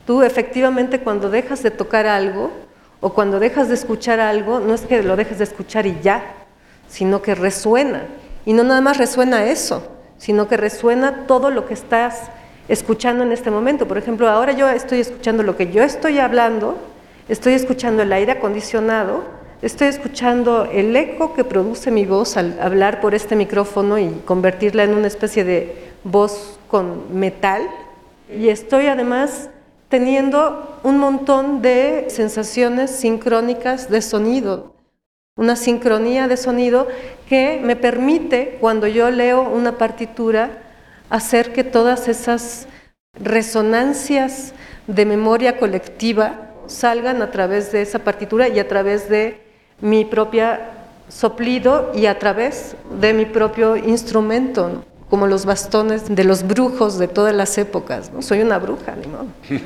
Tú 0.07 0.23
efectivamente 0.23 1.01
cuando 1.01 1.29
dejas 1.29 1.63
de 1.63 1.71
tocar 1.71 2.07
algo 2.07 2.51
o 3.01 3.13
cuando 3.13 3.39
dejas 3.39 3.69
de 3.69 3.75
escuchar 3.75 4.21
algo, 4.21 4.61
no 4.61 4.75
es 4.75 4.83
que 4.83 5.03
lo 5.03 5.17
dejes 5.17 5.39
de 5.39 5.45
escuchar 5.45 5.87
y 5.87 5.99
ya, 6.03 6.23
sino 6.89 7.21
que 7.21 7.35
resuena. 7.35 8.05
Y 8.47 8.53
no 8.53 8.65
nada 8.65 8.81
más 8.81 8.97
resuena 8.97 9.45
eso, 9.45 9.87
sino 10.17 10.49
que 10.49 10.57
resuena 10.57 11.27
todo 11.27 11.51
lo 11.51 11.67
que 11.67 11.75
estás 11.75 12.31
escuchando 12.69 13.25
en 13.25 13.33
este 13.33 13.51
momento. 13.51 13.87
Por 13.87 13.99
ejemplo, 13.99 14.29
ahora 14.29 14.53
yo 14.53 14.69
estoy 14.69 15.01
escuchando 15.01 15.43
lo 15.43 15.57
que 15.57 15.71
yo 15.71 15.83
estoy 15.83 16.19
hablando 16.19 16.79
estoy 17.31 17.53
escuchando 17.53 18.03
el 18.03 18.13
aire 18.13 18.33
acondicionado, 18.33 19.23
estoy 19.63 19.87
escuchando 19.87 20.65
el 20.65 20.95
eco 20.97 21.33
que 21.33 21.45
produce 21.45 21.93
mi 21.93 22.05
voz 22.05 22.37
al 22.37 22.59
hablar 22.61 23.01
por 23.01 23.15
este 23.15 23.37
micrófono 23.37 24.01
y 24.01 24.11
convertirla 24.25 24.83
en 24.83 24.95
una 24.95 25.07
especie 25.07 25.45
de 25.45 25.90
voz 26.05 26.59
con 26.69 27.19
metal, 27.19 27.69
y 28.35 28.49
estoy 28.49 28.87
además 28.87 29.51
teniendo 29.89 30.79
un 30.85 30.99
montón 30.99 31.63
de 31.63 32.07
sensaciones 32.09 32.91
sincrónicas 32.91 33.91
de 33.91 34.03
sonido, 34.03 34.75
una 35.37 35.57
sincronía 35.57 36.29
de 36.29 36.37
sonido 36.37 36.87
que 37.29 37.61
me 37.63 37.77
permite, 37.77 38.59
cuando 38.61 38.87
yo 38.87 39.11
leo 39.11 39.43
una 39.43 39.79
partitura, 39.79 40.63
hacer 41.09 41.53
que 41.53 41.65
todas 41.65 42.09
esas 42.09 42.69
resonancias 43.15 44.55
de 44.87 45.05
memoria 45.05 45.59
colectiva 45.59 46.51
salgan 46.67 47.21
a 47.21 47.31
través 47.33 47.73
de 47.73 47.83
esa 47.83 47.99
partitura 47.99 48.49
y 48.49 48.61
a 48.61 48.69
través 48.69 49.09
de 49.09 49.41
mi 49.81 50.05
propia 50.05 50.71
soplido 51.09 51.91
y 51.95 52.07
a 52.07 52.19
través 52.19 52.77
de 53.01 53.13
mi 53.13 53.27
propio 53.27 53.77
instrumento. 53.77 54.85
Como 55.11 55.27
los 55.27 55.45
bastones 55.45 56.05
de 56.09 56.25
los 56.25 56.45
brujos 56.45 56.97
de 56.99 57.09
todas 57.09 57.35
las 57.35 57.59
épocas. 57.59 58.13
¿no? 58.13 58.23
Soy 58.23 58.41
una 58.41 58.59
bruja, 58.59 58.95
ni 58.97 59.09
modo. 59.09 59.27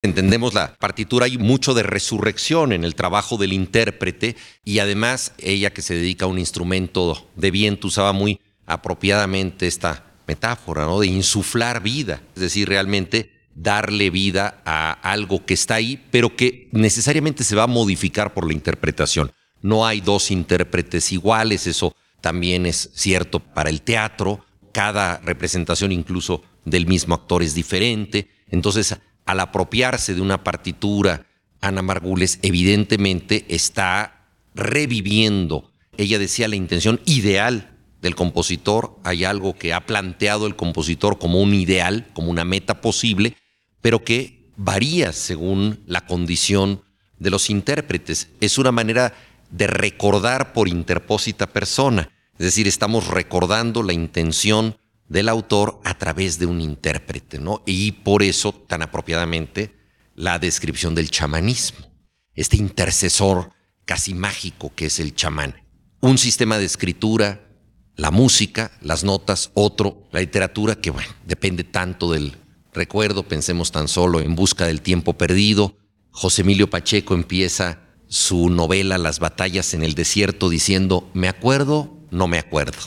Entendemos 0.00 0.54
la 0.54 0.74
partitura, 0.76 1.26
hay 1.26 1.38
mucho 1.38 1.74
de 1.74 1.82
resurrección 1.82 2.72
en 2.72 2.84
el 2.84 2.94
trabajo 2.94 3.36
del 3.36 3.52
intérprete 3.52 4.36
y 4.64 4.78
además 4.78 5.32
ella 5.38 5.70
que 5.70 5.82
se 5.82 5.94
dedica 5.94 6.24
a 6.24 6.28
un 6.28 6.38
instrumento 6.38 7.28
de 7.36 7.50
viento 7.50 7.88
usaba 7.88 8.12
muy 8.12 8.40
apropiadamente 8.64 9.66
esta 9.66 10.04
metáfora, 10.26 10.84
¿no? 10.84 11.00
De 11.00 11.08
insuflar 11.08 11.82
vida, 11.82 12.22
es 12.36 12.42
decir, 12.42 12.68
realmente 12.68 13.32
darle 13.54 14.10
vida 14.10 14.62
a 14.64 14.92
algo 14.92 15.44
que 15.44 15.54
está 15.54 15.74
ahí, 15.74 16.00
pero 16.12 16.36
que 16.36 16.68
necesariamente 16.70 17.42
se 17.42 17.56
va 17.56 17.64
a 17.64 17.66
modificar 17.66 18.32
por 18.32 18.46
la 18.46 18.52
interpretación. 18.52 19.32
No 19.62 19.84
hay 19.84 20.00
dos 20.00 20.30
intérpretes 20.30 21.10
iguales, 21.12 21.66
eso 21.66 21.96
también 22.20 22.66
es 22.66 22.90
cierto 22.94 23.40
para 23.40 23.70
el 23.70 23.82
teatro, 23.82 24.44
cada 24.72 25.18
representación 25.18 25.92
incluso 25.92 26.42
del 26.64 26.86
mismo 26.86 27.14
actor 27.14 27.42
es 27.42 27.54
diferente, 27.54 28.28
entonces 28.48 28.96
al 29.24 29.40
apropiarse 29.40 30.14
de 30.14 30.20
una 30.20 30.42
partitura, 30.44 31.26
Ana 31.60 31.82
Margules 31.82 32.38
evidentemente 32.42 33.44
está 33.48 34.30
reviviendo, 34.54 35.70
ella 35.96 36.18
decía 36.18 36.48
la 36.48 36.56
intención 36.56 37.00
ideal 37.04 37.76
del 38.00 38.14
compositor, 38.14 38.98
hay 39.04 39.24
algo 39.24 39.54
que 39.54 39.72
ha 39.72 39.84
planteado 39.86 40.46
el 40.46 40.56
compositor 40.56 41.18
como 41.18 41.42
un 41.42 41.54
ideal, 41.54 42.06
como 42.12 42.30
una 42.30 42.44
meta 42.44 42.80
posible, 42.80 43.36
pero 43.80 44.04
que 44.04 44.50
varía 44.56 45.12
según 45.12 45.80
la 45.86 46.06
condición 46.06 46.82
de 47.18 47.30
los 47.30 47.50
intérpretes. 47.50 48.28
Es 48.40 48.58
una 48.58 48.72
manera 48.72 49.14
de 49.50 49.66
recordar 49.66 50.52
por 50.52 50.68
interpósita 50.68 51.46
persona, 51.46 52.10
es 52.38 52.44
decir, 52.44 52.68
estamos 52.68 53.08
recordando 53.08 53.82
la 53.82 53.92
intención 53.92 54.76
del 55.08 55.28
autor 55.28 55.80
a 55.84 55.96
través 55.96 56.38
de 56.38 56.46
un 56.46 56.60
intérprete, 56.60 57.38
¿no? 57.38 57.62
Y 57.66 57.92
por 57.92 58.22
eso, 58.22 58.52
tan 58.52 58.82
apropiadamente, 58.82 59.74
la 60.14 60.38
descripción 60.38 60.94
del 60.94 61.10
chamanismo, 61.10 61.86
este 62.34 62.56
intercesor 62.56 63.50
casi 63.84 64.14
mágico 64.14 64.72
que 64.74 64.86
es 64.86 65.00
el 65.00 65.14
chamán. 65.14 65.54
Un 66.00 66.18
sistema 66.18 66.58
de 66.58 66.66
escritura, 66.66 67.48
la 67.96 68.10
música, 68.10 68.70
las 68.82 69.02
notas, 69.02 69.50
otro, 69.54 70.06
la 70.12 70.20
literatura, 70.20 70.76
que 70.76 70.90
bueno, 70.90 71.08
depende 71.26 71.64
tanto 71.64 72.12
del 72.12 72.36
recuerdo, 72.72 73.24
pensemos 73.24 73.72
tan 73.72 73.88
solo 73.88 74.20
en 74.20 74.36
Busca 74.36 74.66
del 74.66 74.82
Tiempo 74.82 75.14
Perdido. 75.14 75.76
José 76.10 76.42
Emilio 76.42 76.70
Pacheco 76.70 77.14
empieza 77.14 77.87
su 78.08 78.50
novela 78.50 78.98
Las 78.98 79.20
batallas 79.20 79.74
en 79.74 79.82
el 79.82 79.94
desierto 79.94 80.48
diciendo, 80.48 81.08
me 81.14 81.28
acuerdo, 81.28 81.96
no 82.10 82.26
me 82.26 82.38
acuerdo. 82.38 82.78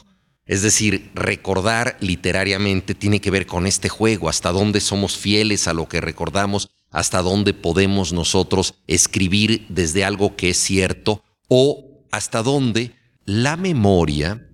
Es 0.46 0.64
decir, 0.64 1.12
recordar 1.14 1.98
literariamente 2.02 2.96
tiene 2.96 3.22
que 3.22 3.32
ver 3.32 3.46
con 3.46 3.66
este 3.66 3.88
juego, 3.88 4.28
hasta 4.28 4.52
dónde 4.52 4.82
somos 4.82 5.18
fieles 5.18 5.68
a 5.68 5.74
lo 5.74 5.88
que 5.88 6.02
recordamos, 6.02 6.70
hasta 6.90 7.22
dónde 7.22 7.54
podemos 7.54 8.12
nosotros 8.12 8.74
escribir 8.88 9.66
desde 9.70 10.04
algo 10.04 10.36
que 10.36 10.50
es 10.50 10.58
cierto 10.58 11.24
o 11.48 12.06
hasta 12.12 12.44
dónde 12.44 12.94
la 13.26 13.56
memoria 13.56 14.46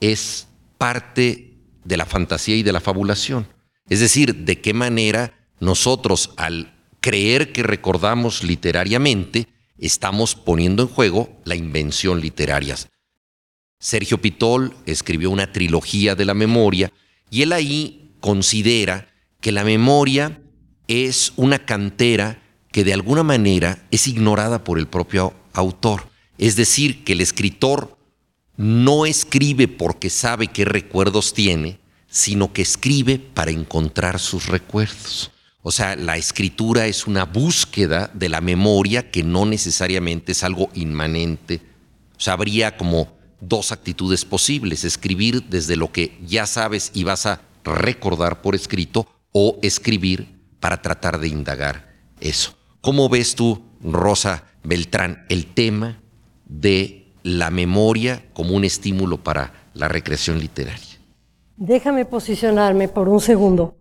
es 0.00 0.48
parte 0.76 1.56
de 1.84 1.96
la 1.96 2.04
fantasía 2.04 2.56
y 2.56 2.62
de 2.62 2.72
la 2.72 2.80
fabulación. 2.80 3.46
Es 3.88 4.00
decir, 4.00 4.44
de 4.44 4.60
qué 4.60 4.74
manera 4.74 5.48
nosotros 5.60 6.32
al 6.36 6.74
creer 7.00 7.52
que 7.52 7.62
recordamos 7.62 8.42
literariamente, 8.44 9.48
estamos 9.78 10.34
poniendo 10.34 10.82
en 10.82 10.88
juego 10.88 11.40
la 11.44 11.54
invención 11.54 12.20
literaria. 12.20 12.76
Sergio 13.80 14.20
Pitol 14.20 14.76
escribió 14.86 15.30
una 15.30 15.52
trilogía 15.52 16.14
de 16.14 16.24
la 16.24 16.34
memoria 16.34 16.92
y 17.30 17.42
él 17.42 17.52
ahí 17.52 18.12
considera 18.20 19.08
que 19.40 19.52
la 19.52 19.64
memoria 19.64 20.42
es 20.88 21.32
una 21.36 21.64
cantera 21.64 22.42
que 22.72 22.84
de 22.84 22.92
alguna 22.92 23.22
manera 23.22 23.86
es 23.90 24.08
ignorada 24.08 24.64
por 24.64 24.78
el 24.78 24.88
propio 24.88 25.34
autor. 25.52 26.08
Es 26.38 26.56
decir, 26.56 27.04
que 27.04 27.12
el 27.12 27.20
escritor 27.20 27.96
no 28.56 29.06
escribe 29.06 29.68
porque 29.68 30.10
sabe 30.10 30.48
qué 30.48 30.64
recuerdos 30.64 31.32
tiene, 31.32 31.78
sino 32.08 32.52
que 32.52 32.62
escribe 32.62 33.18
para 33.18 33.50
encontrar 33.50 34.18
sus 34.18 34.46
recuerdos. 34.46 35.30
O 35.62 35.70
sea, 35.72 35.96
la 35.96 36.16
escritura 36.16 36.86
es 36.86 37.06
una 37.06 37.24
búsqueda 37.24 38.10
de 38.14 38.28
la 38.28 38.40
memoria 38.40 39.10
que 39.10 39.22
no 39.22 39.44
necesariamente 39.44 40.32
es 40.32 40.44
algo 40.44 40.70
inmanente. 40.74 41.60
O 42.16 42.20
sea, 42.20 42.34
habría 42.34 42.76
como 42.76 43.08
dos 43.40 43.72
actitudes 43.72 44.24
posibles, 44.24 44.84
escribir 44.84 45.44
desde 45.44 45.76
lo 45.76 45.92
que 45.92 46.18
ya 46.26 46.46
sabes 46.46 46.90
y 46.94 47.04
vas 47.04 47.26
a 47.26 47.40
recordar 47.64 48.40
por 48.40 48.54
escrito 48.54 49.06
o 49.32 49.58
escribir 49.62 50.38
para 50.60 50.80
tratar 50.80 51.18
de 51.18 51.28
indagar 51.28 51.92
eso. 52.20 52.56
¿Cómo 52.80 53.08
ves 53.08 53.34
tú, 53.34 53.62
Rosa 53.82 54.44
Beltrán, 54.62 55.26
el 55.28 55.46
tema 55.46 56.00
de 56.46 57.12
la 57.22 57.50
memoria 57.50 58.24
como 58.32 58.54
un 58.54 58.64
estímulo 58.64 59.18
para 59.18 59.52
la 59.74 59.88
recreación 59.88 60.38
literaria? 60.38 60.98
Déjame 61.56 62.04
posicionarme 62.04 62.88
por 62.88 63.08
un 63.08 63.20
segundo 63.20 63.77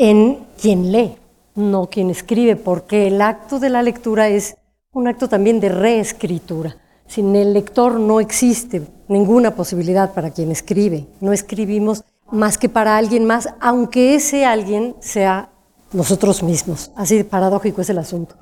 en 0.00 0.46
quien 0.60 0.92
lee, 0.92 1.16
no 1.56 1.90
quien 1.90 2.08
escribe, 2.10 2.54
porque 2.54 3.08
el 3.08 3.20
acto 3.20 3.58
de 3.58 3.68
la 3.68 3.82
lectura 3.82 4.28
es 4.28 4.56
un 4.92 5.08
acto 5.08 5.28
también 5.28 5.58
de 5.58 5.70
reescritura. 5.70 6.76
Sin 7.08 7.34
el 7.34 7.52
lector 7.52 7.98
no 7.98 8.20
existe 8.20 8.82
ninguna 9.08 9.56
posibilidad 9.56 10.14
para 10.14 10.30
quien 10.30 10.52
escribe. 10.52 11.08
No 11.20 11.32
escribimos 11.32 12.04
más 12.30 12.58
que 12.58 12.68
para 12.68 12.96
alguien 12.96 13.24
más, 13.24 13.48
aunque 13.60 14.14
ese 14.14 14.44
alguien 14.44 14.94
sea 15.00 15.50
nosotros 15.92 16.44
mismos. 16.44 16.92
Así 16.94 17.24
paradójico 17.24 17.80
es 17.80 17.90
el 17.90 17.98
asunto. 17.98 18.36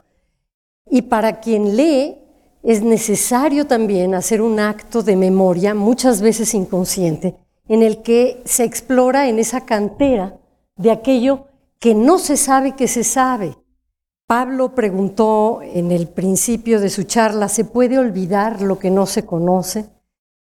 Y 0.91 1.03
para 1.03 1.41
quien 1.41 1.75
lee 1.75 2.19
es 2.63 2.83
necesario 2.83 3.67
también 3.67 4.15
hacer 4.15 4.43
un 4.43 4.61
acto 4.61 5.03
de 5.03 5.17
memoria, 5.17 5.75
muchas 5.75 6.21
veces 6.21 6.53
inconsciente, 6.53 7.35
en 7.67 7.83
el 7.83 8.03
que 8.03 8.43
se 8.45 8.65
explora 8.65 9.29
en 9.29 9.39
esa 9.39 9.63
cantera 9.63 10.37
de 10.77 10.91
aquello 10.91 11.47
que 11.79 11.95
no 11.95 12.19
se 12.19 12.37
sabe 12.37 12.77
que 12.77 12.89
se 12.89 13.05
sabe, 13.05 13.57
Pablo 14.27 14.75
preguntó 14.75 15.61
en 15.63 15.93
el 15.93 16.09
principio 16.09 16.81
de 16.81 16.91
su 16.91 17.05
charla, 17.05 17.49
¿se 17.49 17.65
puede 17.65 17.99
olvidar 17.99 18.61
lo 18.61 18.79
que 18.79 18.91
no 18.91 19.07
se 19.07 19.25
conoce? 19.25 19.87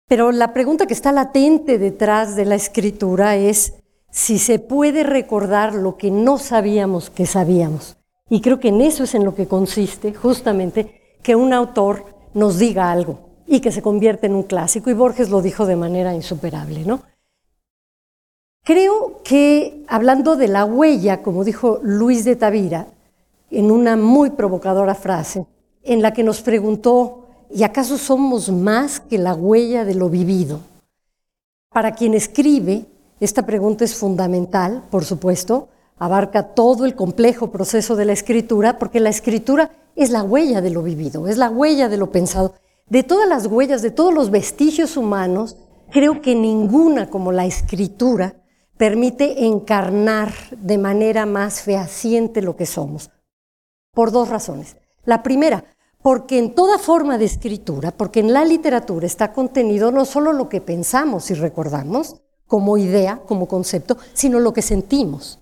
Pero 0.08 0.32
la 0.32 0.54
pregunta 0.54 0.88
que 0.88 0.96
está 0.96 1.12
latente 1.12 1.78
detrás 1.78 2.36
de 2.36 2.46
la 2.46 2.56
escritura 2.56 3.36
es 3.36 3.76
si 4.10 4.40
se 4.40 4.58
puede 4.58 5.04
recordar 5.04 5.76
lo 5.76 5.98
que 5.98 6.10
no 6.10 6.40
sabíamos 6.40 7.12
que 7.12 7.28
sabíamos. 7.28 7.98
Y 8.28 8.42
creo 8.42 8.60
que 8.60 8.70
en 8.70 8.82
eso 8.82 9.04
es 9.04 9.14
en 9.14 9.24
lo 9.24 9.36
que 9.36 9.48
consiste 9.48 10.16
justamente 10.16 11.20
que 11.22 11.36
un 11.36 11.54
autor 11.54 12.06
nos 12.34 12.58
diga 12.58 12.92
algo 12.92 13.20
y 13.46 13.60
que 13.60 13.72
se 13.72 13.84
convierta 13.84 14.26
en 14.26 14.34
un 14.34 14.44
clásico. 14.44 14.90
Y 14.90 14.94
Borges 14.94 15.30
lo 15.30 15.44
dijo 15.44 15.68
de 15.68 15.76
manera 15.76 16.16
insuperable, 16.16 16.86
¿no? 16.86 17.04
Creo 18.70 19.22
que 19.24 19.84
hablando 19.88 20.36
de 20.36 20.48
la 20.48 20.64
huella, 20.64 21.24
como 21.24 21.44
dijo 21.44 21.80
Luis 21.82 22.24
de 22.24 22.36
Tavira, 22.36 22.86
en 23.50 23.72
una 23.72 23.96
muy 23.98 24.30
provocadora 24.30 24.94
frase 24.94 25.48
en 25.82 26.04
la 26.04 26.14
que 26.14 26.22
nos 26.22 26.42
preguntó, 26.42 27.26
¿y 27.50 27.64
acaso 27.64 27.98
somos 27.98 28.52
más 28.52 29.00
que 29.00 29.18
la 29.18 29.34
huella 29.34 29.86
de 29.86 29.96
lo 29.96 30.08
vivido? 30.08 30.60
Para 31.74 31.96
quien 31.96 32.14
escribe, 32.14 32.86
esta 33.20 33.44
pregunta 33.44 33.86
es 33.86 33.96
fundamental, 33.96 34.84
por 34.92 35.04
supuesto, 35.04 35.70
abarca 35.98 36.54
todo 36.54 36.86
el 36.86 36.94
complejo 36.94 37.50
proceso 37.50 37.96
de 37.96 38.06
la 38.06 38.14
escritura, 38.14 38.78
porque 38.78 39.00
la 39.00 39.10
escritura 39.10 39.72
es 39.96 40.12
la 40.12 40.22
huella 40.22 40.62
de 40.62 40.70
lo 40.70 40.84
vivido, 40.84 41.28
es 41.28 41.38
la 41.38 41.50
huella 41.50 41.90
de 41.90 41.98
lo 41.98 42.12
pensado. 42.12 42.54
De 42.88 43.02
todas 43.02 43.28
las 43.28 43.48
huellas, 43.48 43.82
de 43.82 43.90
todos 43.90 44.14
los 44.14 44.30
vestigios 44.30 44.96
humanos, 44.96 45.58
creo 45.90 46.22
que 46.22 46.36
ninguna 46.36 47.10
como 47.10 47.32
la 47.32 47.48
escritura 47.48 48.36
permite 48.80 49.46
encarnar 49.46 50.32
de 50.52 50.78
manera 50.78 51.26
más 51.26 51.64
fehaciente 51.64 52.42
lo 52.42 52.56
que 52.56 52.66
somos 52.66 53.12
por 53.94 54.12
dos 54.12 54.30
razones. 54.30 54.78
La 55.04 55.22
primera, 55.22 55.66
porque 56.02 56.40
en 56.40 56.56
toda 56.56 56.80
forma 56.80 57.18
de 57.18 57.26
escritura, 57.26 57.92
porque 57.92 58.22
en 58.22 58.32
la 58.32 58.46
literatura 58.46 59.06
está 59.06 59.34
contenido 59.34 59.92
no 59.92 60.06
solo 60.06 60.32
lo 60.32 60.48
que 60.48 60.62
pensamos 60.62 61.30
y 61.30 61.34
recordamos, 61.34 62.22
como 62.48 62.78
idea, 62.78 63.20
como 63.28 63.50
concepto, 63.50 63.98
sino 64.14 64.40
lo 64.40 64.54
que 64.54 64.62
sentimos. 64.62 65.42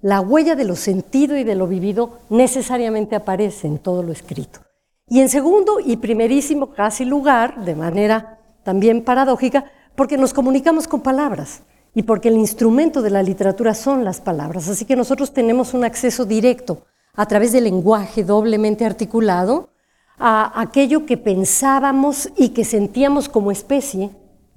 La 0.00 0.20
huella 0.20 0.54
de 0.54 0.64
lo 0.64 0.76
sentido 0.76 1.36
y 1.36 1.42
de 1.42 1.56
lo 1.56 1.66
vivido 1.66 2.20
necesariamente 2.30 3.16
aparece 3.16 3.66
en 3.66 3.78
todo 3.80 4.04
lo 4.04 4.12
escrito. 4.12 4.60
Y 5.08 5.22
en 5.22 5.28
segundo 5.28 5.80
y 5.84 5.96
primerísimo 5.96 6.70
casi 6.70 7.04
lugar, 7.04 7.64
de 7.64 7.74
manera 7.74 8.38
también 8.62 9.02
paradójica, 9.02 9.72
porque 9.96 10.16
nos 10.16 10.32
comunicamos 10.32 10.86
con 10.86 11.00
palabras 11.00 11.62
y 11.96 12.02
porque 12.02 12.28
el 12.28 12.36
instrumento 12.36 13.00
de 13.00 13.08
la 13.08 13.22
literatura 13.22 13.72
son 13.72 14.04
las 14.04 14.20
palabras. 14.20 14.68
Así 14.68 14.84
que 14.84 14.96
nosotros 14.96 15.32
tenemos 15.32 15.72
un 15.72 15.82
acceso 15.82 16.26
directo 16.26 16.84
a 17.14 17.24
través 17.24 17.52
del 17.52 17.64
lenguaje 17.64 18.22
doblemente 18.22 18.84
articulado 18.84 19.70
a 20.18 20.60
aquello 20.60 21.06
que 21.06 21.16
pensábamos 21.16 22.28
y 22.36 22.50
que 22.50 22.66
sentíamos 22.66 23.30
como 23.30 23.50
especie 23.50 24.10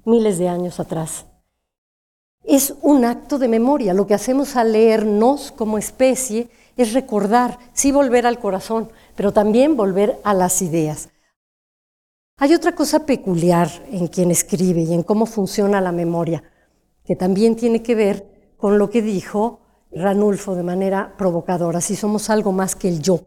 miles 0.04 0.36
de 0.36 0.50
años 0.50 0.80
atrás. 0.80 1.24
es 2.44 2.74
un 2.82 3.06
acto 3.06 3.38
de 3.38 3.48
memoria. 3.48 3.94
Lo 3.94 4.06
que 4.06 4.12
hacemos 4.12 4.54
al 4.56 4.72
leernos 4.72 5.50
como 5.50 5.78
especie 5.78 6.50
es 6.76 6.92
recordar, 6.92 7.58
sí 7.72 7.90
volver 7.90 8.26
al 8.26 8.38
corazón, 8.38 8.90
pero 9.16 9.32
también 9.32 9.78
volver 9.78 10.18
a 10.24 10.34
las 10.34 10.60
ideas. 10.60 11.08
Hay 12.36 12.52
otra 12.52 12.74
cosa 12.74 13.06
peculiar 13.06 13.70
en 13.90 14.08
quien 14.08 14.30
escribe 14.30 14.82
y 14.82 14.92
en 14.92 15.02
cómo 15.02 15.24
funciona 15.24 15.80
la 15.80 15.92
memoria, 15.92 16.42
que 17.04 17.16
también 17.16 17.56
tiene 17.56 17.82
que 17.82 17.94
ver 17.94 18.52
con 18.56 18.78
lo 18.78 18.90
que 18.90 19.02
dijo 19.02 19.60
Ranulfo 19.92 20.54
de 20.54 20.62
manera 20.62 21.14
provocadora, 21.18 21.80
si 21.80 21.96
somos 21.96 22.30
algo 22.30 22.52
más 22.52 22.76
que 22.76 22.88
el 22.88 23.02
yo. 23.02 23.20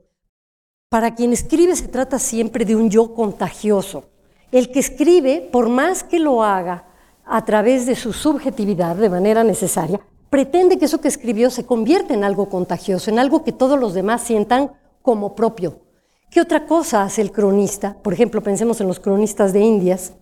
Para 0.90 1.16
quien 1.16 1.34
escribe 1.34 1.76
se 1.76 1.88
trata 1.88 2.20
siempre 2.20 2.66
de 2.66 2.76
un 2.76 2.90
yo 2.90 3.14
contagioso. 3.14 4.06
El 4.52 4.72
que 4.72 4.80
escribe, 4.80 5.50
por 5.52 5.68
más 5.68 6.04
que 6.04 6.20
lo 6.20 6.44
haga 6.44 6.88
a 7.26 7.44
través 7.44 7.86
de 7.86 7.96
su 7.96 8.14
subjetividad 8.14 8.96
de 8.96 9.10
manera 9.10 9.44
necesaria, 9.44 10.00
pretende 10.30 10.78
que 10.78 10.86
eso 10.86 11.02
que 11.02 11.08
escribió 11.08 11.50
se 11.50 11.66
convierta 11.66 12.14
en 12.14 12.24
algo 12.24 12.50
contagioso, 12.50 13.10
en 13.10 13.20
algo 13.20 13.44
que 13.44 13.52
todos 13.52 13.80
los 13.80 13.94
demás 13.94 14.22
sientan 14.22 14.72
como 15.02 15.36
propio. 15.36 15.82
¿Qué 16.30 16.42
otra 16.42 16.66
cosa 16.66 17.04
hace 17.04 17.22
el 17.22 17.32
cronista? 17.32 17.98
Por 18.02 18.14
ejemplo, 18.14 18.42
pensemos 18.42 18.80
en 18.80 18.88
los 18.88 19.00
cronistas 19.00 19.54
de 19.54 19.60
Indias, 19.60 20.14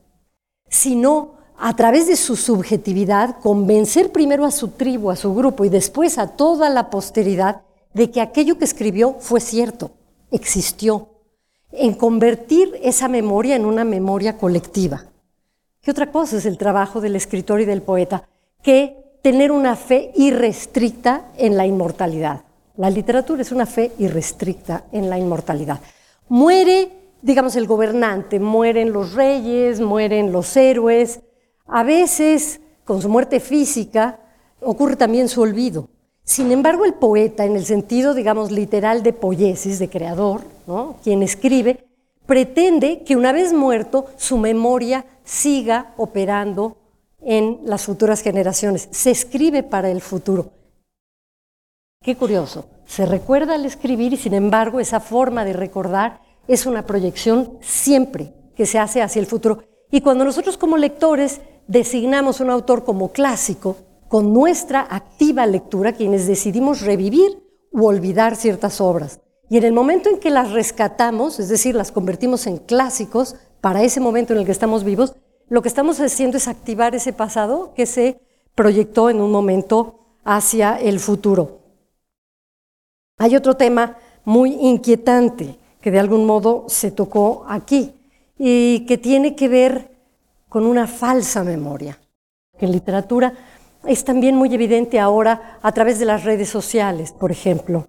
sino 0.70 1.36
a 1.64 1.76
través 1.76 2.08
de 2.08 2.16
su 2.16 2.36
subjetividad 2.36 3.38
convencer 3.40 4.12
primero 4.12 4.46
a 4.46 4.52
su 4.52 4.70
tribu, 4.70 5.12
a 5.12 5.16
su 5.16 5.36
grupo 5.36 5.64
y 5.64 5.70
después 5.70 6.18
a 6.18 6.26
toda 6.26 6.72
la 6.72 6.90
posteridad 6.90 7.62
de 7.94 8.10
que 8.10 8.20
aquello 8.20 8.58
que 8.58 8.66
escribió 8.66 9.18
fue 9.20 9.40
cierto, 9.40 9.92
existió, 10.32 11.10
en 11.72 11.94
convertir 11.94 12.80
esa 12.82 13.08
memoria 13.08 13.56
en 13.56 13.66
una 13.68 13.84
memoria 13.84 14.40
colectiva. 14.40 15.06
¿Qué 15.82 15.92
otra 15.92 16.12
cosa 16.12 16.38
es 16.38 16.48
el 16.48 16.58
trabajo 16.58 17.00
del 17.00 17.16
escritor 17.16 17.62
y 17.62 17.66
del 17.66 17.84
poeta? 17.84 18.28
Que 18.64 19.20
tener 19.22 19.52
una 19.52 19.76
fe 19.76 20.12
irrestricta 20.16 21.28
en 21.38 21.58
la 21.58 21.68
inmortalidad. 21.68 22.42
La 22.76 22.90
literatura 22.90 23.44
es 23.44 23.52
una 23.52 23.68
fe 23.68 23.92
irrestricta 24.00 24.86
en 24.92 25.12
la 25.12 25.20
inmortalidad. 25.20 25.80
Muere, 26.28 26.90
digamos, 27.22 27.56
el 27.56 27.68
gobernante, 27.68 28.40
mueren 28.40 28.92
los 28.92 29.14
reyes, 29.14 29.80
mueren 29.80 30.32
los 30.32 30.58
héroes. 30.58 31.20
A 31.74 31.84
veces, 31.84 32.60
con 32.84 33.02
su 33.02 33.08
muerte 33.08 33.40
física, 33.40 34.20
ocurre 34.60 34.98
también 34.98 35.30
su 35.30 35.42
olvido. 35.42 35.88
Sin 36.26 36.52
embargo, 36.52 36.84
el 36.84 36.94
poeta, 36.94 37.46
en 37.46 37.56
el 37.56 37.66
sentido, 37.66 38.14
digamos, 38.14 38.52
literal 38.52 39.04
de 39.04 39.14
poiesis, 39.14 39.80
de 39.80 39.90
creador, 39.90 40.42
quien 41.02 41.24
escribe, 41.24 41.88
pretende 42.26 43.04
que 43.04 43.16
una 43.16 43.32
vez 43.32 43.54
muerto, 43.54 44.08
su 44.18 44.38
memoria 44.38 45.06
siga 45.24 45.94
operando 45.96 46.76
en 47.22 47.60
las 47.64 47.86
futuras 47.86 48.22
generaciones. 48.22 48.90
Se 48.92 49.10
escribe 49.10 49.64
para 49.64 49.90
el 49.90 50.02
futuro. 50.02 50.52
Qué 52.04 52.18
curioso. 52.18 52.66
Se 52.86 53.06
recuerda 53.06 53.56
al 53.56 53.66
escribir 53.66 54.12
y 54.12 54.18
sin 54.18 54.34
embargo 54.34 54.82
esa 54.82 55.00
forma 55.00 55.46
de 55.46 55.54
recordar 55.54 56.20
es 56.50 56.66
una 56.66 56.86
proyección 56.86 57.58
siempre 57.62 58.34
que 58.58 58.66
se 58.66 58.78
hace 58.78 59.02
hacia 59.02 59.22
el 59.22 59.26
futuro. 59.26 59.64
Y 59.92 60.02
cuando 60.02 60.24
nosotros 60.24 60.58
como 60.58 60.78
lectores 60.78 61.42
designamos 61.68 62.40
un 62.40 62.50
autor 62.50 62.84
como 62.86 63.12
clásico, 63.12 63.76
con 64.08 64.34
nuestra 64.34 64.82
activa 64.90 65.46
lectura, 65.46 65.94
quienes 65.94 66.28
decidimos 66.28 66.82
revivir 66.82 67.44
u 67.72 67.86
olvidar 67.86 68.36
ciertas 68.36 68.82
obras. 68.82 69.20
Y 69.50 69.58
en 69.58 69.64
el 69.64 69.74
momento 69.74 70.10
en 70.10 70.18
que 70.18 70.30
las 70.30 70.52
rescatamos, 70.52 71.40
es 71.40 71.50
decir, 71.50 71.76
las 71.76 71.92
convertimos 71.92 72.48
en 72.48 72.58
clásicos 72.58 73.36
para 73.60 73.84
ese 73.84 74.00
momento 74.00 74.34
en 74.34 74.40
el 74.40 74.46
que 74.46 74.52
estamos 74.52 74.84
vivos, 74.84 75.16
lo 75.50 75.62
que 75.62 75.68
estamos 75.68 76.00
haciendo 76.00 76.38
es 76.38 76.48
activar 76.48 76.96
ese 76.96 77.14
pasado 77.14 77.74
que 77.74 77.86
se 77.86 78.20
proyectó 78.56 79.10
en 79.10 79.22
un 79.22 79.32
momento 79.32 80.00
hacia 80.24 80.76
el 80.78 81.00
futuro. 81.00 81.60
Hay 83.18 83.36
otro 83.36 83.56
tema 83.56 83.98
muy 84.24 84.54
inquietante 84.54 85.58
que 85.82 85.92
de 85.92 86.00
algún 86.00 86.26
modo 86.26 86.66
se 86.68 86.92
tocó 86.92 87.46
aquí 87.48 87.94
y 88.44 88.88
que 88.88 88.98
tiene 88.98 89.36
que 89.36 89.48
ver 89.48 89.92
con 90.50 90.66
una 90.66 90.88
falsa 90.88 91.44
memoria. 91.44 92.00
En 92.60 92.72
literatura 92.72 93.34
es 93.86 94.04
también 94.04 94.36
muy 94.36 94.52
evidente 94.52 95.00
ahora 95.00 95.60
a 95.62 95.72
través 95.72 96.00
de 96.00 96.06
las 96.06 96.24
redes 96.24 96.50
sociales, 96.50 97.12
por 97.12 97.32
ejemplo. 97.32 97.88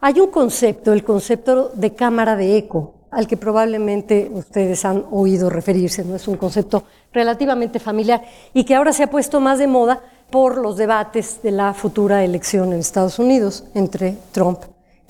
Hay 0.00 0.18
un 0.18 0.30
concepto, 0.30 0.94
el 0.94 1.04
concepto 1.04 1.68
de 1.74 1.94
cámara 1.94 2.36
de 2.36 2.56
eco, 2.56 2.94
al 3.10 3.26
que 3.26 3.36
probablemente 3.36 4.30
ustedes 4.32 4.82
han 4.86 5.04
oído 5.10 5.50
referirse, 5.50 6.06
¿no? 6.06 6.16
es 6.16 6.26
un 6.26 6.38
concepto 6.38 6.84
relativamente 7.12 7.78
familiar 7.78 8.22
y 8.54 8.64
que 8.64 8.74
ahora 8.74 8.94
se 8.94 9.02
ha 9.02 9.10
puesto 9.10 9.40
más 9.40 9.58
de 9.58 9.66
moda 9.66 10.00
por 10.30 10.56
los 10.56 10.78
debates 10.78 11.42
de 11.42 11.50
la 11.50 11.74
futura 11.74 12.24
elección 12.24 12.72
en 12.72 12.78
Estados 12.78 13.18
Unidos 13.18 13.64
entre 13.74 14.16
Trump 14.32 14.60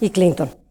y 0.01 0.11
Clinton. 0.11 0.64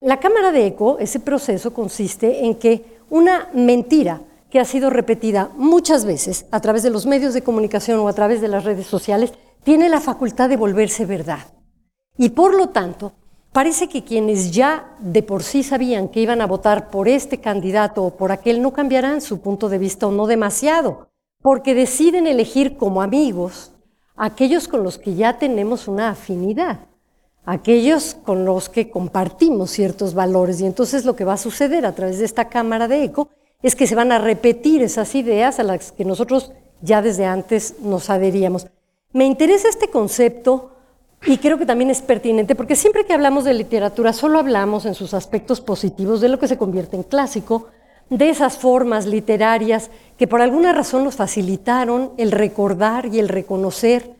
La 0.00 0.18
cámara 0.18 0.50
de 0.52 0.66
eco, 0.66 0.98
ese 0.98 1.20
proceso 1.20 1.72
consiste 1.74 2.44
en 2.46 2.54
que 2.54 2.98
una 3.10 3.48
mentira 3.52 4.22
que 4.50 4.58
ha 4.58 4.64
sido 4.64 4.90
repetida 4.90 5.50
muchas 5.56 6.04
veces 6.04 6.46
a 6.50 6.60
través 6.60 6.82
de 6.82 6.90
los 6.90 7.06
medios 7.06 7.34
de 7.34 7.42
comunicación 7.42 8.00
o 8.00 8.08
a 8.08 8.12
través 8.12 8.40
de 8.40 8.48
las 8.48 8.64
redes 8.64 8.86
sociales, 8.86 9.32
tiene 9.62 9.88
la 9.88 10.00
facultad 10.00 10.48
de 10.48 10.56
volverse 10.56 11.04
verdad. 11.04 11.40
Y 12.16 12.30
por 12.30 12.54
lo 12.54 12.70
tanto, 12.70 13.12
Parece 13.52 13.88
que 13.88 14.04
quienes 14.04 14.52
ya 14.52 14.94
de 15.00 15.24
por 15.24 15.42
sí 15.42 15.64
sabían 15.64 16.08
que 16.08 16.20
iban 16.20 16.40
a 16.40 16.46
votar 16.46 16.88
por 16.88 17.08
este 17.08 17.40
candidato 17.40 18.04
o 18.04 18.16
por 18.16 18.30
aquel 18.30 18.62
no 18.62 18.72
cambiarán 18.72 19.20
su 19.20 19.40
punto 19.40 19.68
de 19.68 19.78
vista 19.78 20.06
o 20.06 20.12
no 20.12 20.28
demasiado, 20.28 21.08
porque 21.42 21.74
deciden 21.74 22.28
elegir 22.28 22.76
como 22.76 23.02
amigos 23.02 23.72
aquellos 24.16 24.68
con 24.68 24.84
los 24.84 24.98
que 24.98 25.16
ya 25.16 25.38
tenemos 25.38 25.88
una 25.88 26.10
afinidad, 26.10 26.86
aquellos 27.50 28.16
con 28.24 28.44
los 28.44 28.68
que 28.68 28.90
compartimos 28.90 29.70
ciertos 29.70 30.14
valores. 30.14 30.60
Y 30.60 30.66
entonces 30.66 31.04
lo 31.04 31.16
que 31.16 31.24
va 31.24 31.32
a 31.32 31.36
suceder 31.36 31.84
a 31.84 31.94
través 31.94 32.18
de 32.18 32.24
esta 32.24 32.48
cámara 32.48 32.86
de 32.86 33.02
eco 33.02 33.28
es 33.60 33.74
que 33.74 33.88
se 33.88 33.96
van 33.96 34.12
a 34.12 34.18
repetir 34.18 34.82
esas 34.82 35.14
ideas 35.16 35.58
a 35.58 35.64
las 35.64 35.90
que 35.90 36.04
nosotros 36.04 36.52
ya 36.80 37.02
desde 37.02 37.26
antes 37.26 37.80
nos 37.80 38.08
adheríamos. 38.08 38.68
Me 39.12 39.26
interesa 39.26 39.68
este 39.68 39.88
concepto 39.88 40.70
y 41.26 41.38
creo 41.38 41.58
que 41.58 41.66
también 41.66 41.90
es 41.90 42.02
pertinente 42.02 42.54
porque 42.54 42.76
siempre 42.76 43.04
que 43.04 43.12
hablamos 43.12 43.44
de 43.44 43.54
literatura 43.54 44.12
solo 44.12 44.38
hablamos 44.38 44.86
en 44.86 44.94
sus 44.94 45.12
aspectos 45.12 45.60
positivos 45.60 46.20
de 46.20 46.28
lo 46.28 46.38
que 46.38 46.46
se 46.46 46.56
convierte 46.56 46.96
en 46.96 47.02
clásico, 47.02 47.66
de 48.08 48.30
esas 48.30 48.58
formas 48.58 49.06
literarias 49.06 49.90
que 50.16 50.28
por 50.28 50.40
alguna 50.40 50.72
razón 50.72 51.02
nos 51.02 51.16
facilitaron 51.16 52.12
el 52.16 52.30
recordar 52.30 53.06
y 53.06 53.18
el 53.18 53.28
reconocer. 53.28 54.19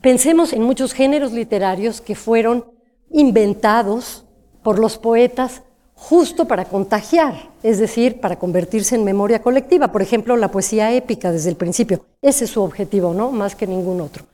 Pensemos 0.00 0.52
en 0.52 0.62
muchos 0.62 0.92
géneros 0.92 1.32
literarios 1.32 2.00
que 2.00 2.14
fueron 2.14 2.64
inventados 3.10 4.24
por 4.62 4.78
los 4.78 4.98
poetas 4.98 5.62
justo 5.94 6.46
para 6.46 6.66
contagiar, 6.66 7.50
es 7.62 7.78
decir, 7.78 8.20
para 8.20 8.38
convertirse 8.38 8.94
en 8.94 9.04
memoria 9.04 9.42
colectiva. 9.42 9.88
Por 9.88 10.02
ejemplo, 10.02 10.36
la 10.36 10.50
poesía 10.50 10.92
épica 10.92 11.32
desde 11.32 11.50
el 11.50 11.56
principio. 11.56 12.04
Ese 12.20 12.44
es 12.44 12.50
su 12.50 12.62
objetivo, 12.62 13.14
¿no? 13.14 13.32
Más 13.32 13.56
que 13.56 13.66
ningún 13.66 14.00
otro. 14.00 14.24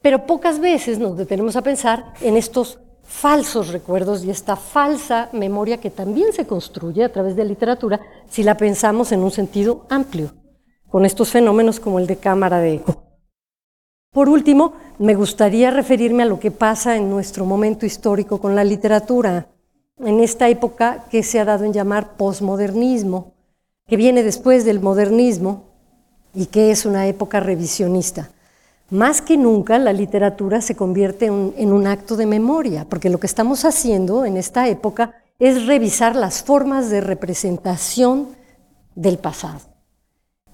Pero 0.00 0.26
pocas 0.26 0.60
veces 0.60 0.98
nos 0.98 1.16
detenemos 1.16 1.56
a 1.56 1.62
pensar 1.62 2.14
en 2.20 2.36
estos 2.36 2.78
falsos 3.02 3.68
recuerdos 3.68 4.24
y 4.24 4.30
esta 4.30 4.56
falsa 4.56 5.28
memoria 5.32 5.78
que 5.78 5.90
también 5.90 6.32
se 6.32 6.46
construye 6.46 7.04
a 7.04 7.12
través 7.12 7.36
de 7.36 7.44
literatura 7.44 8.00
si 8.28 8.42
la 8.42 8.56
pensamos 8.56 9.12
en 9.12 9.22
un 9.22 9.30
sentido 9.30 9.86
amplio, 9.90 10.32
con 10.88 11.04
estos 11.04 11.30
fenómenos 11.30 11.78
como 11.78 11.98
el 11.98 12.06
de 12.06 12.16
cámara 12.16 12.58
de 12.60 12.74
eco. 12.74 13.11
Por 14.12 14.28
último, 14.28 14.74
me 14.98 15.14
gustaría 15.14 15.70
referirme 15.70 16.22
a 16.22 16.26
lo 16.26 16.38
que 16.38 16.50
pasa 16.50 16.96
en 16.96 17.10
nuestro 17.10 17.44
momento 17.44 17.86
histórico 17.86 18.40
con 18.40 18.54
la 18.54 18.62
literatura, 18.62 19.48
en 19.98 20.20
esta 20.20 20.48
época 20.48 21.06
que 21.10 21.22
se 21.22 21.40
ha 21.40 21.44
dado 21.44 21.64
en 21.64 21.72
llamar 21.72 22.16
posmodernismo, 22.16 23.32
que 23.86 23.96
viene 23.96 24.22
después 24.22 24.64
del 24.64 24.80
modernismo 24.80 25.64
y 26.34 26.46
que 26.46 26.70
es 26.70 26.86
una 26.86 27.06
época 27.06 27.40
revisionista 27.40 28.30
más 28.92 29.22
que 29.22 29.38
nunca 29.38 29.78
la 29.78 29.94
literatura 29.94 30.60
se 30.60 30.76
convierte 30.76 31.24
en, 31.24 31.72
un 31.72 31.86
acto 31.86 32.14
de 32.14 32.26
memoria, 32.26 32.86
porque 32.86 33.08
lo 33.08 33.18
que 33.18 33.26
estamos 33.26 33.64
haciendo 33.64 34.26
en 34.26 34.36
esta 34.36 34.68
época 34.68 35.14
es 35.38 35.66
revisar 35.66 36.14
las 36.14 36.42
formas 36.42 36.90
de 36.90 37.00
representación 37.00 38.28
del 38.94 39.16
pasado. 39.16 39.60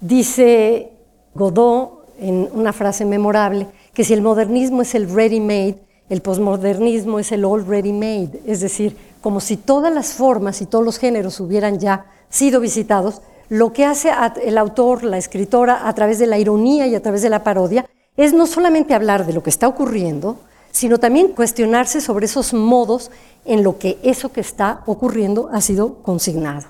Dice 0.00 0.92
Godot 1.34 1.97
en 2.18 2.48
una 2.52 2.72
frase 2.72 3.04
memorable 3.04 3.66
que 3.94 4.04
si 4.04 4.12
el 4.12 4.22
modernismo 4.22 4.82
es 4.82 4.94
el 4.94 5.08
ready-made, 5.08 5.78
el 6.08 6.22
posmodernismo 6.22 7.18
es 7.18 7.32
el 7.32 7.44
already 7.44 7.92
made, 7.92 8.40
es 8.46 8.60
decir, 8.60 8.96
como 9.20 9.40
si 9.40 9.56
todas 9.56 9.92
las 9.92 10.14
formas 10.14 10.62
y 10.62 10.66
todos 10.66 10.84
los 10.84 10.98
géneros 10.98 11.38
hubieran 11.40 11.78
ya 11.78 12.06
sido 12.30 12.60
visitados, 12.60 13.20
lo 13.48 13.72
que 13.72 13.84
hace 13.84 14.10
el 14.42 14.58
autor, 14.58 15.04
la 15.04 15.18
escritora, 15.18 15.88
a 15.88 15.94
través 15.94 16.18
de 16.18 16.26
la 16.26 16.38
ironía 16.38 16.86
y 16.86 16.94
a 16.94 17.02
través 17.02 17.22
de 17.22 17.30
la 17.30 17.44
parodia, 17.44 17.86
es 18.16 18.32
no 18.32 18.46
solamente 18.46 18.94
hablar 18.94 19.26
de 19.26 19.32
lo 19.32 19.42
que 19.42 19.50
está 19.50 19.68
ocurriendo, 19.68 20.38
sino 20.70 20.98
también 20.98 21.28
cuestionarse 21.28 22.00
sobre 22.00 22.26
esos 22.26 22.52
modos 22.52 23.10
en 23.44 23.62
lo 23.62 23.78
que 23.78 23.98
eso 24.02 24.30
que 24.32 24.40
está 24.40 24.82
ocurriendo 24.86 25.48
ha 25.52 25.60
sido 25.60 26.02
consignado. 26.02 26.66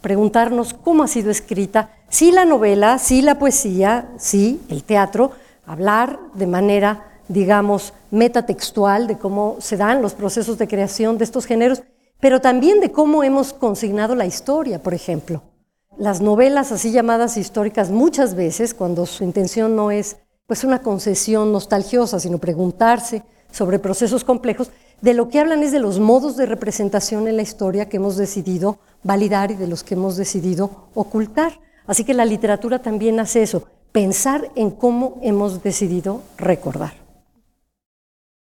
Preguntarnos 0.00 0.74
cómo 0.74 1.02
ha 1.02 1.08
sido 1.08 1.30
escrita, 1.30 1.90
si 2.10 2.32
la 2.32 2.44
novela, 2.44 2.98
si 2.98 3.22
la 3.22 3.38
poesía, 3.38 4.10
si 4.18 4.60
el 4.68 4.84
teatro 4.84 5.30
hablar 5.64 6.18
de 6.34 6.46
manera, 6.46 7.20
digamos, 7.28 7.94
metatextual 8.10 9.06
de 9.06 9.16
cómo 9.16 9.56
se 9.60 9.76
dan 9.76 10.02
los 10.02 10.14
procesos 10.14 10.58
de 10.58 10.66
creación 10.66 11.16
de 11.16 11.24
estos 11.24 11.46
géneros, 11.46 11.82
pero 12.18 12.40
también 12.40 12.80
de 12.80 12.90
cómo 12.90 13.22
hemos 13.22 13.52
consignado 13.52 14.16
la 14.16 14.26
historia, 14.26 14.82
por 14.82 14.92
ejemplo. 14.92 15.42
Las 15.98 16.20
novelas 16.20 16.72
así 16.72 16.90
llamadas 16.90 17.36
históricas 17.36 17.90
muchas 17.90 18.34
veces, 18.34 18.74
cuando 18.74 19.06
su 19.06 19.22
intención 19.22 19.76
no 19.76 19.90
es 19.90 20.16
pues 20.46 20.64
una 20.64 20.82
concesión 20.82 21.52
nostalgiosa, 21.52 22.18
sino 22.18 22.38
preguntarse 22.38 23.22
sobre 23.52 23.78
procesos 23.78 24.24
complejos, 24.24 24.70
de 25.00 25.14
lo 25.14 25.28
que 25.28 25.38
hablan 25.38 25.62
es 25.62 25.70
de 25.70 25.78
los 25.78 26.00
modos 26.00 26.36
de 26.36 26.46
representación 26.46 27.28
en 27.28 27.36
la 27.36 27.42
historia 27.42 27.88
que 27.88 27.98
hemos 27.98 28.16
decidido 28.16 28.78
validar 29.04 29.52
y 29.52 29.54
de 29.54 29.68
los 29.68 29.84
que 29.84 29.94
hemos 29.94 30.16
decidido 30.16 30.88
ocultar. 30.94 31.60
Así 31.90 32.04
que 32.04 32.14
la 32.14 32.24
literatura 32.24 32.78
también 32.78 33.18
hace 33.18 33.42
eso, 33.42 33.66
pensar 33.90 34.52
en 34.54 34.70
cómo 34.70 35.18
hemos 35.24 35.64
decidido 35.64 36.22
recordar. 36.38 36.94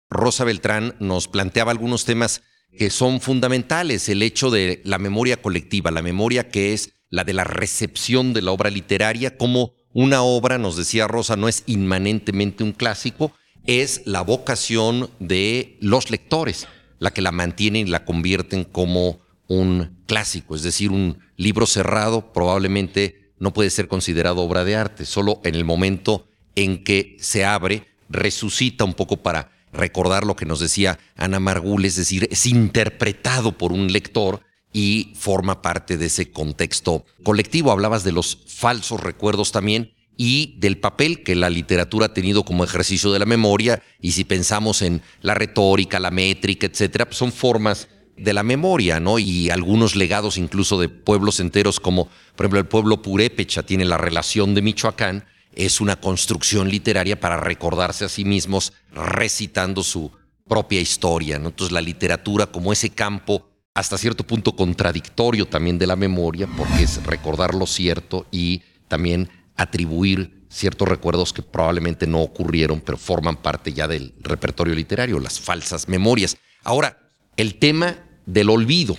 Rosa 0.08 0.44
Beltrán 0.44 0.94
nos 1.00 1.26
planteaba 1.26 1.72
algunos 1.72 2.04
temas 2.04 2.42
que 2.78 2.90
son 2.90 3.20
fundamentales, 3.20 4.08
el 4.08 4.22
hecho 4.22 4.52
de 4.52 4.82
la 4.84 5.00
memoria 5.00 5.42
colectiva, 5.42 5.90
la 5.90 6.00
memoria 6.00 6.48
que 6.48 6.74
es 6.74 6.92
la 7.10 7.24
de 7.24 7.32
la 7.32 7.42
recepción 7.42 8.34
de 8.34 8.42
la 8.42 8.52
obra 8.52 8.70
literaria, 8.70 9.36
como 9.36 9.72
una 9.92 10.22
obra, 10.22 10.56
nos 10.58 10.76
decía 10.76 11.08
Rosa, 11.08 11.34
no 11.34 11.48
es 11.48 11.64
inmanentemente 11.66 12.62
un 12.62 12.70
clásico, 12.70 13.32
es 13.66 14.02
la 14.04 14.20
vocación 14.20 15.10
de 15.18 15.76
los 15.80 16.08
lectores, 16.08 16.68
la 17.00 17.10
que 17.10 17.20
la 17.20 17.32
mantienen 17.32 17.88
y 17.88 17.90
la 17.90 18.04
convierten 18.04 18.62
como 18.62 19.18
un 19.48 20.04
clásico, 20.06 20.54
es 20.54 20.62
decir, 20.62 20.92
un 20.92 21.18
libro 21.36 21.66
cerrado 21.66 22.32
probablemente 22.32 23.23
no 23.44 23.52
puede 23.52 23.68
ser 23.68 23.88
considerado 23.88 24.40
obra 24.40 24.64
de 24.64 24.74
arte, 24.74 25.04
solo 25.04 25.42
en 25.44 25.54
el 25.54 25.66
momento 25.66 26.26
en 26.56 26.82
que 26.82 27.18
se 27.20 27.44
abre, 27.44 27.86
resucita 28.08 28.84
un 28.84 28.94
poco 28.94 29.18
para 29.18 29.52
recordar 29.70 30.24
lo 30.24 30.34
que 30.34 30.46
nos 30.46 30.60
decía 30.60 30.98
Ana 31.14 31.40
Margul, 31.40 31.84
es 31.84 31.96
decir, 31.96 32.26
es 32.30 32.46
interpretado 32.46 33.58
por 33.58 33.70
un 33.70 33.92
lector 33.92 34.40
y 34.72 35.12
forma 35.14 35.60
parte 35.60 35.98
de 35.98 36.06
ese 36.06 36.30
contexto 36.30 37.04
colectivo. 37.22 37.70
Hablabas 37.70 38.02
de 38.02 38.12
los 38.12 38.38
falsos 38.46 39.00
recuerdos 39.00 39.52
también 39.52 39.92
y 40.16 40.56
del 40.58 40.78
papel 40.78 41.22
que 41.22 41.34
la 41.34 41.50
literatura 41.50 42.06
ha 42.06 42.14
tenido 42.14 42.46
como 42.46 42.64
ejercicio 42.64 43.12
de 43.12 43.18
la 43.18 43.26
memoria 43.26 43.82
y 44.00 44.12
si 44.12 44.24
pensamos 44.24 44.80
en 44.80 45.02
la 45.20 45.34
retórica, 45.34 46.00
la 46.00 46.10
métrica, 46.10 46.66
etcétera, 46.66 47.08
son 47.10 47.30
formas 47.30 47.88
de 48.16 48.32
la 48.32 48.42
memoria, 48.42 49.00
¿no? 49.00 49.18
Y 49.18 49.50
algunos 49.50 49.96
legados 49.96 50.38
incluso 50.38 50.78
de 50.78 50.88
pueblos 50.88 51.40
enteros 51.40 51.80
como 51.80 52.08
por 52.36 52.46
ejemplo 52.46 52.60
el 52.60 52.66
pueblo 52.66 53.02
purépecha 53.02 53.64
tiene 53.64 53.84
la 53.84 53.98
relación 53.98 54.54
de 54.54 54.62
Michoacán, 54.62 55.24
es 55.52 55.80
una 55.80 55.96
construcción 55.96 56.68
literaria 56.68 57.18
para 57.18 57.36
recordarse 57.36 58.04
a 58.04 58.08
sí 58.08 58.24
mismos 58.24 58.72
recitando 58.92 59.82
su 59.82 60.10
propia 60.48 60.80
historia, 60.80 61.38
¿no? 61.38 61.48
Entonces 61.48 61.72
la 61.72 61.80
literatura 61.80 62.46
como 62.46 62.72
ese 62.72 62.90
campo 62.90 63.48
hasta 63.74 63.98
cierto 63.98 64.24
punto 64.24 64.54
contradictorio 64.54 65.46
también 65.46 65.78
de 65.78 65.86
la 65.86 65.96
memoria, 65.96 66.46
porque 66.46 66.84
es 66.84 67.04
recordar 67.04 67.54
lo 67.54 67.66
cierto 67.66 68.26
y 68.30 68.62
también 68.88 69.28
atribuir 69.56 70.44
ciertos 70.48 70.86
recuerdos 70.86 71.32
que 71.32 71.42
probablemente 71.42 72.06
no 72.06 72.20
ocurrieron, 72.20 72.80
pero 72.80 72.96
forman 72.96 73.36
parte 73.36 73.72
ya 73.72 73.88
del 73.88 74.14
repertorio 74.20 74.74
literario, 74.74 75.18
las 75.18 75.40
falsas 75.40 75.88
memorias. 75.88 76.36
Ahora, 76.62 77.03
el 77.36 77.56
tema 77.56 77.98
del 78.26 78.50
olvido, 78.50 78.96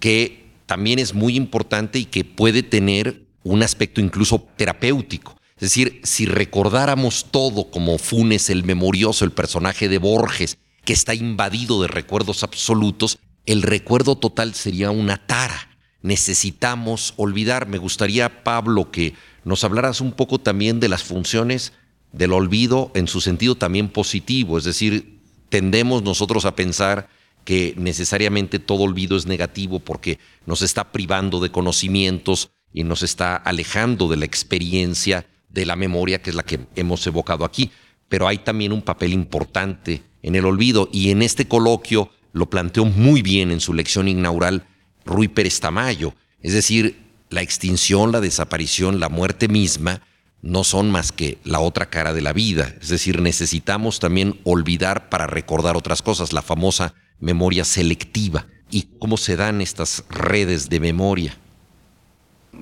que 0.00 0.50
también 0.66 0.98
es 0.98 1.14
muy 1.14 1.36
importante 1.36 1.98
y 1.98 2.04
que 2.04 2.24
puede 2.24 2.62
tener 2.62 3.26
un 3.44 3.62
aspecto 3.62 4.00
incluso 4.00 4.46
terapéutico. 4.56 5.36
Es 5.56 5.70
decir, 5.70 6.00
si 6.02 6.26
recordáramos 6.26 7.26
todo 7.30 7.70
como 7.70 7.98
Funes 7.98 8.50
el 8.50 8.64
memorioso, 8.64 9.24
el 9.24 9.32
personaje 9.32 9.88
de 9.88 9.98
Borges, 9.98 10.58
que 10.84 10.92
está 10.92 11.14
invadido 11.14 11.80
de 11.82 11.88
recuerdos 11.88 12.42
absolutos, 12.42 13.18
el 13.46 13.62
recuerdo 13.62 14.16
total 14.16 14.54
sería 14.54 14.90
una 14.90 15.24
tara. 15.26 15.68
Necesitamos 16.00 17.14
olvidar. 17.16 17.68
Me 17.68 17.78
gustaría, 17.78 18.42
Pablo, 18.42 18.90
que 18.90 19.14
nos 19.44 19.62
hablaras 19.62 20.00
un 20.00 20.12
poco 20.12 20.38
también 20.38 20.80
de 20.80 20.88
las 20.88 21.04
funciones 21.04 21.72
del 22.12 22.32
olvido 22.32 22.90
en 22.94 23.06
su 23.06 23.20
sentido 23.20 23.54
también 23.54 23.88
positivo. 23.88 24.58
Es 24.58 24.64
decir, 24.64 25.20
tendemos 25.48 26.02
nosotros 26.02 26.44
a 26.44 26.56
pensar 26.56 27.08
que 27.44 27.74
necesariamente 27.76 28.58
todo 28.58 28.82
olvido 28.82 29.16
es 29.16 29.26
negativo 29.26 29.80
porque 29.80 30.18
nos 30.46 30.62
está 30.62 30.92
privando 30.92 31.40
de 31.40 31.50
conocimientos 31.50 32.50
y 32.72 32.84
nos 32.84 33.02
está 33.02 33.36
alejando 33.36 34.08
de 34.08 34.16
la 34.16 34.24
experiencia 34.24 35.26
de 35.48 35.66
la 35.66 35.76
memoria, 35.76 36.22
que 36.22 36.30
es 36.30 36.36
la 36.36 36.44
que 36.44 36.60
hemos 36.76 37.06
evocado 37.06 37.44
aquí. 37.44 37.70
Pero 38.08 38.28
hay 38.28 38.38
también 38.38 38.72
un 38.72 38.82
papel 38.82 39.12
importante 39.12 40.02
en 40.22 40.34
el 40.34 40.46
olvido 40.46 40.88
y 40.92 41.10
en 41.10 41.22
este 41.22 41.46
coloquio 41.46 42.10
lo 42.32 42.48
planteó 42.48 42.84
muy 42.84 43.22
bien 43.22 43.50
en 43.50 43.60
su 43.60 43.74
lección 43.74 44.08
inaugural 44.08 44.66
Rui 45.04 45.28
Pérez 45.28 45.60
Tamayo. 45.60 46.14
Es 46.40 46.54
decir, 46.54 47.02
la 47.30 47.42
extinción, 47.42 48.12
la 48.12 48.20
desaparición, 48.20 49.00
la 49.00 49.08
muerte 49.08 49.48
misma 49.48 50.02
no 50.42 50.64
son 50.64 50.90
más 50.90 51.12
que 51.12 51.38
la 51.44 51.60
otra 51.60 51.88
cara 51.88 52.12
de 52.12 52.20
la 52.20 52.32
vida. 52.32 52.74
Es 52.80 52.88
decir, 52.88 53.20
necesitamos 53.20 54.00
también 54.00 54.40
olvidar 54.44 55.08
para 55.08 55.26
recordar 55.26 55.76
otras 55.76 56.02
cosas, 56.02 56.32
la 56.32 56.42
famosa 56.42 56.94
memoria 57.22 57.64
selectiva. 57.64 58.46
¿Y 58.70 58.88
cómo 58.98 59.16
se 59.16 59.36
dan 59.36 59.62
estas 59.62 60.04
redes 60.10 60.68
de 60.68 60.80
memoria? 60.80 61.36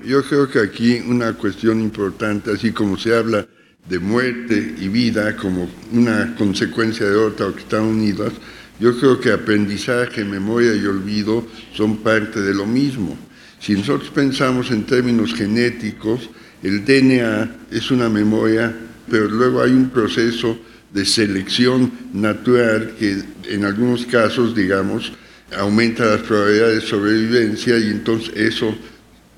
Yo 0.05 0.23
creo 0.23 0.49
que 0.49 0.59
aquí 0.59 1.01
una 1.05 1.33
cuestión 1.33 1.81
importante, 1.81 2.51
así 2.51 2.71
como 2.71 2.97
se 2.97 3.15
habla 3.15 3.45
de 3.89 3.99
muerte 3.99 4.75
y 4.79 4.87
vida 4.87 5.35
como 5.35 5.67
una 5.91 6.35
consecuencia 6.35 7.09
de 7.09 7.15
otra 7.15 7.47
o 7.47 7.53
que 7.53 7.61
están 7.61 7.83
unidas, 7.83 8.31
yo 8.79 8.97
creo 8.97 9.19
que 9.19 9.31
aprendizaje, 9.31 10.23
memoria 10.23 10.75
y 10.75 10.85
olvido 10.85 11.45
son 11.73 11.97
parte 11.97 12.41
de 12.41 12.53
lo 12.53 12.65
mismo. 12.65 13.17
Si 13.59 13.73
nosotros 13.73 14.09
pensamos 14.09 14.71
en 14.71 14.83
términos 14.83 15.33
genéticos, 15.33 16.29
el 16.63 16.85
DNA 16.85 17.57
es 17.71 17.91
una 17.91 18.09
memoria, 18.09 18.75
pero 19.09 19.27
luego 19.27 19.61
hay 19.61 19.71
un 19.71 19.89
proceso 19.89 20.57
de 20.93 21.05
selección 21.05 21.91
natural 22.13 22.93
que 22.99 23.23
en 23.49 23.65
algunos 23.65 24.05
casos, 24.05 24.55
digamos, 24.55 25.13
aumenta 25.57 26.05
las 26.05 26.21
probabilidades 26.21 26.83
de 26.83 26.87
sobrevivencia 26.87 27.77
y 27.77 27.89
entonces 27.89 28.35
eso 28.35 28.75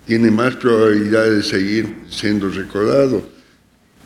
tiene 0.05 0.31
más 0.31 0.55
probabilidades 0.55 1.35
de 1.35 1.43
seguir 1.43 1.95
siendo 2.09 2.49
recordado. 2.49 3.27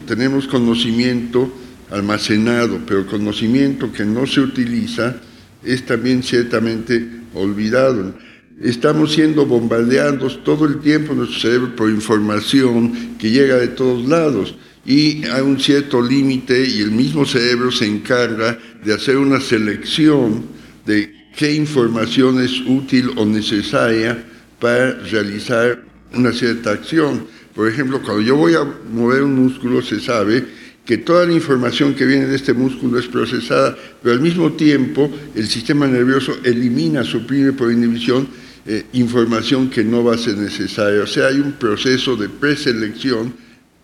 Tenemos 0.06 0.48
conocimiento 0.48 1.52
almacenado, 1.90 2.80
pero 2.86 3.08
conocimiento 3.08 3.92
que 3.92 4.06
no 4.06 4.28
se 4.28 4.42
utiliza 4.42 5.16
es 5.64 5.86
también 5.86 6.22
ciertamente 6.24 7.06
olvidado. 7.34 8.14
Estamos 8.62 9.14
siendo 9.14 9.46
bombardeados 9.46 10.44
todo 10.44 10.66
el 10.66 10.80
tiempo 10.80 11.14
nuestro 11.14 11.40
cerebro 11.42 11.76
por 11.76 11.92
información 11.92 13.16
que 13.20 13.30
llega 13.30 13.58
de 13.58 13.68
todos 13.68 14.08
lados 14.08 14.56
y 14.84 15.24
hay 15.26 15.42
un 15.42 15.60
cierto 15.60 16.02
límite 16.02 16.68
y 16.68 16.82
el 16.82 16.90
mismo 16.90 17.24
cerebro 17.24 17.72
se 17.72 17.86
encarga 17.86 18.58
de 18.84 18.96
hacer 18.96 19.18
una 19.18 19.40
selección 19.40 20.44
de 20.88 21.14
qué 21.36 21.54
información 21.54 22.44
es 22.44 22.60
útil 22.62 23.12
o 23.16 23.28
necesaria 23.28 24.26
para 24.60 24.94
realizar 25.02 25.84
una 26.16 26.32
cierta 26.32 26.72
acción. 26.72 27.28
Por 27.54 27.68
ejemplo, 27.68 28.02
cuando 28.02 28.24
yo 28.24 28.38
voy 28.38 28.56
a 28.56 28.64
mover 28.92 29.22
un 29.22 29.36
músculo, 29.36 29.84
se 29.84 30.00
sabe 30.00 30.44
que 30.84 30.98
toda 30.98 31.28
la 31.28 31.34
información 31.34 31.94
que 31.94 32.06
viene 32.06 32.26
de 32.26 32.36
este 32.36 32.54
músculo 32.54 32.98
es 32.98 33.06
procesada, 33.06 33.78
pero 34.02 34.16
al 34.16 34.22
mismo 34.22 34.54
tiempo 34.54 35.12
el 35.36 35.46
sistema 35.48 35.86
nervioso 35.86 36.38
elimina, 36.44 37.04
suprime 37.04 37.54
por 37.54 37.72
inhibición 37.72 38.47
eh, 38.68 38.86
información 38.94 39.70
que 39.70 39.82
no 39.82 40.04
va 40.04 40.16
a 40.16 40.18
ser 40.18 40.38
necesaria. 40.38 41.02
O 41.02 41.08
sea, 41.08 41.28
hay 41.28 41.40
un 41.40 41.54
proceso 41.54 42.18
de 42.18 42.28
preselección, 42.28 43.34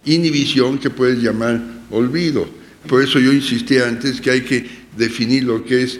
inhibición 0.04 0.78
que 0.78 0.90
puedes 0.90 1.24
llamar 1.24 1.62
olvido. 1.90 2.46
Por 2.88 3.02
eso 3.02 3.18
yo 3.18 3.32
insistí 3.32 3.78
antes 3.78 4.20
que 4.20 4.32
hay 4.32 4.42
que 4.42 4.68
definir 4.98 5.46
lo 5.46 5.64
que 5.64 5.84
es 5.84 6.00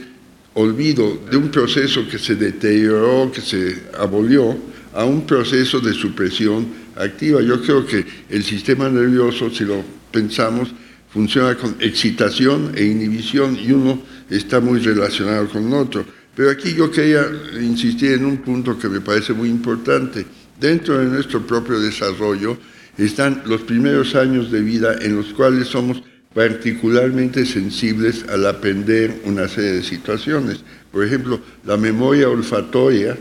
olvido 0.54 1.18
de 1.32 1.38
un 1.38 1.50
proceso 1.50 2.06
que 2.10 2.20
se 2.20 2.36
deterioró, 2.36 3.32
que 3.32 3.40
se 3.40 3.84
abolió, 3.98 4.58
a 4.94 5.06
un 5.06 5.26
proceso 5.26 5.80
de 5.80 5.94
supresión 5.94 6.68
activa. 6.96 7.42
Yo 7.42 7.62
creo 7.62 7.86
que 7.86 8.06
el 8.30 8.44
sistema 8.44 8.90
nervioso, 8.90 9.50
si 9.50 9.64
lo 9.64 9.82
pensamos, 10.12 10.74
funciona 11.10 11.56
con 11.56 11.76
excitación 11.80 12.74
e 12.76 12.84
inhibición 12.84 13.58
y 13.58 13.72
uno 13.72 14.02
está 14.30 14.60
muy 14.60 14.80
relacionado 14.80 15.48
con 15.48 15.72
otro. 15.74 16.06
Pero 16.36 16.50
aquí 16.50 16.74
yo 16.74 16.90
quería 16.90 17.28
insistir 17.62 18.14
en 18.14 18.26
un 18.26 18.38
punto 18.38 18.78
que 18.78 18.90
me 18.90 19.02
parece 19.02 19.34
muy 19.34 19.50
importante. 19.50 20.26
Dentro 20.60 20.98
de 20.98 21.06
nuestro 21.06 21.46
propio 21.46 21.80
desarrollo 21.80 22.58
están 22.98 23.44
los 23.46 23.62
primeros 23.62 24.16
años 24.16 24.52
de 24.52 24.62
vida 24.62 24.96
en 25.02 25.16
los 25.16 25.28
cuales 25.34 25.68
somos 25.68 26.02
particularmente 26.34 27.46
sensibles 27.46 28.26
al 28.30 28.48
aprender 28.48 29.22
una 29.26 29.48
serie 29.48 29.74
de 29.74 29.84
situaciones. 29.84 30.64
Por 30.92 31.06
ejemplo, 31.06 31.40
la 31.66 31.78
memoria 31.78 32.30
olfatoria, 32.30 33.16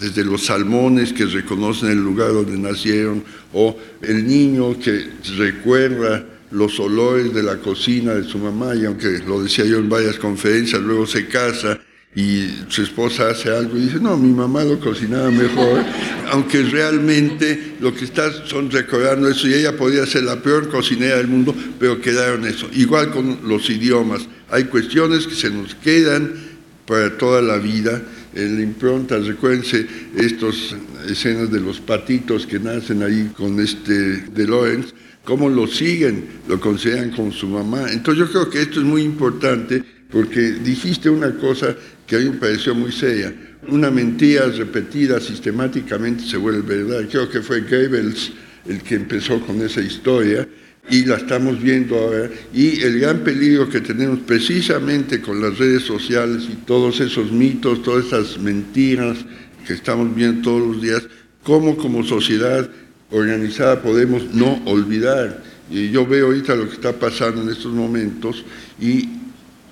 desde 0.00 0.24
los 0.24 0.46
salmones 0.46 1.12
que 1.12 1.26
reconocen 1.26 1.90
el 1.90 2.02
lugar 2.02 2.32
donde 2.32 2.58
nacieron, 2.58 3.22
o 3.52 3.76
el 4.02 4.26
niño 4.26 4.78
que 4.80 5.06
recuerda 5.36 6.24
los 6.50 6.80
olores 6.80 7.32
de 7.32 7.44
la 7.44 7.58
cocina 7.58 8.14
de 8.14 8.24
su 8.24 8.38
mamá, 8.38 8.74
y 8.74 8.84
aunque 8.84 9.20
lo 9.26 9.40
decía 9.40 9.64
yo 9.64 9.78
en 9.78 9.88
varias 9.88 10.18
conferencias, 10.18 10.82
luego 10.82 11.06
se 11.06 11.28
casa 11.28 11.78
y 12.14 12.48
su 12.68 12.82
esposa 12.82 13.30
hace 13.30 13.50
algo 13.50 13.76
y 13.76 13.82
dice, 13.82 14.00
no, 14.00 14.16
mi 14.16 14.32
mamá 14.32 14.64
lo 14.64 14.80
cocinaba 14.80 15.30
mejor, 15.30 15.84
aunque 16.32 16.62
realmente 16.62 17.76
lo 17.80 17.94
que 17.94 18.04
está 18.04 18.46
son 18.46 18.68
recordando 18.70 19.28
eso 19.28 19.46
y 19.46 19.54
ella 19.54 19.76
podría 19.76 20.04
ser 20.06 20.24
la 20.24 20.42
peor 20.42 20.68
cocinera 20.68 21.18
del 21.18 21.28
mundo, 21.28 21.54
pero 21.78 22.00
quedaron 22.00 22.44
eso. 22.46 22.68
Igual 22.72 23.10
con 23.12 23.38
los 23.44 23.70
idiomas, 23.70 24.26
hay 24.50 24.64
cuestiones 24.64 25.26
que 25.26 25.36
se 25.36 25.50
nos 25.50 25.76
quedan 25.76 26.34
para 26.86 27.16
toda 27.16 27.40
la 27.40 27.58
vida. 27.58 28.02
En 28.34 28.56
la 28.56 28.62
impronta, 28.62 29.18
recuérdense 29.18 29.86
estas 30.16 30.74
escenas 31.08 31.50
de 31.50 31.60
los 31.60 31.80
patitos 31.80 32.46
que 32.46 32.58
nacen 32.60 33.02
ahí 33.02 33.30
con 33.36 33.58
este 33.60 33.92
de 33.92 34.46
Lawrence, 34.46 34.94
cómo 35.24 35.48
lo 35.48 35.66
siguen, 35.66 36.26
lo 36.48 36.60
consideran 36.60 37.10
como 37.10 37.32
su 37.32 37.48
mamá. 37.48 37.90
Entonces 37.90 38.24
yo 38.24 38.30
creo 38.30 38.50
que 38.50 38.62
esto 38.62 38.80
es 38.80 38.86
muy 38.86 39.02
importante 39.02 39.82
porque 40.10 40.40
dijiste 40.40 41.08
una 41.08 41.32
cosa 41.36 41.76
que 42.10 42.18
mí 42.18 42.24
me 42.24 42.38
pareció 42.38 42.74
muy 42.74 42.90
seria. 42.90 43.32
Una 43.68 43.88
mentira 43.88 44.46
repetida 44.46 45.20
sistemáticamente 45.20 46.24
se 46.24 46.36
vuelve 46.38 46.82
verdad. 46.82 47.08
Creo 47.08 47.30
que 47.30 47.40
fue 47.40 47.60
Goebbels 47.60 48.32
el 48.68 48.82
que 48.82 48.96
empezó 48.96 49.40
con 49.40 49.62
esa 49.62 49.80
historia 49.80 50.48
y 50.90 51.04
la 51.04 51.18
estamos 51.18 51.62
viendo 51.62 51.96
ahora. 51.96 52.28
Y 52.52 52.82
el 52.82 52.98
gran 52.98 53.20
peligro 53.20 53.68
que 53.68 53.80
tenemos 53.80 54.18
precisamente 54.26 55.20
con 55.20 55.40
las 55.40 55.56
redes 55.56 55.84
sociales 55.84 56.48
y 56.50 56.56
todos 56.66 56.98
esos 56.98 57.30
mitos, 57.30 57.80
todas 57.84 58.06
esas 58.06 58.40
mentiras 58.40 59.18
que 59.64 59.74
estamos 59.74 60.12
viendo 60.12 60.42
todos 60.42 60.66
los 60.66 60.82
días, 60.82 61.06
cómo 61.44 61.76
como 61.76 62.02
sociedad 62.02 62.68
organizada 63.12 63.80
podemos 63.82 64.34
no 64.34 64.60
olvidar. 64.64 65.44
Y 65.70 65.90
yo 65.90 66.04
veo 66.08 66.26
ahorita 66.26 66.56
lo 66.56 66.66
que 66.66 66.74
está 66.74 66.92
pasando 66.92 67.40
en 67.42 67.50
estos 67.50 67.72
momentos 67.72 68.44
y 68.80 69.08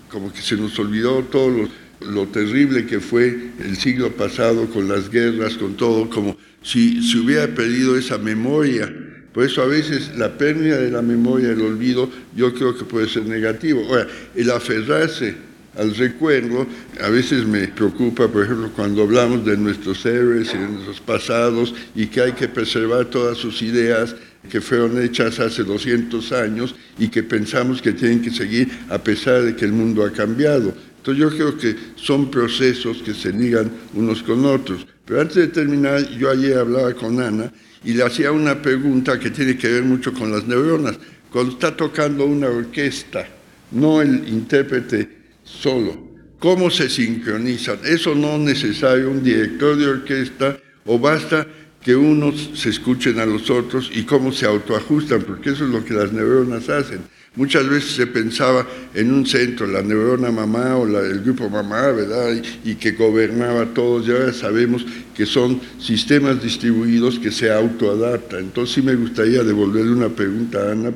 como 0.09 0.33
que 0.33 0.41
se 0.41 0.57
nos 0.57 0.79
olvidó 0.79 1.25
todo 1.25 1.51
lo, 1.51 1.88
lo 2.01 2.27
terrible 2.27 2.87
que 2.87 3.01
fue 3.01 3.51
el 3.65 3.77
siglo 3.77 4.13
pasado 4.13 4.67
con 4.71 4.89
las 4.89 5.11
guerras, 5.11 5.55
con 5.55 5.77
todo, 5.77 6.09
como 6.09 6.37
si 6.63 7.03
se 7.03 7.19
hubiera 7.19 7.47
perdido 7.49 7.97
esa 7.97 8.19
memoria. 8.19 8.93
Por 9.33 9.45
eso 9.45 9.63
a 9.63 9.67
veces 9.67 10.13
la 10.17 10.37
pérdida 10.37 10.79
de 10.79 10.91
la 10.91 11.03
memoria, 11.03 11.51
el 11.51 11.61
olvido, 11.61 12.11
yo 12.35 12.55
creo 12.55 12.77
que 12.77 12.85
puede 12.85 13.09
ser 13.09 13.25
negativo. 13.27 13.85
Ahora, 13.89 14.07
el 14.35 14.51
aferrarse 14.51 15.35
al 15.77 15.95
recuerdo, 15.95 16.67
a 17.01 17.09
veces 17.09 17.47
me 17.47 17.69
preocupa, 17.69 18.27
por 18.27 18.45
ejemplo, 18.45 18.73
cuando 18.75 19.03
hablamos 19.03 19.45
de 19.45 19.57
nuestros 19.57 20.05
héroes 20.07 20.53
y 20.53 20.59
de 20.59 20.69
nuestros 20.69 21.01
pasados 21.01 21.75
y 21.95 22.07
que 22.07 22.21
hay 22.21 22.33
que 22.33 22.49
preservar 22.49 23.07
todas 23.07 23.39
sus 23.39 23.63
ideas 23.63 24.17
que 24.51 24.61
fueron 24.61 25.01
hechas 25.03 25.39
hace 25.41 25.63
200 25.63 26.33
años 26.33 26.75
y 26.99 27.09
que 27.09 27.23
pensamos 27.23 27.83
que 27.83 27.93
tienen 27.93 28.23
que 28.23 28.31
seguir 28.31 28.69
a 28.89 28.99
pesar 28.99 29.43
de 29.43 29.55
que 29.55 29.65
el 29.65 29.73
mundo 29.73 30.05
ha 30.05 30.13
cambiado. 30.13 30.75
Yo 31.13 31.31
creo 31.31 31.57
que 31.57 31.75
son 31.97 32.31
procesos 32.31 33.03
que 33.03 33.15
se 33.15 33.33
ligan 33.33 33.71
unos 33.95 34.23
con 34.23 34.45
otros. 34.45 34.87
Pero 35.05 35.21
antes 35.21 35.37
de 35.37 35.49
terminar, 35.49 36.07
yo 36.19 36.31
ayer 36.31 36.59
hablaba 36.59 36.93
con 36.95 37.21
Ana 37.21 37.53
y 37.85 37.95
le 37.95 38.03
hacía 38.03 38.33
una 38.33 38.61
pregunta 38.61 39.19
que 39.19 39.31
tiene 39.31 39.57
que 39.57 39.69
ver 39.69 39.85
mucho 39.85 40.13
con 40.13 40.31
las 40.31 40.47
neuronas. 40.47 40.99
Cuando 41.31 41.53
está 41.53 41.77
tocando 41.77 42.27
una 42.27 42.49
orquesta, 42.49 43.27
no 43.71 44.01
el 44.03 44.29
intérprete 44.29 45.09
solo, 45.45 46.09
¿cómo 46.39 46.71
se 46.71 46.89
sincronizan? 46.89 47.79
Eso 47.85 48.15
no 48.15 48.35
es 48.35 48.41
necesario 48.41 49.11
un 49.11 49.23
director 49.23 49.77
de 49.77 49.87
orquesta 49.87 50.59
o 50.85 50.99
basta 50.99 51.47
que 51.83 51.95
unos 51.95 52.51
se 52.55 52.71
escuchen 52.71 53.19
a 53.19 53.27
los 53.27 53.51
otros 53.51 53.91
y 53.95 54.03
cómo 54.03 54.33
se 54.33 54.47
autoajustan, 54.47 55.23
porque 55.23 55.51
eso 55.51 55.65
es 55.65 55.71
lo 55.71 55.85
que 55.85 55.95
las 55.95 56.13
neuronas 56.13 56.69
hacen. 56.69 57.01
Muchas 57.39 57.67
veces 57.67 57.93
se 57.93 58.07
pensaba 58.07 58.67
en 58.93 59.11
un 59.11 59.25
centro, 59.25 59.67
la 59.67 59.81
neurona 59.81 60.31
mamá 60.31 60.77
o 60.77 60.87
el 60.87 61.23
grupo 61.23 61.49
mamá, 61.49 61.87
¿verdad? 61.93 62.35
Y, 62.63 62.75
que 62.75 62.91
gobernaba 62.91 63.63
a 63.63 63.67
todos, 63.67 64.07
y 64.07 64.11
ahora 64.11 64.35
sabemos 64.35 64.85
que 65.17 65.25
son 65.25 65.59
sistemas 65.79 66.43
distribuidos 66.43 67.19
que 67.19 67.31
se 67.31 67.51
autoadaptan. 67.51 68.41
Entonces 68.41 68.75
sí 68.75 68.83
me 68.83 68.95
gustaría 68.95 69.43
devolverle 69.43 69.93
una 69.93 70.11
pregunta 70.11 70.59
a 70.59 70.73
Ana. 70.73 70.93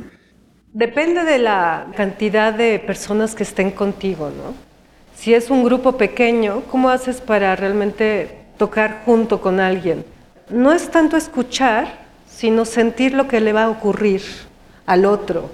Depende 0.74 1.24
de 1.24 1.38
la 1.38 1.86
cantidad 1.97 2.53
de 2.53 2.78
personas 2.78 3.34
que 3.34 3.45
estén 3.45 3.70
contigo, 3.70 4.30
¿no? 4.36 4.55
Si 5.16 5.32
es 5.32 5.49
un 5.49 5.64
grupo 5.64 5.97
pequeño, 5.97 6.64
¿cómo 6.70 6.90
haces 6.90 7.22
para 7.22 7.57
realmente 7.57 8.36
tocar 8.59 9.03
junto 9.07 9.40
con 9.40 9.61
alguien? 9.61 10.05
no 10.53 10.72
es 10.72 10.90
tanto 10.90 11.16
escuchar, 11.16 12.03
sino 12.28 12.64
sentir 12.64 13.14
lo 13.14 13.26
que 13.26 13.40
le 13.40 13.53
va 13.53 13.64
a 13.64 13.70
ocurrir 13.70 14.22
al 14.86 15.05
otro. 15.05 15.51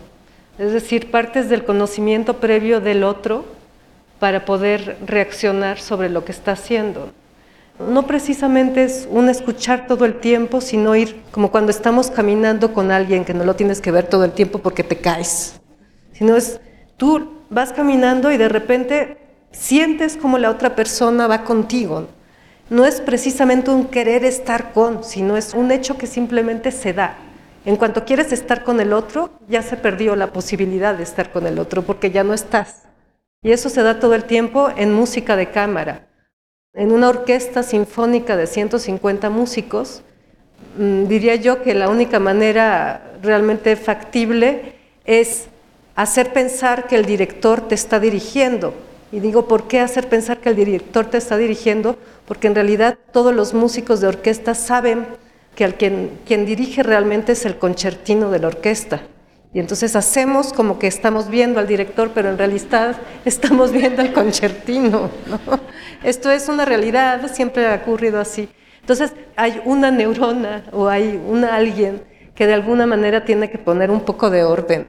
Es 0.58 0.72
decir, 0.72 1.10
partes 1.10 1.48
del 1.48 1.64
conocimiento 1.64 2.38
previo 2.40 2.80
del 2.80 3.04
otro 3.04 3.44
para 4.18 4.44
poder 4.44 4.96
reaccionar 5.06 5.78
sobre 5.78 6.08
lo 6.08 6.24
que 6.24 6.32
está 6.32 6.52
haciendo. 6.52 7.10
No 7.78 8.06
precisamente 8.06 8.82
es 8.82 9.08
un 9.08 9.28
escuchar 9.28 9.86
todo 9.86 10.04
el 10.04 10.18
tiempo, 10.18 10.60
sino 10.60 10.96
ir 10.96 11.20
como 11.30 11.52
cuando 11.52 11.70
estamos 11.70 12.10
caminando 12.10 12.74
con 12.74 12.90
alguien 12.90 13.24
que 13.24 13.34
no 13.34 13.44
lo 13.44 13.54
tienes 13.54 13.80
que 13.80 13.92
ver 13.92 14.06
todo 14.06 14.24
el 14.24 14.32
tiempo 14.32 14.58
porque 14.58 14.82
te 14.82 14.96
caes. 14.96 15.60
Sino 16.12 16.36
es, 16.36 16.60
tú 16.96 17.30
vas 17.50 17.72
caminando 17.72 18.32
y 18.32 18.36
de 18.36 18.48
repente 18.48 19.18
sientes 19.52 20.16
como 20.16 20.38
la 20.38 20.50
otra 20.50 20.74
persona 20.74 21.28
va 21.28 21.44
contigo 21.44 22.08
no 22.70 22.84
es 22.84 23.00
precisamente 23.00 23.70
un 23.70 23.86
querer 23.86 24.24
estar 24.24 24.72
con, 24.72 25.02
sino 25.02 25.36
es 25.36 25.54
un 25.54 25.70
hecho 25.70 25.96
que 25.96 26.06
simplemente 26.06 26.70
se 26.70 26.92
da. 26.92 27.16
En 27.64 27.76
cuanto 27.76 28.04
quieres 28.04 28.32
estar 28.32 28.64
con 28.64 28.80
el 28.80 28.92
otro, 28.92 29.30
ya 29.48 29.62
se 29.62 29.76
perdió 29.76 30.16
la 30.16 30.32
posibilidad 30.32 30.94
de 30.94 31.02
estar 31.02 31.30
con 31.32 31.46
el 31.46 31.58
otro 31.58 31.82
porque 31.82 32.10
ya 32.10 32.24
no 32.24 32.34
estás. 32.34 32.82
Y 33.42 33.52
eso 33.52 33.68
se 33.68 33.82
da 33.82 34.00
todo 34.00 34.14
el 34.14 34.24
tiempo 34.24 34.70
en 34.76 34.92
música 34.92 35.36
de 35.36 35.50
cámara. 35.50 36.08
En 36.74 36.92
una 36.92 37.08
orquesta 37.08 37.62
sinfónica 37.62 38.36
de 38.36 38.46
150 38.46 39.30
músicos, 39.30 40.02
mm, 40.76 41.04
diría 41.06 41.34
yo 41.36 41.62
que 41.62 41.74
la 41.74 41.88
única 41.88 42.18
manera 42.18 43.12
realmente 43.22 43.76
factible 43.76 44.74
es 45.04 45.48
hacer 45.94 46.32
pensar 46.32 46.86
que 46.86 46.96
el 46.96 47.04
director 47.04 47.66
te 47.66 47.74
está 47.74 47.98
dirigiendo, 47.98 48.74
y 49.10 49.20
digo, 49.20 49.48
¿por 49.48 49.68
qué 49.68 49.80
hacer 49.80 50.08
pensar 50.08 50.38
que 50.38 50.50
el 50.50 50.56
director 50.56 51.06
te 51.06 51.16
está 51.16 51.36
dirigiendo? 51.36 51.96
Porque 52.26 52.46
en 52.46 52.54
realidad 52.54 52.98
todos 53.12 53.34
los 53.34 53.54
músicos 53.54 54.00
de 54.00 54.08
orquesta 54.08 54.54
saben 54.54 55.06
que 55.58 55.64
el 55.64 55.74
quien, 55.74 56.20
quien 56.24 56.46
dirige 56.46 56.84
realmente 56.84 57.32
es 57.32 57.44
el 57.44 57.58
concertino 57.58 58.30
de 58.30 58.38
la 58.38 58.46
orquesta. 58.46 59.02
Y 59.52 59.58
entonces 59.58 59.96
hacemos 59.96 60.52
como 60.52 60.78
que 60.78 60.86
estamos 60.86 61.28
viendo 61.28 61.58
al 61.58 61.66
director, 61.66 62.12
pero 62.14 62.30
en 62.30 62.38
realidad 62.38 62.96
estamos 63.24 63.72
viendo 63.72 64.00
al 64.00 64.12
concertino. 64.12 65.10
Esto 66.04 66.30
es 66.30 66.48
una 66.48 66.64
realidad, 66.64 67.28
siempre 67.34 67.66
ha 67.66 67.74
ocurrido 67.74 68.20
así. 68.20 68.48
Entonces 68.82 69.14
hay 69.34 69.60
una 69.64 69.90
neurona 69.90 70.62
o 70.70 70.86
hay 70.86 71.20
un 71.26 71.44
alguien 71.44 72.04
que 72.36 72.46
de 72.46 72.54
alguna 72.54 72.86
manera 72.86 73.24
tiene 73.24 73.50
que 73.50 73.58
poner 73.58 73.90
un 73.90 74.02
poco 74.04 74.30
de 74.30 74.44
orden. 74.44 74.88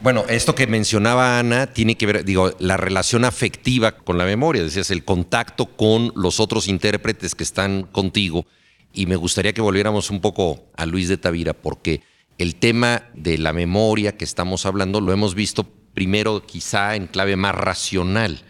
Bueno, 0.00 0.24
esto 0.30 0.54
que 0.54 0.66
mencionaba 0.66 1.38
Ana 1.38 1.66
tiene 1.66 1.98
que 1.98 2.06
ver, 2.06 2.24
digo, 2.24 2.52
la 2.58 2.78
relación 2.78 3.26
afectiva 3.26 3.92
con 3.92 4.16
la 4.16 4.24
memoria, 4.24 4.62
decías, 4.62 4.90
el 4.90 5.04
contacto 5.04 5.66
con 5.66 6.10
los 6.16 6.40
otros 6.40 6.68
intérpretes 6.68 7.34
que 7.34 7.44
están 7.44 7.82
contigo. 7.82 8.46
Y 8.94 9.06
me 9.06 9.16
gustaría 9.16 9.52
que 9.52 9.60
volviéramos 9.60 10.08
un 10.08 10.20
poco 10.20 10.70
a 10.76 10.86
Luis 10.86 11.08
de 11.08 11.18
Tavira, 11.18 11.52
porque 11.52 12.00
el 12.38 12.54
tema 12.54 13.10
de 13.12 13.36
la 13.36 13.52
memoria 13.52 14.16
que 14.16 14.24
estamos 14.24 14.64
hablando 14.64 15.00
lo 15.00 15.12
hemos 15.12 15.34
visto 15.34 15.64
primero 15.92 16.46
quizá 16.46 16.96
en 16.96 17.08
clave 17.08 17.36
más 17.36 17.54
racional, 17.54 18.42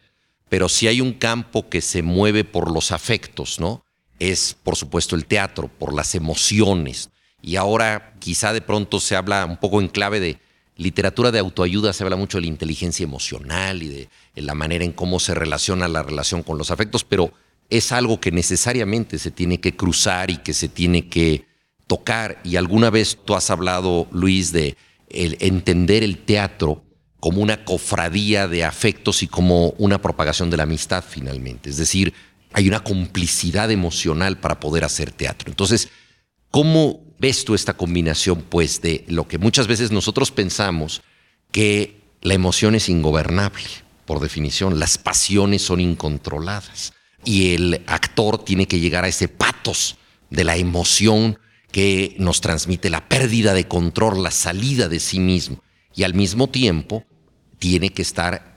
pero 0.48 0.68
si 0.68 0.86
hay 0.86 1.00
un 1.00 1.14
campo 1.14 1.68
que 1.68 1.80
se 1.80 2.02
mueve 2.02 2.44
por 2.44 2.70
los 2.70 2.92
afectos, 2.92 3.58
¿no? 3.58 3.84
Es, 4.18 4.54
por 4.62 4.76
supuesto, 4.76 5.16
el 5.16 5.26
teatro, 5.26 5.68
por 5.68 5.94
las 5.94 6.14
emociones. 6.14 7.10
Y 7.42 7.56
ahora 7.56 8.14
quizá 8.20 8.52
de 8.52 8.60
pronto 8.60 9.00
se 9.00 9.16
habla 9.16 9.44
un 9.46 9.56
poco 9.56 9.80
en 9.80 9.88
clave 9.88 10.20
de 10.20 10.38
literatura 10.76 11.30
de 11.30 11.38
autoayuda 11.38 11.92
se 11.92 12.02
habla 12.02 12.16
mucho 12.16 12.38
de 12.38 12.42
la 12.42 12.48
inteligencia 12.48 13.04
emocional 13.04 13.82
y 13.82 13.88
de, 13.88 14.08
la 14.34 14.54
manera 14.54 14.84
en 14.84 14.92
cómo 14.92 15.20
se 15.20 15.34
relaciona 15.34 15.88
la 15.88 16.02
relación 16.02 16.42
con 16.42 16.58
los 16.58 16.70
afectos, 16.70 17.04
pero 17.04 17.32
es 17.70 17.92
algo 17.92 18.20
que 18.20 18.30
necesariamente 18.30 19.18
se 19.18 19.30
tiene 19.30 19.60
que 19.60 19.76
cruzar 19.76 20.30
y 20.30 20.38
que 20.38 20.54
se 20.54 20.68
tiene 20.68 21.08
que 21.08 21.46
tocar. 21.86 22.40
Y 22.44 22.56
alguna 22.56 22.90
vez 22.90 23.18
tú 23.24 23.34
has 23.34 23.50
hablado, 23.50 24.06
Luis, 24.12 24.52
de 24.52 24.76
entender 25.08 26.02
el 26.02 26.18
teatro 26.18 26.84
como 27.20 27.40
una 27.40 27.64
cofradía 27.64 28.48
de 28.48 28.64
afectos 28.64 29.22
y 29.22 29.26
como 29.26 29.70
una 29.78 30.00
propagación 30.00 30.50
de 30.50 30.58
la 30.58 30.64
amistad 30.64 31.02
finalmente. 31.06 31.70
Es 31.70 31.76
decir, 31.76 32.12
hay 32.52 32.68
una 32.68 32.80
complicidad 32.80 33.70
emocional 33.70 34.38
para 34.38 34.60
poder 34.60 34.84
hacer 34.84 35.10
teatro. 35.10 35.50
Entonces, 35.50 35.88
¿cómo 36.50 37.00
ves 37.18 37.44
tú 37.44 37.54
esta 37.54 37.74
combinación, 37.74 38.42
pues, 38.42 38.82
de 38.82 39.04
lo 39.08 39.26
que 39.26 39.38
muchas 39.38 39.66
veces 39.66 39.90
nosotros 39.90 40.30
pensamos 40.30 41.02
que 41.50 42.02
la 42.20 42.34
emoción 42.34 42.74
es 42.74 42.88
ingobernable, 42.88 43.64
por 44.04 44.20
definición, 44.20 44.78
las 44.78 44.98
pasiones 44.98 45.62
son 45.62 45.80
incontroladas 45.80 46.92
y 47.24 47.54
el 47.54 47.82
actor 47.86 48.44
tiene 48.44 48.66
que 48.66 48.80
llegar 48.80 49.04
a 49.04 49.08
ese 49.08 49.28
patos 49.28 49.96
de 50.30 50.44
la 50.44 50.56
emoción 50.56 51.38
que 51.70 52.14
nos 52.18 52.40
transmite 52.40 52.90
la 52.90 53.08
pérdida 53.08 53.52
de 53.54 53.66
control, 53.66 54.22
la 54.22 54.30
salida 54.30 54.88
de 54.88 55.00
sí 55.00 55.18
mismo. 55.18 55.62
y 55.96 56.02
al 56.02 56.14
mismo 56.14 56.48
tiempo 56.48 57.04
tiene 57.60 57.90
que 57.90 58.02
estar 58.02 58.56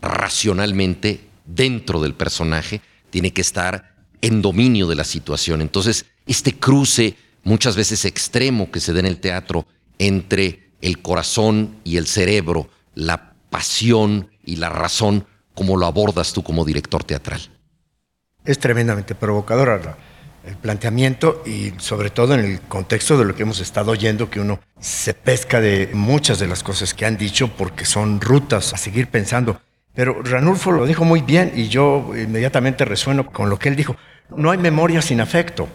racionalmente 0.00 1.28
dentro 1.44 2.00
del 2.00 2.14
personaje, 2.14 2.80
tiene 3.10 3.32
que 3.32 3.42
estar 3.42 3.94
en 4.22 4.40
dominio 4.40 4.86
de 4.86 4.94
la 4.94 5.04
situación. 5.04 5.60
Entonces, 5.60 6.06
este 6.26 6.58
cruce 6.58 7.14
muchas 7.44 7.76
veces 7.76 8.06
extremo 8.06 8.70
que 8.70 8.80
se 8.80 8.94
da 8.94 9.00
en 9.00 9.06
el 9.06 9.20
teatro 9.20 9.66
entre 9.98 10.70
el 10.80 11.00
corazón 11.02 11.76
y 11.84 11.96
el 11.98 12.06
cerebro, 12.06 12.70
la 12.94 13.34
pasión 13.50 14.30
y 14.44 14.56
la 14.56 14.68
razón, 14.68 15.26
¿cómo 15.54 15.76
lo 15.76 15.86
abordas 15.86 16.32
tú 16.32 16.42
como 16.42 16.64
director 16.64 17.04
teatral? 17.04 17.57
Es 18.48 18.58
tremendamente 18.58 19.14
provocador 19.14 19.94
el 20.46 20.56
planteamiento 20.56 21.42
y 21.44 21.74
sobre 21.76 22.08
todo 22.08 22.32
en 22.32 22.40
el 22.40 22.60
contexto 22.62 23.18
de 23.18 23.26
lo 23.26 23.34
que 23.34 23.42
hemos 23.42 23.60
estado 23.60 23.90
oyendo, 23.90 24.30
que 24.30 24.40
uno 24.40 24.58
se 24.80 25.12
pesca 25.12 25.60
de 25.60 25.90
muchas 25.92 26.38
de 26.38 26.46
las 26.46 26.62
cosas 26.62 26.94
que 26.94 27.04
han 27.04 27.18
dicho 27.18 27.48
porque 27.58 27.84
son 27.84 28.22
rutas 28.22 28.72
a 28.72 28.78
seguir 28.78 29.08
pensando. 29.08 29.60
Pero 29.94 30.22
Ranulfo 30.22 30.72
lo 30.72 30.86
dijo 30.86 31.04
muy 31.04 31.20
bien 31.20 31.52
y 31.54 31.68
yo 31.68 32.12
inmediatamente 32.16 32.86
resueno 32.86 33.26
con 33.26 33.50
lo 33.50 33.58
que 33.58 33.68
él 33.68 33.76
dijo. 33.76 33.96
No 34.34 34.50
hay 34.50 34.56
memoria 34.56 35.02
sin 35.02 35.20
afecto 35.20 35.68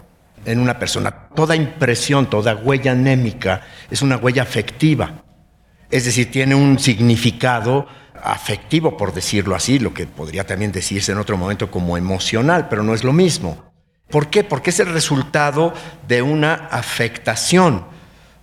en 0.44 0.58
una 0.58 0.76
persona. 0.76 1.28
Toda 1.32 1.54
impresión, 1.54 2.28
toda 2.28 2.56
huella 2.56 2.90
anémica 2.90 3.62
es 3.88 4.02
una 4.02 4.16
huella 4.16 4.42
afectiva. 4.42 5.22
Es 5.92 6.06
decir, 6.06 6.28
tiene 6.28 6.56
un 6.56 6.80
significado 6.80 7.86
afectivo, 8.22 8.96
por 8.96 9.12
decirlo 9.12 9.54
así, 9.54 9.78
lo 9.78 9.92
que 9.92 10.06
podría 10.06 10.46
también 10.46 10.72
decirse 10.72 11.12
en 11.12 11.18
otro 11.18 11.36
momento 11.36 11.70
como 11.70 11.96
emocional, 11.96 12.68
pero 12.68 12.82
no 12.82 12.94
es 12.94 13.04
lo 13.04 13.12
mismo. 13.12 13.72
¿Por 14.10 14.30
qué? 14.30 14.44
Porque 14.44 14.70
es 14.70 14.80
el 14.80 14.92
resultado 14.92 15.74
de 16.06 16.22
una 16.22 16.54
afectación 16.54 17.84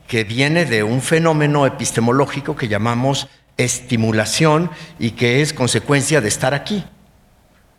que 0.07 0.23
viene 0.23 0.65
de 0.65 0.83
un 0.83 1.01
fenómeno 1.01 1.65
epistemológico 1.65 2.55
que 2.55 2.67
llamamos 2.67 3.29
estimulación 3.57 4.69
y 4.99 5.11
que 5.11 5.41
es 5.41 5.53
consecuencia 5.53 6.19
de 6.19 6.27
estar 6.27 6.53
aquí. 6.53 6.83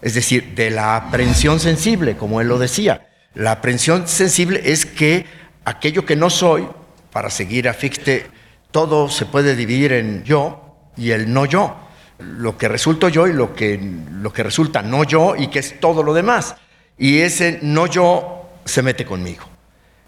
Es 0.01 0.15
decir, 0.15 0.55
de 0.55 0.71
la 0.71 0.97
aprehensión 0.97 1.61
sensible, 1.61 2.17
como 2.17 2.41
él 2.41 2.49
lo 2.49 2.59
decía. 2.59 3.09
La 3.35 3.53
aprehensión 3.53 4.09
sensible 4.09 4.63
es 4.65 4.87
que 4.87 5.27
aquello 5.65 6.05
que 6.05 6.17
no 6.17 6.31
soy, 6.31 6.67
para 7.13 7.31
seguir 7.31 7.69
a 7.69 7.75
Fichte, 7.75 8.27
todo 8.71 9.09
se 9.09 9.27
puede 9.27 9.55
dividir 9.55 9.93
en 9.93 10.25
yo 10.25 10.62
y 10.97 11.11
el 11.11 11.33
no 11.33 11.47
yo. 11.47 11.77
Lo 12.19 12.57
que 12.57 12.69
resulto 12.69 13.09
yo 13.09 13.27
y 13.27 13.33
lo 13.33 13.55
que, 13.55 13.81
lo 14.11 14.33
que 14.33 14.43
resulta 14.43 14.83
no 14.83 15.05
yo 15.05 15.35
y 15.37 15.49
que 15.49 15.59
es 15.59 15.81
todo 15.81 16.03
lo 16.03 16.15
demás. 16.15 16.57
Y 16.99 17.21
ese 17.21 17.59
no 17.63 17.87
yo 17.87 18.49
se 18.65 18.83
mete 18.83 19.05
conmigo. 19.05 19.45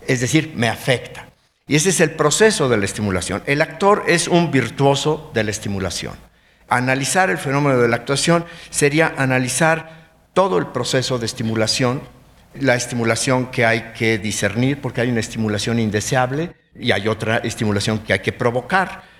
Es 0.07 0.20
decir, 0.20 0.53
me 0.55 0.68
afecta. 0.68 1.26
Y 1.66 1.76
ese 1.76 1.89
es 1.89 2.01
el 2.01 2.11
proceso 2.11 2.68
de 2.68 2.76
la 2.76 2.85
estimulación. 2.85 3.43
El 3.47 3.62
actor 3.62 4.05
es 4.07 4.28
un 4.28 4.51
virtuoso 4.51 5.30
de 5.32 5.45
la 5.45 5.51
estimulación. 5.51 6.14
Analizar 6.68 7.30
el 7.30 7.39
fenómeno 7.39 7.78
de 7.78 7.89
la 7.89 7.97
actuación 7.97 8.45
sería 8.70 9.14
analizar 9.16 10.12
todo 10.35 10.59
el 10.59 10.66
proceso 10.66 11.18
de 11.18 11.26
estimulación, 11.26 12.03
la 12.61 12.74
estimulación 12.74 13.47
que 13.47 13.64
hay 13.64 13.93
que 13.97 14.18
discernir, 14.18 14.80
porque 14.80 15.01
hay 15.01 15.11
una 15.11 15.20
estimulación 15.20 15.78
indeseable 15.78 16.55
y 16.78 16.93
hay 16.93 17.09
otra 17.09 17.39
estimulación 17.39 18.01
que 18.01 18.12
hay 18.12 18.18
que 18.18 18.32
provocar 18.32 19.13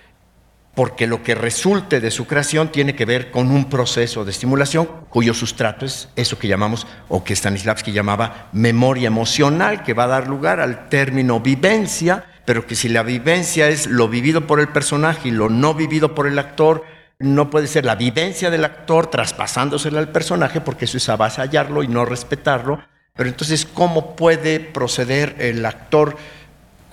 porque 0.75 1.07
lo 1.07 1.23
que 1.23 1.35
resulte 1.35 2.01
de 2.01 2.11
su 2.11 2.27
creación 2.27 2.69
tiene 2.69 2.95
que 2.95 3.05
ver 3.05 3.31
con 3.31 3.49
un 3.49 3.69
proceso 3.69 4.25
de 4.25 4.31
estimulación 4.31 4.87
cuyo 5.09 5.33
sustrato 5.33 5.85
es 5.85 6.09
eso 6.17 6.37
que 6.37 6.49
llamamos, 6.49 6.85
o 7.07 7.23
que 7.23 7.35
Stanislavski 7.35 7.93
llamaba 7.93 8.49
memoria 8.51 9.07
emocional, 9.07 9.83
que 9.83 9.93
va 9.93 10.03
a 10.03 10.07
dar 10.07 10.27
lugar 10.27 10.59
al 10.59 10.89
término 10.89 11.39
vivencia, 11.39 12.25
pero 12.45 12.67
que 12.67 12.75
si 12.75 12.89
la 12.89 13.03
vivencia 13.03 13.69
es 13.69 13.87
lo 13.87 14.09
vivido 14.09 14.45
por 14.45 14.59
el 14.59 14.67
personaje 14.67 15.29
y 15.29 15.31
lo 15.31 15.49
no 15.49 15.73
vivido 15.73 16.13
por 16.13 16.27
el 16.27 16.37
actor, 16.37 16.83
no 17.17 17.49
puede 17.49 17.67
ser 17.67 17.85
la 17.85 17.95
vivencia 17.95 18.49
del 18.49 18.65
actor 18.65 19.07
traspasándosela 19.07 19.99
al 19.99 20.09
personaje, 20.09 20.59
porque 20.59 20.85
eso 20.85 20.97
es 20.97 21.07
avasallarlo 21.07 21.83
y 21.83 21.87
no 21.87 22.03
respetarlo. 22.03 22.79
Pero 23.15 23.29
entonces, 23.29 23.65
¿cómo 23.65 24.17
puede 24.17 24.59
proceder 24.59 25.37
el 25.39 25.65
actor? 25.65 26.17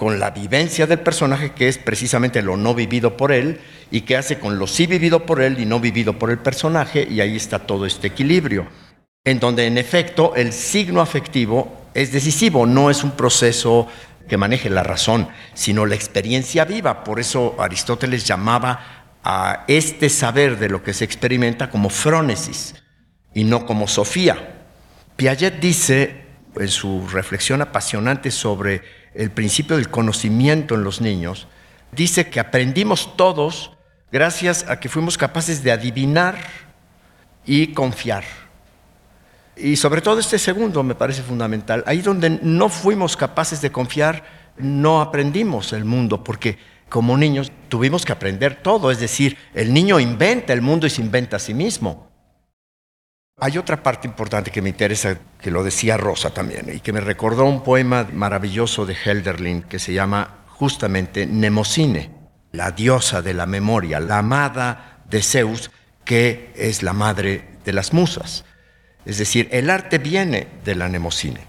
Con 0.02 0.18
la 0.18 0.32
vivencia 0.32 0.88
del 0.88 0.98
personaje, 0.98 1.52
que 1.52 1.68
es 1.68 1.78
precisamente 1.78 2.42
lo 2.42 2.56
no 2.56 2.74
vivido 2.74 3.16
por 3.16 3.30
él, 3.30 3.60
y 3.92 4.00
que 4.00 4.16
hace 4.16 4.40
con 4.40 4.58
lo 4.58 4.66
sí 4.66 4.88
vivido 4.88 5.24
por 5.26 5.40
él 5.40 5.60
y 5.60 5.64
no 5.64 5.78
vivido 5.78 6.18
por 6.18 6.32
el 6.32 6.38
personaje, 6.38 7.06
y 7.08 7.20
ahí 7.20 7.36
está 7.36 7.60
todo 7.60 7.86
este 7.86 8.08
equilibrio, 8.08 8.66
en 9.22 9.38
donde 9.38 9.64
en 9.64 9.78
efecto 9.78 10.34
el 10.34 10.52
signo 10.52 11.02
afectivo 11.02 11.86
es 11.94 12.10
decisivo, 12.10 12.66
no 12.66 12.90
es 12.90 13.04
un 13.04 13.12
proceso 13.12 13.86
que 14.28 14.36
maneje 14.36 14.70
la 14.70 14.82
razón, 14.82 15.28
sino 15.54 15.86
la 15.86 15.94
experiencia 15.94 16.64
viva. 16.64 17.04
Por 17.04 17.20
eso 17.20 17.54
Aristóteles 17.60 18.26
llamaba 18.26 19.04
a 19.22 19.62
este 19.68 20.08
saber 20.08 20.58
de 20.58 20.68
lo 20.68 20.82
que 20.82 20.94
se 20.94 21.04
experimenta 21.04 21.70
como 21.70 21.90
frónesis 21.90 22.74
y 23.34 23.44
no 23.44 23.66
como 23.66 23.86
sofía. 23.86 24.64
Piaget 25.14 25.60
dice 25.60 26.21
en 26.56 26.68
su 26.68 27.06
reflexión 27.08 27.62
apasionante 27.62 28.30
sobre 28.30 28.82
el 29.14 29.30
principio 29.30 29.76
del 29.76 29.90
conocimiento 29.90 30.74
en 30.74 30.84
los 30.84 31.00
niños, 31.00 31.48
dice 31.92 32.28
que 32.28 32.40
aprendimos 32.40 33.16
todos 33.16 33.72
gracias 34.10 34.66
a 34.68 34.78
que 34.78 34.88
fuimos 34.88 35.16
capaces 35.16 35.62
de 35.62 35.72
adivinar 35.72 36.36
y 37.44 37.68
confiar. 37.68 38.24
Y 39.56 39.76
sobre 39.76 40.00
todo 40.00 40.18
este 40.18 40.38
segundo 40.38 40.82
me 40.82 40.94
parece 40.94 41.22
fundamental. 41.22 41.82
Ahí 41.86 42.00
donde 42.00 42.30
no 42.42 42.68
fuimos 42.68 43.16
capaces 43.16 43.60
de 43.60 43.70
confiar, 43.70 44.24
no 44.56 45.00
aprendimos 45.00 45.72
el 45.72 45.84
mundo, 45.84 46.22
porque 46.24 46.58
como 46.88 47.16
niños 47.16 47.50
tuvimos 47.68 48.04
que 48.04 48.12
aprender 48.12 48.56
todo. 48.62 48.90
Es 48.90 49.00
decir, 49.00 49.36
el 49.54 49.72
niño 49.72 49.98
inventa 49.98 50.52
el 50.52 50.62
mundo 50.62 50.86
y 50.86 50.90
se 50.90 51.02
inventa 51.02 51.36
a 51.36 51.40
sí 51.40 51.54
mismo. 51.54 52.11
Hay 53.40 53.58
otra 53.58 53.82
parte 53.82 54.06
importante 54.06 54.50
que 54.50 54.62
me 54.62 54.68
interesa, 54.68 55.16
que 55.40 55.50
lo 55.50 55.64
decía 55.64 55.96
Rosa 55.96 56.30
también, 56.30 56.70
y 56.72 56.80
que 56.80 56.92
me 56.92 57.00
recordó 57.00 57.44
un 57.44 57.64
poema 57.64 58.06
maravilloso 58.12 58.84
de 58.86 58.94
Helderlin 58.94 59.62
que 59.62 59.78
se 59.78 59.92
llama 59.92 60.44
justamente 60.48 61.26
Nemocine, 61.26 62.10
la 62.52 62.70
diosa 62.70 63.22
de 63.22 63.34
la 63.34 63.46
memoria, 63.46 64.00
la 64.00 64.18
amada 64.18 65.02
de 65.08 65.22
Zeus, 65.22 65.70
que 66.04 66.52
es 66.56 66.82
la 66.82 66.92
madre 66.92 67.56
de 67.64 67.72
las 67.72 67.92
musas. 67.92 68.44
Es 69.06 69.18
decir, 69.18 69.48
el 69.50 69.70
arte 69.70 69.98
viene 69.98 70.46
de 70.64 70.74
la 70.74 70.88
Nemocine, 70.88 71.40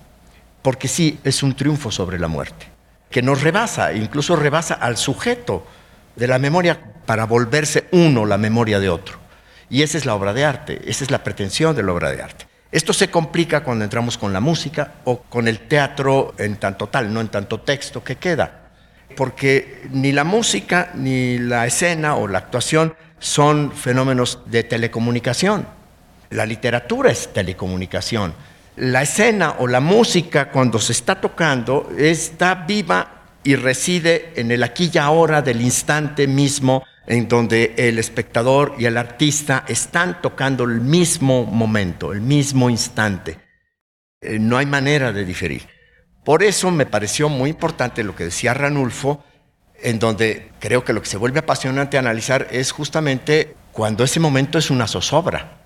porque 0.61 0.87
sí, 0.87 1.19
es 1.23 1.43
un 1.43 1.53
triunfo 1.53 1.91
sobre 1.91 2.17
la 2.17 2.29
muerte, 2.29 2.65
que 3.11 3.21
nos 3.21 3.41
rebasa, 3.41 3.93
incluso 3.93 4.35
rebasa 4.35 4.75
al 4.75 4.97
sujeto 4.97 5.67
de 6.15 6.27
la 6.27 6.39
memoria 6.39 6.79
para 7.05 7.25
volverse 7.25 7.87
uno 7.91 8.25
la 8.25 8.37
memoria 8.37 8.79
de 8.79 8.89
otro. 8.89 9.22
Y 9.69 9.81
esa 9.81 9.97
es 9.97 10.05
la 10.05 10.15
obra 10.15 10.33
de 10.33 10.45
arte, 10.45 10.81
esa 10.85 11.03
es 11.03 11.11
la 11.11 11.23
pretensión 11.23 11.75
de 11.75 11.83
la 11.83 11.93
obra 11.93 12.11
de 12.11 12.21
arte. 12.21 12.45
Esto 12.71 12.91
se 12.91 13.09
complica 13.09 13.63
cuando 13.63 13.83
entramos 13.83 14.17
con 14.17 14.33
la 14.33 14.39
música 14.39 14.93
o 15.03 15.21
con 15.21 15.47
el 15.47 15.59
teatro 15.59 16.33
en 16.39 16.55
tanto 16.55 16.87
tal, 16.87 17.13
no 17.13 17.21
en 17.21 17.27
tanto 17.27 17.61
texto 17.61 18.03
que 18.03 18.15
queda. 18.15 18.71
Porque 19.15 19.83
ni 19.91 20.11
la 20.11 20.23
música, 20.23 20.91
ni 20.95 21.37
la 21.37 21.67
escena 21.67 22.15
o 22.15 22.27
la 22.27 22.39
actuación 22.39 22.95
son 23.19 23.71
fenómenos 23.71 24.39
de 24.47 24.63
telecomunicación. 24.63 25.67
La 26.31 26.47
literatura 26.47 27.11
es 27.11 27.31
telecomunicación. 27.31 28.33
La 28.77 29.03
escena 29.03 29.57
o 29.59 29.67
la 29.67 29.79
música 29.79 30.49
cuando 30.49 30.79
se 30.79 30.93
está 30.93 31.21
tocando 31.21 31.91
está 31.95 32.55
viva 32.55 33.21
y 33.43 33.55
reside 33.55 34.33
en 34.35 34.51
el 34.51 34.63
aquí 34.63 34.89
y 34.91 34.97
ahora 34.97 35.43
del 35.43 35.61
instante 35.61 36.25
mismo 36.25 36.83
en 37.05 37.27
donde 37.27 37.73
el 37.77 37.99
espectador 37.99 38.75
y 38.77 38.85
el 38.85 38.97
artista 38.97 39.65
están 39.67 40.21
tocando 40.21 40.63
el 40.63 40.81
mismo 40.81 41.45
momento, 41.45 42.13
el 42.13 42.21
mismo 42.21 42.69
instante. 42.69 43.39
Eh, 44.21 44.39
no 44.39 44.57
hay 44.57 44.65
manera 44.65 45.11
de 45.11 45.25
diferir. 45.25 45.67
Por 46.23 46.43
eso 46.43 46.71
me 46.71 46.85
pareció 46.85 47.27
muy 47.27 47.49
importante 47.49 48.03
lo 48.03 48.15
que 48.15 48.25
decía 48.25 48.53
Ranulfo, 48.53 49.23
en 49.81 49.99
donde 49.99 50.51
creo 50.59 50.85
que 50.85 50.93
lo 50.93 51.01
que 51.01 51.09
se 51.09 51.17
vuelve 51.17 51.39
apasionante 51.39 51.97
analizar 51.97 52.47
es 52.51 52.71
justamente 52.71 53.55
cuando 53.73 54.05
ese 54.05 54.21
momento 54.21 54.57
es 54.57 54.71
una 54.71 54.87
zozobra. 54.87 55.59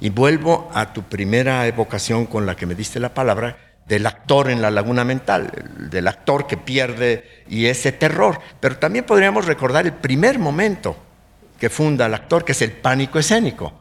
Y 0.00 0.10
vuelvo 0.10 0.70
a 0.72 0.92
tu 0.94 1.02
primera 1.02 1.66
evocación 1.66 2.24
con 2.24 2.46
la 2.46 2.56
que 2.56 2.66
me 2.66 2.74
diste 2.74 3.00
la 3.00 3.12
palabra, 3.12 3.67
del 3.88 4.06
actor 4.06 4.50
en 4.50 4.60
la 4.60 4.70
laguna 4.70 5.02
mental, 5.02 5.50
del 5.90 6.06
actor 6.06 6.46
que 6.46 6.58
pierde 6.58 7.44
y 7.48 7.66
ese 7.66 7.90
terror. 7.90 8.38
Pero 8.60 8.78
también 8.78 9.06
podríamos 9.06 9.46
recordar 9.46 9.86
el 9.86 9.94
primer 9.94 10.38
momento 10.38 10.96
que 11.58 11.70
funda 11.70 12.06
el 12.06 12.14
actor, 12.14 12.44
que 12.44 12.52
es 12.52 12.62
el 12.62 12.72
pánico 12.72 13.18
escénico. 13.18 13.72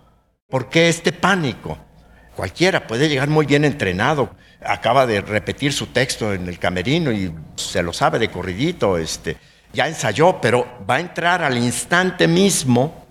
¿Por 0.49 0.69
qué 0.69 0.87
este 0.87 1.11
pánico? 1.11 1.77
Cualquiera 2.35 2.87
puede 2.87 3.09
llegar 3.09 3.27
muy 3.27 3.45
bien 3.45 3.65
entrenado, 3.65 4.29
acaba 4.63 5.05
de 5.05 5.21
repetir 5.21 5.73
su 5.73 5.87
texto 5.87 6.33
en 6.33 6.47
el 6.47 6.57
camerino 6.57 7.11
y 7.11 7.33
se 7.55 7.83
lo 7.83 7.91
sabe 7.91 8.19
de 8.19 8.29
corridito, 8.29 8.97
este, 8.97 9.37
ya 9.73 9.87
ensayó, 9.87 10.39
pero 10.39 10.65
va 10.89 10.95
a 10.95 10.99
entrar 10.99 11.43
al 11.43 11.57
instante 11.57 12.27
mismo, 12.27 13.05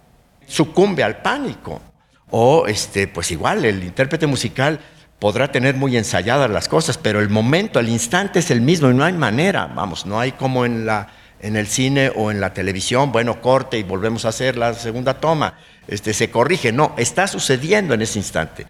sucumbe 0.46 1.02
al 1.02 1.20
pánico. 1.22 1.82
O 2.30 2.66
este, 2.66 3.06
pues 3.06 3.30
igual, 3.30 3.64
el 3.64 3.84
intérprete 3.84 4.26
musical 4.26 4.80
podrá 5.18 5.50
tener 5.50 5.76
muy 5.76 5.96
ensayadas 5.96 6.50
las 6.50 6.68
cosas, 6.68 6.98
pero 6.98 7.20
el 7.20 7.28
momento, 7.28 7.80
el 7.80 7.88
instante 7.88 8.38
es 8.40 8.50
el 8.50 8.60
mismo 8.60 8.90
y 8.90 8.94
no 8.94 9.04
hay 9.04 9.12
manera, 9.12 9.66
vamos, 9.66 10.06
no 10.06 10.20
hay 10.20 10.32
como 10.32 10.64
en 10.64 10.86
la, 10.86 11.08
En 11.40 11.54
el 11.56 11.66
cine 11.66 12.10
o 12.14 12.30
en 12.30 12.40
la 12.40 12.54
televisión, 12.54 13.12
bueno, 13.12 13.42
corte 13.42 13.78
y 13.78 13.82
volvemos 13.82 14.24
a 14.24 14.30
hacer 14.30 14.56
la 14.56 14.72
segunda 14.72 15.20
toma. 15.20 15.58
Este, 15.86 16.14
se 16.14 16.30
corrige. 16.30 16.72
No, 16.72 16.94
está 16.96 17.26
sucediendo 17.26 17.92
en 17.92 18.00
ese 18.00 18.18
instante. 18.18 18.66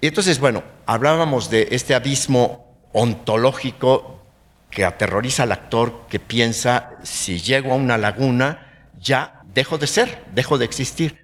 Y 0.00 0.08
entonces, 0.08 0.38
bueno, 0.38 0.62
hablábamos 0.86 1.48
de 1.50 1.68
este 1.70 1.94
abismo 1.94 2.76
ontológico 2.92 4.22
que 4.70 4.84
aterroriza 4.84 5.44
al 5.44 5.52
actor 5.52 6.06
que 6.08 6.20
piensa, 6.20 6.90
si 7.02 7.40
llego 7.40 7.72
a 7.72 7.76
una 7.76 7.96
laguna, 7.96 8.90
ya 9.00 9.40
dejo 9.54 9.78
de 9.78 9.86
ser, 9.86 10.24
dejo 10.34 10.58
de 10.58 10.66
existir. 10.66 11.18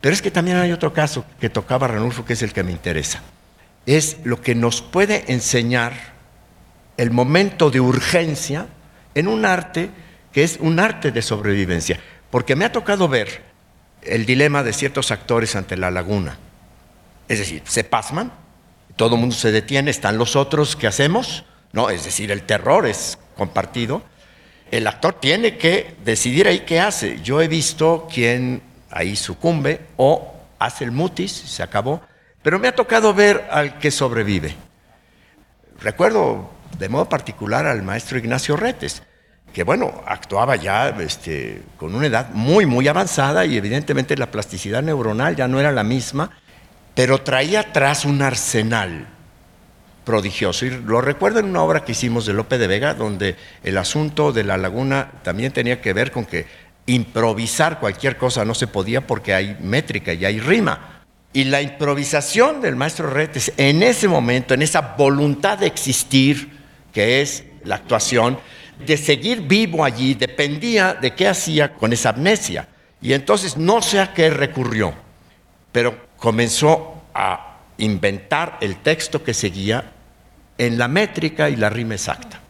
Pero 0.00 0.12
es 0.12 0.20
que 0.20 0.30
también 0.30 0.58
hay 0.58 0.72
otro 0.72 0.92
caso 0.92 1.24
que 1.40 1.48
tocaba 1.48 1.88
Ranulfo, 1.88 2.24
que 2.24 2.34
es 2.34 2.42
el 2.42 2.52
que 2.52 2.62
me 2.62 2.72
interesa. 2.72 3.22
Es 3.86 4.18
lo 4.24 4.40
que 4.40 4.54
nos 4.54 4.82
puede 4.82 5.32
enseñar 5.32 6.14
el 6.96 7.10
momento 7.10 7.70
de 7.70 7.80
urgencia 7.80 8.68
en 9.14 9.28
un 9.28 9.44
arte 9.44 9.90
que 10.32 10.42
es 10.42 10.58
un 10.60 10.80
arte 10.80 11.12
de 11.12 11.22
sobrevivencia. 11.22 12.00
Porque 12.30 12.56
me 12.56 12.64
ha 12.64 12.72
tocado 12.72 13.08
ver 13.08 13.42
el 14.02 14.26
dilema 14.26 14.62
de 14.62 14.72
ciertos 14.72 15.10
actores 15.10 15.54
ante 15.54 15.76
la 15.76 15.90
laguna. 15.90 16.38
Es 17.28 17.38
decir, 17.38 17.62
se 17.64 17.84
pasman, 17.84 18.32
todo 18.96 19.14
el 19.14 19.20
mundo 19.20 19.34
se 19.34 19.52
detiene, 19.52 19.90
están 19.90 20.18
los 20.18 20.36
otros, 20.36 20.76
¿qué 20.76 20.86
hacemos? 20.86 21.44
No, 21.72 21.90
es 21.90 22.04
decir, 22.04 22.30
el 22.30 22.42
terror 22.42 22.86
es 22.86 23.18
compartido. 23.36 24.02
El 24.70 24.86
actor 24.86 25.14
tiene 25.20 25.56
que 25.56 25.94
decidir 26.04 26.48
ahí 26.48 26.60
qué 26.60 26.80
hace. 26.80 27.20
Yo 27.22 27.40
he 27.40 27.48
visto 27.48 28.08
quien 28.12 28.62
ahí 28.90 29.16
sucumbe 29.16 29.80
o 29.96 30.34
hace 30.58 30.84
el 30.84 30.92
mutis, 30.92 31.32
se 31.32 31.62
acabó, 31.62 32.02
pero 32.44 32.58
me 32.58 32.68
ha 32.68 32.74
tocado 32.74 33.14
ver 33.14 33.48
al 33.50 33.78
que 33.78 33.90
sobrevive. 33.90 34.54
Recuerdo 35.80 36.50
de 36.78 36.90
modo 36.90 37.08
particular 37.08 37.66
al 37.66 37.82
maestro 37.82 38.18
Ignacio 38.18 38.54
Retes, 38.54 39.02
que 39.54 39.62
bueno, 39.62 40.02
actuaba 40.06 40.54
ya 40.56 40.90
este, 40.90 41.62
con 41.78 41.94
una 41.94 42.06
edad 42.06 42.28
muy, 42.34 42.66
muy 42.66 42.86
avanzada 42.86 43.46
y 43.46 43.56
evidentemente 43.56 44.14
la 44.18 44.30
plasticidad 44.30 44.82
neuronal 44.82 45.36
ya 45.36 45.48
no 45.48 45.58
era 45.58 45.72
la 45.72 45.84
misma, 45.84 46.32
pero 46.94 47.22
traía 47.22 47.60
atrás 47.60 48.04
un 48.04 48.20
arsenal 48.20 49.06
prodigioso. 50.04 50.66
Y 50.66 50.70
lo 50.70 51.00
recuerdo 51.00 51.40
en 51.40 51.46
una 51.46 51.62
obra 51.62 51.82
que 51.82 51.92
hicimos 51.92 52.26
de 52.26 52.34
Lope 52.34 52.58
de 52.58 52.66
Vega, 52.66 52.92
donde 52.92 53.36
el 53.62 53.78
asunto 53.78 54.32
de 54.32 54.44
la 54.44 54.58
laguna 54.58 55.12
también 55.22 55.50
tenía 55.52 55.80
que 55.80 55.94
ver 55.94 56.12
con 56.12 56.26
que 56.26 56.46
improvisar 56.84 57.80
cualquier 57.80 58.18
cosa 58.18 58.44
no 58.44 58.54
se 58.54 58.66
podía 58.66 59.06
porque 59.06 59.32
hay 59.32 59.56
métrica 59.62 60.12
y 60.12 60.26
hay 60.26 60.40
rima. 60.40 60.93
Y 61.34 61.44
la 61.44 61.60
improvisación 61.60 62.62
del 62.62 62.76
maestro 62.76 63.10
Retes 63.10 63.52
en 63.56 63.82
ese 63.82 64.08
momento, 64.08 64.54
en 64.54 64.62
esa 64.62 64.94
voluntad 64.96 65.58
de 65.58 65.66
existir, 65.66 66.48
que 66.92 67.20
es 67.20 67.44
la 67.64 67.74
actuación, 67.74 68.38
de 68.86 68.96
seguir 68.96 69.42
vivo 69.42 69.84
allí, 69.84 70.14
dependía 70.14 70.94
de 70.94 71.12
qué 71.12 71.26
hacía 71.26 71.74
con 71.74 71.92
esa 71.92 72.10
amnesia. 72.10 72.68
Y 73.02 73.12
entonces 73.12 73.56
no 73.56 73.82
sé 73.82 74.00
a 74.00 74.14
qué 74.14 74.30
recurrió, 74.30 74.94
pero 75.72 76.06
comenzó 76.16 77.02
a 77.12 77.58
inventar 77.78 78.56
el 78.60 78.76
texto 78.76 79.22
que 79.22 79.34
seguía 79.34 79.92
en 80.56 80.78
la 80.78 80.86
métrica 80.86 81.50
y 81.50 81.56
la 81.56 81.68
rima 81.68 81.94
exacta. 81.94 82.40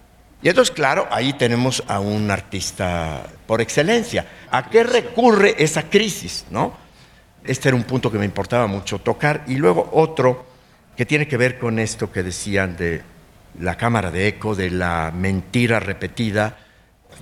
Y 0.42 0.50
entonces, 0.50 0.74
claro, 0.74 1.08
ahí 1.10 1.32
tenemos 1.32 1.82
a 1.88 2.00
un 2.00 2.30
artista 2.30 3.22
por 3.46 3.62
excelencia. 3.62 4.26
¿A 4.50 4.68
qué 4.68 4.84
recurre 4.84 5.54
esa 5.58 5.88
crisis? 5.88 6.44
¿no? 6.50 6.83
Este 7.44 7.68
era 7.68 7.76
un 7.76 7.84
punto 7.84 8.10
que 8.10 8.18
me 8.18 8.24
importaba 8.24 8.66
mucho 8.66 8.98
tocar. 8.98 9.44
Y 9.46 9.56
luego 9.56 9.90
otro 9.92 10.46
que 10.96 11.06
tiene 11.06 11.28
que 11.28 11.36
ver 11.36 11.58
con 11.58 11.78
esto 11.78 12.10
que 12.10 12.22
decían 12.22 12.76
de 12.76 13.02
la 13.60 13.76
cámara 13.76 14.10
de 14.10 14.28
eco, 14.28 14.54
de 14.54 14.70
la 14.70 15.12
mentira 15.14 15.80
repetida. 15.80 16.56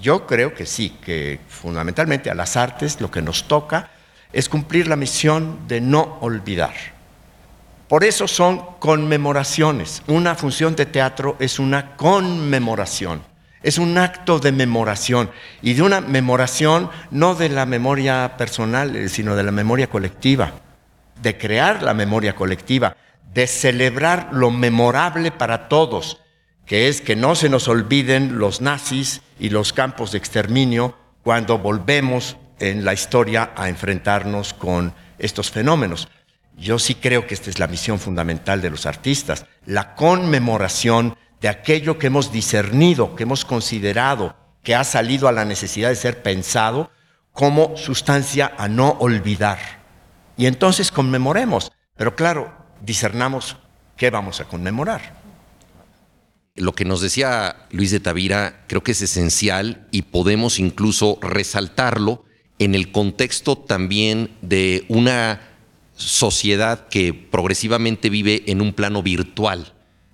Yo 0.00 0.26
creo 0.26 0.54
que 0.54 0.66
sí, 0.66 0.96
que 1.04 1.40
fundamentalmente 1.48 2.30
a 2.30 2.34
las 2.34 2.56
artes 2.56 3.00
lo 3.00 3.10
que 3.10 3.22
nos 3.22 3.48
toca 3.48 3.90
es 4.32 4.48
cumplir 4.48 4.86
la 4.86 4.96
misión 4.96 5.66
de 5.68 5.80
no 5.80 6.18
olvidar. 6.20 6.72
Por 7.88 8.04
eso 8.04 8.26
son 8.26 8.64
conmemoraciones. 8.78 10.02
Una 10.06 10.34
función 10.34 10.74
de 10.74 10.86
teatro 10.86 11.36
es 11.38 11.58
una 11.58 11.94
conmemoración, 11.96 13.22
es 13.62 13.78
un 13.78 13.96
acto 13.98 14.38
de 14.38 14.52
memoración 14.52 15.30
y 15.60 15.74
de 15.74 15.82
una 15.82 16.00
memoración 16.00 16.90
no 17.10 17.34
de 17.34 17.48
la 17.48 17.66
memoria 17.66 18.36
personal, 18.36 18.96
eh, 18.96 19.08
sino 19.08 19.36
de 19.36 19.42
la 19.42 19.52
memoria 19.52 19.88
colectiva, 19.88 20.52
de 21.20 21.38
crear 21.38 21.82
la 21.82 21.94
memoria 21.94 22.34
colectiva, 22.34 22.96
de 23.32 23.46
celebrar 23.46 24.30
lo 24.32 24.50
memorable 24.50 25.30
para 25.30 25.68
todos, 25.68 26.20
que 26.66 26.88
es 26.88 27.00
que 27.00 27.16
no 27.16 27.34
se 27.34 27.48
nos 27.48 27.68
olviden 27.68 28.38
los 28.38 28.60
nazis 28.60 29.22
y 29.38 29.50
los 29.50 29.72
campos 29.72 30.12
de 30.12 30.18
exterminio 30.18 30.96
cuando 31.22 31.58
volvemos 31.58 32.36
en 32.58 32.84
la 32.84 32.92
historia 32.92 33.52
a 33.56 33.68
enfrentarnos 33.68 34.54
con 34.54 34.94
estos 35.18 35.50
fenómenos. 35.50 36.08
Yo 36.56 36.78
sí 36.78 36.94
creo 36.94 37.26
que 37.26 37.34
esta 37.34 37.50
es 37.50 37.58
la 37.58 37.66
misión 37.66 37.98
fundamental 37.98 38.60
de 38.60 38.70
los 38.70 38.86
artistas, 38.86 39.46
la 39.66 39.94
conmemoración 39.94 41.16
de 41.42 41.48
aquello 41.48 41.98
que 41.98 42.06
hemos 42.06 42.32
discernido, 42.32 43.16
que 43.16 43.24
hemos 43.24 43.44
considerado, 43.44 44.36
que 44.62 44.76
ha 44.76 44.84
salido 44.84 45.26
a 45.26 45.32
la 45.32 45.44
necesidad 45.44 45.88
de 45.88 45.96
ser 45.96 46.22
pensado 46.22 46.90
como 47.32 47.76
sustancia 47.76 48.52
a 48.56 48.68
no 48.68 48.90
olvidar. 49.00 49.58
Y 50.36 50.46
entonces 50.46 50.92
conmemoremos, 50.92 51.72
pero 51.96 52.14
claro, 52.14 52.54
discernamos 52.80 53.56
qué 53.96 54.10
vamos 54.10 54.40
a 54.40 54.44
conmemorar. 54.44 55.20
Lo 56.54 56.74
que 56.74 56.84
nos 56.84 57.00
decía 57.00 57.66
Luis 57.70 57.90
de 57.90 57.98
Tavira 57.98 58.64
creo 58.68 58.84
que 58.84 58.92
es 58.92 59.02
esencial 59.02 59.88
y 59.90 60.02
podemos 60.02 60.60
incluso 60.60 61.18
resaltarlo 61.22 62.24
en 62.60 62.76
el 62.76 62.92
contexto 62.92 63.56
también 63.56 64.30
de 64.42 64.84
una 64.88 65.40
sociedad 65.96 66.86
que 66.88 67.12
progresivamente 67.14 68.10
vive 68.10 68.44
en 68.46 68.60
un 68.60 68.74
plano 68.74 69.02
virtual. 69.02 69.72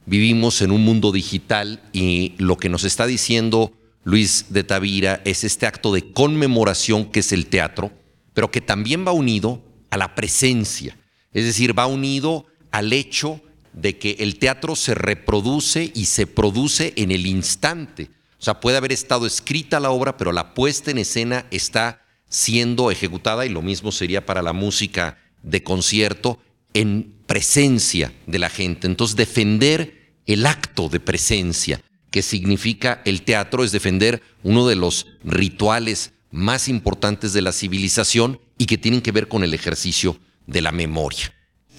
Vivimos 0.09 0.63
en 0.63 0.71
un 0.71 0.85
mundo 0.85 1.13
digital 1.13 1.83
y 1.93 2.33
lo 2.39 2.57
que 2.57 2.71
nos 2.71 2.85
está 2.85 3.07
diciendo 3.07 3.75
Luis 4.05 4.47
de 4.49 4.65
Tavira 4.65 5.21
es 5.27 5.45
este 5.45 5.67
acto 5.67 5.93
de 5.93 6.13
conmemoración 6.13 7.05
que 7.05 7.21
es 7.21 7.31
el 7.31 7.45
teatro, 7.49 7.93
pero 8.33 8.51
que 8.51 8.63
también 8.63 9.07
va 9.07 9.13
unido 9.13 9.63
a 9.91 9.99
la 9.99 10.15
presencia, 10.15 10.97
es 11.35 11.45
decir, 11.45 11.79
va 11.79 11.87
unido 11.87 12.47
al 12.71 12.95
hecho 12.95 13.43
de 13.75 13.99
que 13.99 14.17
el 14.21 14.39
teatro 14.39 14.77
se 14.77 14.95
reproduce 14.95 15.93
y 15.95 16.07
se 16.07 16.27
produce 16.27 16.95
en 16.97 17.11
el 17.11 17.27
instante. 17.27 18.09
O 18.41 18.43
sea, 18.43 18.61
puede 18.61 18.79
haber 18.79 18.93
estado 18.93 19.27
escrita 19.27 19.79
la 19.79 19.91
obra, 19.91 20.17
pero 20.17 20.33
la 20.33 20.55
puesta 20.55 20.91
en 20.91 20.97
escena 20.97 21.45
está 21.51 22.01
siendo 22.31 22.91
ejecutada 22.91 23.45
y 23.45 23.51
lo 23.51 23.61
mismo 23.61 23.93
sería 23.93 24.25
para 24.25 24.41
la 24.41 24.55
música 24.55 25.19
de 25.43 25.63
concierto 25.63 26.39
en 26.73 27.13
presencia 27.27 28.11
de 28.27 28.39
la 28.39 28.49
gente. 28.49 28.87
Entonces, 28.87 29.15
defender 29.15 29.98
el 30.29 30.47
acto 30.47 30.89
de 30.89 31.01
presencia 31.01 31.81
que 32.13 32.23
significa 32.23 33.03
el 33.05 33.23
teatro 33.23 33.65
es 33.65 33.73
defender 33.73 34.23
uno 34.45 34.69
de 34.69 34.77
los 34.77 35.09
rituales 35.25 36.13
más 36.31 36.69
importantes 36.69 37.33
de 37.33 37.43
la 37.43 37.53
civilización 37.53 38.41
y 38.59 38.67
que 38.67 38.79
tienen 38.79 39.03
que 39.03 39.13
ver 39.13 39.27
con 39.27 39.43
el 39.43 39.53
ejercicio 39.55 40.21
de 40.47 40.63
la 40.63 40.71
memoria 40.71 41.35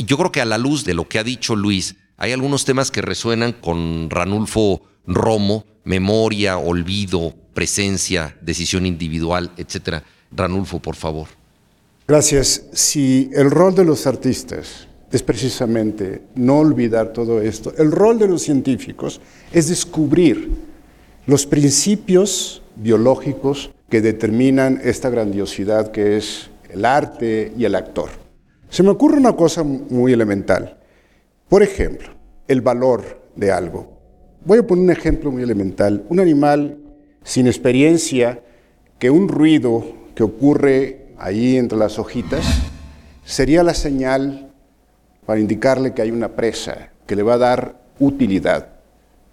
yo 0.05 0.17
creo 0.17 0.31
que 0.31 0.41
a 0.41 0.45
la 0.45 0.57
luz 0.57 0.85
de 0.85 0.93
lo 0.93 1.07
que 1.07 1.19
ha 1.19 1.23
dicho 1.23 1.55
Luis, 1.55 1.95
hay 2.17 2.31
algunos 2.31 2.65
temas 2.65 2.91
que 2.91 3.01
resuenan 3.01 3.53
con 3.53 4.09
Ranulfo 4.09 4.81
Romo, 5.05 5.65
memoria, 5.83 6.57
olvido, 6.57 7.33
presencia, 7.53 8.37
decisión 8.41 8.85
individual, 8.85 9.51
etcétera. 9.57 10.03
Ranulfo, 10.31 10.79
por 10.79 10.95
favor. 10.95 11.27
Gracias. 12.07 12.63
Si 12.73 13.29
el 13.33 13.49
rol 13.49 13.75
de 13.75 13.85
los 13.85 14.05
artistas 14.07 14.87
es 15.11 15.23
precisamente 15.23 16.21
no 16.35 16.59
olvidar 16.59 17.13
todo 17.13 17.41
esto, 17.41 17.73
el 17.77 17.91
rol 17.91 18.19
de 18.19 18.27
los 18.27 18.43
científicos 18.43 19.19
es 19.51 19.69
descubrir 19.69 20.51
los 21.25 21.45
principios 21.45 22.61
biológicos 22.75 23.71
que 23.89 24.01
determinan 24.01 24.79
esta 24.83 25.09
grandiosidad 25.09 25.91
que 25.91 26.17
es 26.17 26.49
el 26.69 26.85
arte 26.85 27.51
y 27.57 27.65
el 27.65 27.75
actor. 27.75 28.09
Se 28.69 28.83
me 28.83 28.89
ocurre 28.89 29.17
una 29.17 29.35
cosa 29.35 29.63
muy 29.63 30.13
elemental. 30.13 30.77
Por 31.47 31.63
ejemplo, 31.63 32.09
el 32.47 32.61
valor 32.61 33.23
de 33.35 33.51
algo. 33.51 33.97
Voy 34.45 34.59
a 34.59 34.67
poner 34.67 34.83
un 34.83 34.91
ejemplo 34.91 35.31
muy 35.31 35.41
elemental. 35.41 36.05
Un 36.09 36.19
animal 36.19 36.77
sin 37.23 37.47
experiencia, 37.47 38.41
que 38.99 39.09
un 39.09 39.27
ruido 39.27 39.83
que 40.13 40.23
ocurre 40.23 41.07
ahí 41.17 41.57
entre 41.57 41.77
las 41.77 41.99
hojitas 41.99 42.45
sería 43.25 43.63
la 43.63 43.73
señal 43.73 44.48
para 45.29 45.39
indicarle 45.39 45.93
que 45.93 46.01
hay 46.01 46.09
una 46.09 46.29
presa 46.29 46.89
que 47.05 47.15
le 47.15 47.21
va 47.21 47.35
a 47.35 47.37
dar 47.37 47.75
utilidad, 47.99 48.67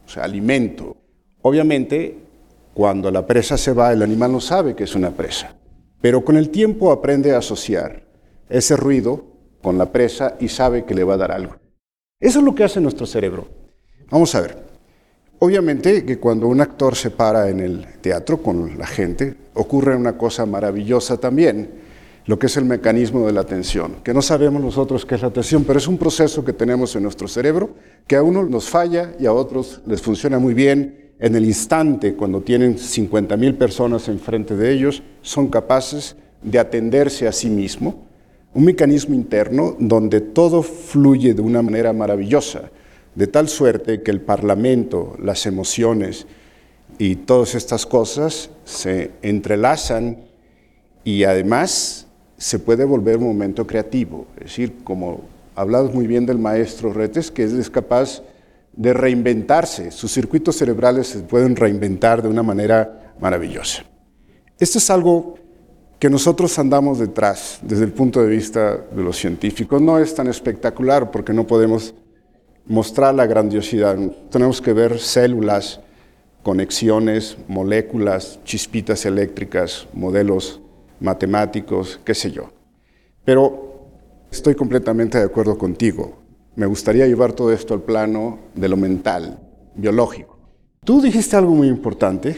o 0.04 0.08
sea, 0.10 0.24
alimento. 0.24 0.94
Obviamente, 1.40 2.18
cuando 2.74 3.10
la 3.10 3.26
presa 3.26 3.56
se 3.56 3.72
va, 3.72 3.94
el 3.94 4.02
animal 4.02 4.30
no 4.30 4.40
sabe 4.42 4.76
que 4.76 4.84
es 4.84 4.94
una 4.94 5.12
presa, 5.12 5.56
pero 6.02 6.22
con 6.22 6.36
el 6.36 6.50
tiempo 6.50 6.92
aprende 6.92 7.34
a 7.34 7.38
asociar 7.38 8.02
ese 8.50 8.76
ruido 8.76 9.24
con 9.62 9.78
la 9.78 9.90
presa 9.90 10.36
y 10.38 10.48
sabe 10.48 10.84
que 10.84 10.94
le 10.94 11.02
va 11.02 11.14
a 11.14 11.16
dar 11.16 11.32
algo. 11.32 11.56
Eso 12.20 12.40
es 12.40 12.44
lo 12.44 12.54
que 12.54 12.64
hace 12.64 12.78
nuestro 12.78 13.06
cerebro. 13.06 13.48
Vamos 14.10 14.34
a 14.34 14.42
ver. 14.42 14.54
Obviamente 15.38 16.04
que 16.04 16.18
cuando 16.18 16.46
un 16.46 16.60
actor 16.60 16.94
se 16.94 17.10
para 17.10 17.48
en 17.48 17.60
el 17.60 17.86
teatro 18.02 18.42
con 18.42 18.76
la 18.76 18.86
gente, 18.86 19.34
ocurre 19.54 19.96
una 19.96 20.18
cosa 20.18 20.44
maravillosa 20.44 21.16
también, 21.16 21.85
lo 22.26 22.38
que 22.38 22.46
es 22.46 22.56
el 22.56 22.64
mecanismo 22.64 23.26
de 23.26 23.32
la 23.32 23.40
atención, 23.40 23.96
que 24.02 24.12
no 24.12 24.20
sabemos 24.20 24.60
nosotros 24.60 25.06
qué 25.06 25.14
es 25.14 25.22
la 25.22 25.28
atención, 25.28 25.64
pero 25.64 25.78
es 25.78 25.86
un 25.86 25.96
proceso 25.96 26.44
que 26.44 26.52
tenemos 26.52 26.94
en 26.96 27.04
nuestro 27.04 27.28
cerebro, 27.28 27.70
que 28.06 28.16
a 28.16 28.22
uno 28.22 28.42
nos 28.44 28.68
falla 28.68 29.14
y 29.18 29.26
a 29.26 29.32
otros 29.32 29.80
les 29.86 30.02
funciona 30.02 30.38
muy 30.38 30.52
bien. 30.52 31.12
En 31.18 31.34
el 31.34 31.44
instante, 31.44 32.14
cuando 32.14 32.42
tienen 32.42 32.78
50 32.78 33.36
mil 33.36 33.54
personas 33.54 34.08
enfrente 34.08 34.56
de 34.56 34.72
ellos, 34.72 35.02
son 35.22 35.48
capaces 35.48 36.16
de 36.42 36.58
atenderse 36.58 37.26
a 37.28 37.32
sí 37.32 37.48
mismo, 37.48 38.06
un 38.52 38.64
mecanismo 38.64 39.14
interno 39.14 39.76
donde 39.78 40.20
todo 40.20 40.62
fluye 40.62 41.32
de 41.32 41.42
una 41.42 41.62
manera 41.62 41.92
maravillosa 41.92 42.70
de 43.16 43.26
tal 43.26 43.48
suerte 43.48 44.02
que 44.02 44.10
el 44.10 44.20
Parlamento, 44.20 45.16
las 45.20 45.46
emociones 45.46 46.26
y 46.98 47.16
todas 47.16 47.54
estas 47.54 47.86
cosas 47.86 48.50
se 48.64 49.10
entrelazan 49.22 50.24
y 51.02 51.24
además 51.24 52.05
se 52.36 52.58
puede 52.58 52.84
volver 52.84 53.18
un 53.18 53.24
momento 53.24 53.66
creativo. 53.66 54.26
Es 54.36 54.44
decir, 54.44 54.74
como 54.84 55.22
hablamos 55.54 55.94
muy 55.94 56.06
bien 56.06 56.26
del 56.26 56.38
maestro 56.38 56.92
Retes, 56.92 57.30
que 57.30 57.44
es 57.44 57.70
capaz 57.70 58.22
de 58.74 58.92
reinventarse, 58.92 59.90
sus 59.90 60.12
circuitos 60.12 60.56
cerebrales 60.56 61.06
se 61.08 61.20
pueden 61.20 61.56
reinventar 61.56 62.22
de 62.22 62.28
una 62.28 62.42
manera 62.42 63.14
maravillosa. 63.20 63.84
Esto 64.58 64.78
es 64.78 64.90
algo 64.90 65.38
que 65.98 66.10
nosotros 66.10 66.58
andamos 66.58 66.98
detrás 66.98 67.58
desde 67.62 67.84
el 67.84 67.92
punto 67.92 68.22
de 68.22 68.28
vista 68.28 68.76
de 68.76 69.02
los 69.02 69.16
científicos. 69.16 69.80
No 69.80 69.98
es 69.98 70.14
tan 70.14 70.26
espectacular 70.28 71.10
porque 71.10 71.32
no 71.32 71.46
podemos 71.46 71.94
mostrar 72.66 73.14
la 73.14 73.26
grandiosidad. 73.26 73.96
Tenemos 74.30 74.60
que 74.60 74.74
ver 74.74 74.98
células, 74.98 75.80
conexiones, 76.42 77.38
moléculas, 77.48 78.38
chispitas 78.44 79.06
eléctricas, 79.06 79.88
modelos 79.94 80.60
matemáticos, 81.00 82.00
qué 82.04 82.14
sé 82.14 82.30
yo. 82.30 82.50
Pero 83.24 83.88
estoy 84.30 84.54
completamente 84.54 85.18
de 85.18 85.24
acuerdo 85.24 85.58
contigo. 85.58 86.18
Me 86.54 86.66
gustaría 86.66 87.06
llevar 87.06 87.32
todo 87.32 87.52
esto 87.52 87.74
al 87.74 87.82
plano 87.82 88.38
de 88.54 88.68
lo 88.68 88.76
mental, 88.76 89.38
biológico. 89.74 90.38
Tú 90.84 91.00
dijiste 91.00 91.36
algo 91.36 91.54
muy 91.54 91.68
importante 91.68 92.36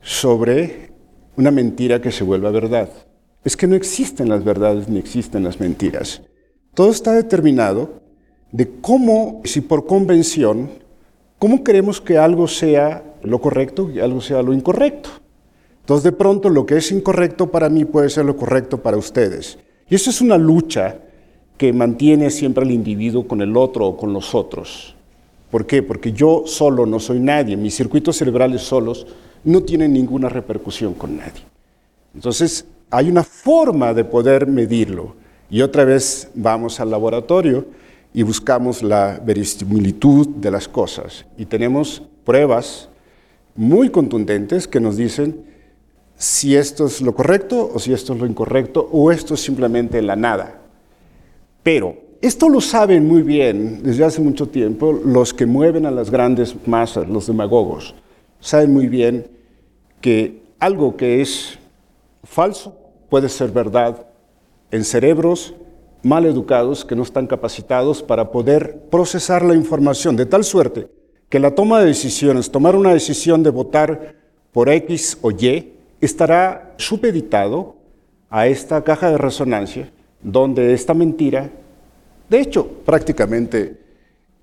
sobre 0.00 0.92
una 1.36 1.50
mentira 1.50 2.00
que 2.00 2.12
se 2.12 2.24
vuelva 2.24 2.50
verdad. 2.50 2.88
Es 3.44 3.56
que 3.56 3.66
no 3.66 3.74
existen 3.74 4.28
las 4.28 4.44
verdades 4.44 4.88
ni 4.88 4.98
existen 4.98 5.44
las 5.44 5.60
mentiras. 5.60 6.22
Todo 6.74 6.90
está 6.90 7.12
determinado 7.12 8.02
de 8.52 8.68
cómo, 8.80 9.42
si 9.44 9.60
por 9.60 9.86
convención, 9.86 10.70
cómo 11.38 11.62
queremos 11.64 12.00
que 12.00 12.18
algo 12.18 12.48
sea 12.48 13.02
lo 13.22 13.40
correcto 13.40 13.90
y 13.90 14.00
algo 14.00 14.20
sea 14.20 14.42
lo 14.42 14.52
incorrecto. 14.52 15.10
Entonces, 15.84 16.04
de 16.04 16.12
pronto, 16.12 16.48
lo 16.48 16.64
que 16.64 16.78
es 16.78 16.90
incorrecto 16.92 17.50
para 17.50 17.68
mí 17.68 17.84
puede 17.84 18.08
ser 18.08 18.24
lo 18.24 18.38
correcto 18.38 18.78
para 18.78 18.96
ustedes. 18.96 19.58
Y 19.86 19.94
eso 19.94 20.08
es 20.08 20.22
una 20.22 20.38
lucha 20.38 20.98
que 21.58 21.74
mantiene 21.74 22.30
siempre 22.30 22.64
al 22.64 22.70
individuo 22.70 23.28
con 23.28 23.42
el 23.42 23.54
otro 23.54 23.88
o 23.88 23.96
con 23.98 24.14
los 24.14 24.34
otros. 24.34 24.96
¿Por 25.50 25.66
qué? 25.66 25.82
Porque 25.82 26.12
yo 26.12 26.44
solo 26.46 26.86
no 26.86 26.98
soy 26.98 27.20
nadie, 27.20 27.58
mis 27.58 27.76
circuitos 27.76 28.16
cerebrales 28.16 28.62
solos 28.62 29.06
no 29.44 29.62
tienen 29.62 29.92
ninguna 29.92 30.30
repercusión 30.30 30.94
con 30.94 31.18
nadie. 31.18 31.42
Entonces, 32.14 32.64
hay 32.90 33.10
una 33.10 33.22
forma 33.22 33.92
de 33.92 34.04
poder 34.04 34.46
medirlo. 34.46 35.16
Y 35.50 35.60
otra 35.60 35.84
vez 35.84 36.30
vamos 36.34 36.80
al 36.80 36.90
laboratorio 36.90 37.66
y 38.14 38.22
buscamos 38.22 38.82
la 38.82 39.20
verisimilitud 39.22 40.28
de 40.28 40.50
las 40.50 40.66
cosas. 40.66 41.26
Y 41.36 41.44
tenemos 41.44 42.02
pruebas 42.24 42.88
muy 43.54 43.90
contundentes 43.90 44.66
que 44.66 44.80
nos 44.80 44.96
dicen 44.96 45.53
si 46.16 46.56
esto 46.56 46.86
es 46.86 47.00
lo 47.00 47.14
correcto 47.14 47.70
o 47.72 47.78
si 47.78 47.92
esto 47.92 48.14
es 48.14 48.20
lo 48.20 48.26
incorrecto 48.26 48.88
o 48.92 49.10
esto 49.10 49.34
es 49.34 49.40
simplemente 49.40 50.00
la 50.02 50.16
nada. 50.16 50.60
Pero 51.62 51.96
esto 52.20 52.48
lo 52.48 52.60
saben 52.60 53.06
muy 53.06 53.22
bien 53.22 53.82
desde 53.82 54.04
hace 54.04 54.20
mucho 54.20 54.48
tiempo 54.48 54.92
los 54.92 55.34
que 55.34 55.46
mueven 55.46 55.86
a 55.86 55.90
las 55.90 56.10
grandes 56.10 56.54
masas, 56.66 57.08
los 57.08 57.26
demagogos. 57.26 57.94
Saben 58.40 58.72
muy 58.72 58.88
bien 58.88 59.26
que 60.00 60.42
algo 60.58 60.96
que 60.96 61.20
es 61.20 61.58
falso 62.22 62.76
puede 63.10 63.28
ser 63.28 63.50
verdad 63.50 64.06
en 64.70 64.84
cerebros 64.84 65.54
mal 66.02 66.26
educados 66.26 66.84
que 66.84 66.96
no 66.96 67.02
están 67.02 67.26
capacitados 67.26 68.02
para 68.02 68.30
poder 68.30 68.78
procesar 68.90 69.44
la 69.44 69.54
información, 69.54 70.16
de 70.16 70.26
tal 70.26 70.44
suerte 70.44 70.88
que 71.28 71.40
la 71.40 71.54
toma 71.54 71.80
de 71.80 71.86
decisiones, 71.86 72.50
tomar 72.50 72.76
una 72.76 72.92
decisión 72.92 73.42
de 73.42 73.50
votar 73.50 74.14
por 74.52 74.68
X 74.68 75.18
o 75.20 75.30
Y, 75.30 75.73
estará 76.04 76.74
supeditado 76.76 77.76
a 78.30 78.46
esta 78.46 78.82
caja 78.82 79.10
de 79.10 79.18
resonancia 79.18 79.90
donde 80.22 80.72
esta 80.72 80.94
mentira, 80.94 81.50
de 82.28 82.40
hecho, 82.40 82.66
prácticamente 82.84 83.78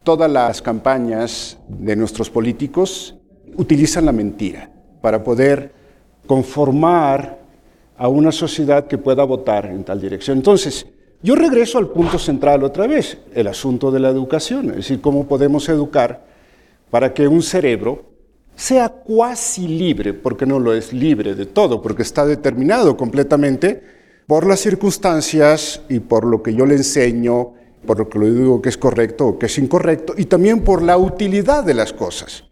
todas 0.04 0.32
las 0.32 0.62
campañas 0.62 1.58
de 1.68 1.96
nuestros 1.96 2.30
políticos 2.30 3.16
utilizan 3.56 4.06
la 4.06 4.12
mentira 4.12 4.70
para 5.02 5.24
poder 5.24 5.72
conformar 6.26 7.40
a 7.98 8.08
una 8.08 8.32
sociedad 8.32 8.88
que 8.88 8.98
pueda 8.98 9.24
votar 9.24 9.66
en 9.66 9.84
tal 9.84 10.00
dirección. 10.00 10.38
Entonces, 10.38 10.88
yo 11.24 11.36
regreso 11.36 11.78
al 11.78 11.90
punto 11.90 12.18
central 12.18 12.64
otra 12.64 12.88
vez, 12.88 13.18
el 13.34 13.48
asunto 13.48 13.92
de 13.92 14.00
la 14.00 14.10
educación, 14.10 14.70
es 14.70 14.76
decir, 14.78 15.02
cómo 15.02 15.28
podemos 15.28 15.68
educar 15.70 16.26
para 16.90 17.14
que 17.14 17.28
un 17.28 17.44
cerebro 17.44 18.11
sea 18.56 18.90
cuasi 18.90 19.68
libre, 19.68 20.14
porque 20.14 20.46
no 20.46 20.60
lo 20.60 20.74
es 20.74 20.94
libre 20.94 21.36
de 21.36 21.46
todo, 21.46 21.82
porque 21.82 22.04
está 22.04 22.26
determinado 22.26 22.98
completamente 22.98 23.84
por 24.28 24.46
las 24.46 24.60
circunstancias 24.60 25.82
y 25.90 26.00
por 26.00 26.26
lo 26.26 26.42
que 26.44 26.54
yo 26.54 26.66
le 26.66 26.76
enseño, 26.76 27.54
por 27.86 28.00
lo 28.00 28.10
que 28.10 28.20
le 28.20 28.32
digo 28.32 28.62
que 28.62 28.70
es 28.70 28.78
correcto 28.78 29.28
o 29.28 29.40
que 29.40 29.48
es 29.48 29.58
incorrecto, 29.58 30.14
y 30.18 30.26
también 30.26 30.64
por 30.64 30.82
la 30.82 30.98
utilidad 30.98 31.64
de 31.64 31.74
las 31.74 31.92
cosas. 31.94 32.46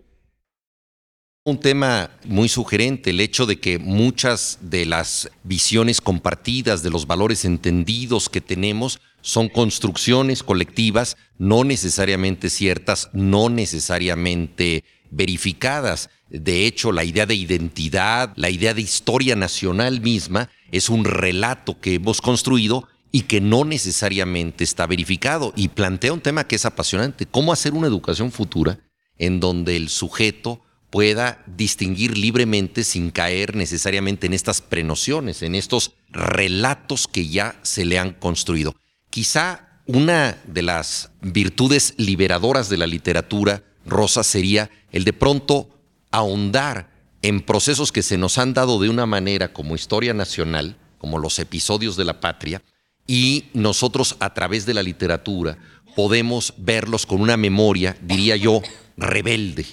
Un 1.45 1.60
tema 1.60 2.12
muy 2.26 2.50
sugerente, 2.50 3.12
el 3.12 3.22
hecho 3.22 3.45
de 3.45 3.60
que 3.60 3.80
muchas 3.80 4.60
de 4.62 4.86
las 4.86 5.32
visiones 5.43 6.02
compartidas, 6.02 6.84
de 6.84 6.89
los 6.89 7.08
valores 7.08 7.45
entendidos 7.45 8.30
que 8.30 8.41
tenemos, 8.41 9.00
son 9.22 9.50
construcciones 9.50 10.43
colectivas 10.43 11.18
no 11.38 11.64
necesariamente 11.64 12.50
ciertas, 12.50 13.10
no 13.14 13.50
necesariamente 13.50 14.84
verificadas. 15.12 16.10
De 16.30 16.66
hecho, 16.66 16.91
la 16.91 17.03
idea 17.03 17.26
de 17.26 17.36
identidad, 17.36 18.34
la 18.36 18.49
idea 18.49 18.74
de 18.74 18.82
historia 18.82 19.36
nacional 19.36 20.01
misma, 20.01 20.49
es 20.72 20.89
un 20.89 21.05
relato 21.05 21.80
que 21.80 21.95
hemos 21.95 22.22
construido 22.22 22.88
y 23.11 23.22
que 23.22 23.41
no 23.41 23.65
necesariamente 23.65 24.64
está 24.64 24.86
verificado. 24.86 25.53
Y 25.56 25.69
plantea 25.69 26.14
un 26.14 26.22
tema 26.22 26.48
que 26.48 26.56
es 26.56 26.65
apasionante, 26.65 27.26
cómo 27.26 27.53
hacer 27.53 27.73
una 27.73 27.88
educación 27.88 28.31
futura 28.31 28.80
en 29.18 29.40
donde 29.40 29.76
el 29.76 29.90
sujeto 29.90 30.61
pueda 30.90 31.44
distinguir 31.45 32.18
libremente 32.18 32.84
sin 32.84 33.11
caer 33.11 33.56
necesariamente 33.56 34.27
en 34.27 34.34
estas 34.34 34.61
prenociones, 34.61 35.44
en 35.44 35.56
estos 35.56 35.94
relatos 36.10 37.07
que 37.07 37.27
ya 37.27 37.60
se 37.61 37.86
le 37.86 37.99
han 37.99 38.14
construido. 38.14 38.76
Quizá 39.10 39.81
una 39.86 40.38
de 40.45 40.61
las 40.61 41.11
virtudes 41.22 41.94
liberadoras 41.98 42.69
de 42.69 42.77
la 42.77 42.88
literatura, 42.88 43.64
Rosa, 43.85 44.23
sería 44.23 44.69
el 44.91 45.03
de 45.03 45.14
pronto 45.14 45.69
ahondar 46.11 46.89
en 47.22 47.41
procesos 47.41 47.91
que 47.91 48.01
se 48.01 48.18
nos 48.18 48.38
han 48.38 48.53
dado 48.53 48.80
de 48.80 48.89
una 48.89 49.06
manera 49.06 49.53
como 49.53 49.76
historia 49.76 50.14
nacional, 50.14 50.77
como 50.97 51.19
los 51.19 51.39
episodios 51.39 51.95
de 51.95 52.06
la 52.06 52.19
patria, 52.19 52.61
y 53.07 53.45
nosotros 53.53 54.15
a 54.19 54.34
través 54.34 54.65
de 54.65 54.73
la 54.73 54.84
literatura 54.84 55.57
podemos 55.95 56.53
verlos 56.57 57.06
con 57.06 57.22
una 57.22 57.38
memoria, 57.38 57.97
diría 58.01 58.35
yo, 58.35 58.61
rebelde, 58.97 59.65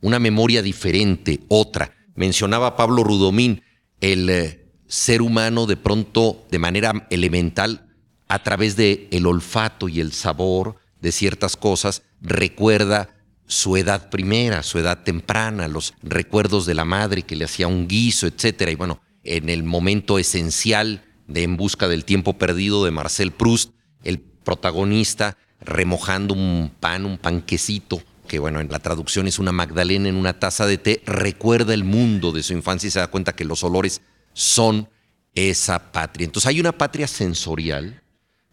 una 0.00 0.18
memoria 0.18 0.62
diferente, 0.62 1.40
otra. 1.48 1.92
Mencionaba 2.14 2.76
Pablo 2.76 3.02
Rudomín, 3.02 3.62
el 4.00 4.30
eh, 4.30 4.64
ser 4.86 5.22
humano 5.22 5.66
de 5.66 5.76
pronto, 5.76 6.46
de 6.50 6.58
manera 6.58 7.06
elemental, 7.10 7.86
a 8.28 8.42
través 8.42 8.76
de 8.76 9.08
el 9.10 9.26
olfato 9.26 9.88
y 9.88 10.00
el 10.00 10.12
sabor 10.12 10.76
de 11.00 11.12
ciertas 11.12 11.56
cosas, 11.56 12.02
recuerda 12.20 13.13
su 13.46 13.76
edad 13.76 14.10
primera, 14.10 14.62
su 14.62 14.78
edad 14.78 15.02
temprana, 15.02 15.68
los 15.68 15.94
recuerdos 16.02 16.66
de 16.66 16.74
la 16.74 16.84
madre 16.84 17.22
que 17.22 17.36
le 17.36 17.44
hacía 17.44 17.68
un 17.68 17.88
guiso, 17.88 18.26
etcétera. 18.26 18.70
Y 18.70 18.74
bueno, 18.74 19.00
en 19.22 19.48
el 19.48 19.62
momento 19.64 20.18
esencial 20.18 21.04
de 21.26 21.42
En 21.42 21.56
busca 21.56 21.88
del 21.88 22.04
tiempo 22.04 22.34
perdido 22.34 22.84
de 22.84 22.90
Marcel 22.90 23.32
Proust, 23.32 23.72
el 24.02 24.20
protagonista 24.20 25.38
remojando 25.60 26.34
un 26.34 26.70
pan, 26.78 27.06
un 27.06 27.16
panquecito 27.16 28.02
que 28.26 28.38
bueno, 28.38 28.60
en 28.60 28.70
la 28.70 28.78
traducción 28.78 29.26
es 29.26 29.38
una 29.38 29.52
Magdalena 29.52 30.08
en 30.08 30.16
una 30.16 30.38
taza 30.38 30.66
de 30.66 30.78
té, 30.78 31.02
recuerda 31.06 31.74
el 31.74 31.84
mundo 31.84 32.32
de 32.32 32.42
su 32.42 32.52
infancia 32.52 32.88
y 32.88 32.90
se 32.90 32.98
da 32.98 33.08
cuenta 33.08 33.34
que 33.34 33.44
los 33.44 33.62
olores 33.62 34.00
son 34.32 34.88
esa 35.34 35.92
patria. 35.92 36.24
Entonces 36.24 36.48
hay 36.48 36.60
una 36.60 36.72
patria 36.72 37.06
sensorial, 37.06 38.02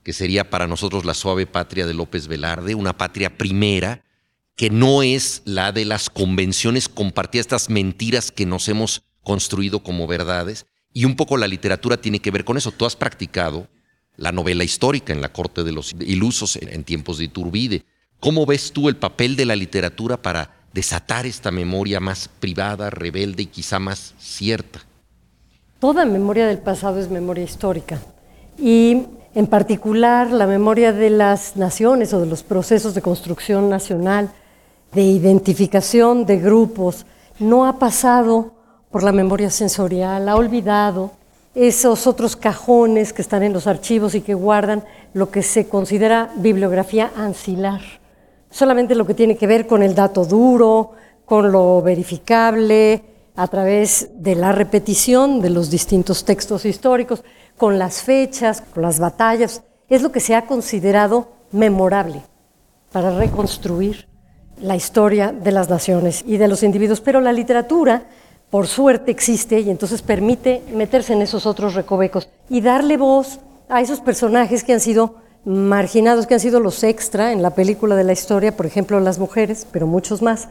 que 0.04 0.14
sería 0.14 0.50
para 0.50 0.68
nosotros 0.68 1.06
la 1.06 1.14
suave 1.14 1.46
patria 1.46 1.86
de 1.86 1.94
López 1.94 2.28
Velarde, 2.28 2.76
una 2.76 2.98
patria 2.98 3.38
primera, 3.38 4.04
que 4.62 4.70
no 4.70 5.02
es 5.02 5.42
la 5.44 5.72
de 5.72 5.86
las 5.86 6.12
convenciones 6.12 6.88
compartidas, 6.88 7.46
estas 7.46 7.72
mentiras 7.72 8.30
que 8.30 8.46
nos 8.46 8.70
hemos 8.70 9.02
construido 9.24 9.80
como 9.80 10.06
verdades. 10.06 10.68
Y 10.94 11.06
un 11.06 11.16
poco 11.16 11.36
la 11.36 11.48
literatura 11.48 11.98
tiene 11.98 12.20
que 12.20 12.30
ver 12.30 12.46
con 12.46 12.58
eso. 12.58 12.72
Tú 12.72 12.86
has 12.86 12.96
practicado 12.96 13.68
la 14.18 14.32
novela 14.32 14.64
histórica 14.64 15.14
en 15.14 15.22
la 15.22 15.34
corte 15.34 15.64
de 15.64 15.72
los 15.72 15.96
ilusos 16.00 16.58
en 16.58 16.84
tiempos 16.84 17.18
de 17.18 17.24
Iturbide. 17.24 17.86
¿Cómo 18.20 18.46
ves 18.46 18.72
tú 18.72 18.88
el 18.88 18.98
papel 18.98 19.36
de 19.36 19.48
la 19.48 19.56
literatura 19.56 20.22
para 20.22 20.52
desatar 20.76 21.26
esta 21.26 21.50
memoria 21.50 22.00
más 22.00 22.30
privada, 22.40 22.92
rebelde 22.92 23.42
y 23.42 23.48
quizá 23.48 23.80
más 23.80 24.14
cierta? 24.20 24.82
Toda 25.80 26.06
memoria 26.06 26.46
del 26.46 26.60
pasado 26.60 27.00
es 27.00 27.10
memoria 27.10 27.46
histórica. 27.46 28.00
Y 28.60 29.08
en 29.34 29.48
particular 29.48 30.30
la 30.30 30.46
memoria 30.46 30.94
de 30.94 31.10
las 31.10 31.58
naciones 31.58 32.14
o 32.14 32.20
de 32.20 32.28
los 32.28 32.44
procesos 32.44 32.94
de 32.94 33.02
construcción 33.02 33.68
nacional, 33.68 34.36
de 34.94 35.02
identificación 35.02 36.26
de 36.26 36.38
grupos, 36.38 37.06
no 37.40 37.66
ha 37.66 37.80
pasado 37.80 38.54
por 38.90 39.04
la 39.04 39.12
memoria 39.12 39.50
sensorial, 39.50 40.28
ha 40.28 40.36
olvidado 40.36 41.12
esos 41.56 42.08
otros 42.08 42.36
cajones 42.36 43.14
que 43.14 43.22
están 43.22 43.44
en 43.44 43.54
los 43.54 43.68
archivos 43.68 44.16
y 44.16 44.22
que 44.22 44.34
guardan 44.34 44.84
lo 45.14 45.32
que 45.32 45.44
se 45.44 45.68
considera 45.68 46.32
bibliografía 46.36 47.12
ancilar. 47.16 47.82
Solamente 48.50 48.96
lo 48.96 49.06
que 49.06 49.14
tiene 49.14 49.38
que 49.38 49.48
ver 49.48 49.66
con 49.66 49.82
el 49.82 49.96
dato 49.96 50.26
duro, 50.26 50.92
con 51.26 51.52
lo 51.52 51.82
verificable, 51.82 53.04
a 53.36 53.48
través 53.48 54.10
de 54.16 54.36
la 54.36 54.52
repetición 54.52 55.42
de 55.42 55.50
los 55.50 55.70
distintos 55.70 56.26
textos 56.26 56.66
históricos, 56.66 57.24
con 57.58 57.80
las 57.80 58.02
fechas, 58.02 58.62
con 58.74 58.84
las 58.84 59.00
batallas, 59.00 59.64
es 59.88 60.02
lo 60.02 60.12
que 60.12 60.20
se 60.20 60.36
ha 60.36 60.46
considerado 60.46 61.30
memorable 61.52 62.22
para 62.92 63.18
reconstruir 63.18 64.11
la 64.62 64.76
historia 64.76 65.32
de 65.32 65.52
las 65.52 65.70
naciones 65.70 66.24
y 66.26 66.38
de 66.38 66.48
los 66.48 66.64
individuos. 66.64 67.02
Pero 67.02 67.22
la 67.22 67.34
literatura, 67.34 68.04
por 68.50 68.68
suerte, 68.68 69.12
existe 69.12 69.60
y 69.60 69.70
entonces 69.70 70.02
permite 70.02 70.62
meterse 70.74 71.14
en 71.14 71.22
esos 71.22 71.46
otros 71.46 71.74
recovecos 71.74 72.30
y 72.50 72.62
darle 72.62 72.98
voz 72.98 73.40
a 73.70 73.82
esos 73.82 74.02
personajes 74.02 74.64
que 74.64 74.74
han 74.74 74.80
sido 74.80 75.16
marginados, 75.46 76.28
que 76.28 76.36
han 76.36 76.40
sido 76.40 76.60
los 76.60 76.84
extra 76.84 77.32
en 77.32 77.42
la 77.42 77.52
película 77.52 77.96
de 77.96 78.04
la 78.04 78.14
historia, 78.14 78.56
por 78.56 78.66
ejemplo, 78.66 79.00
las 79.00 79.18
mujeres, 79.18 79.66
pero 79.72 79.88
muchos 79.88 80.22
más, 80.22 80.50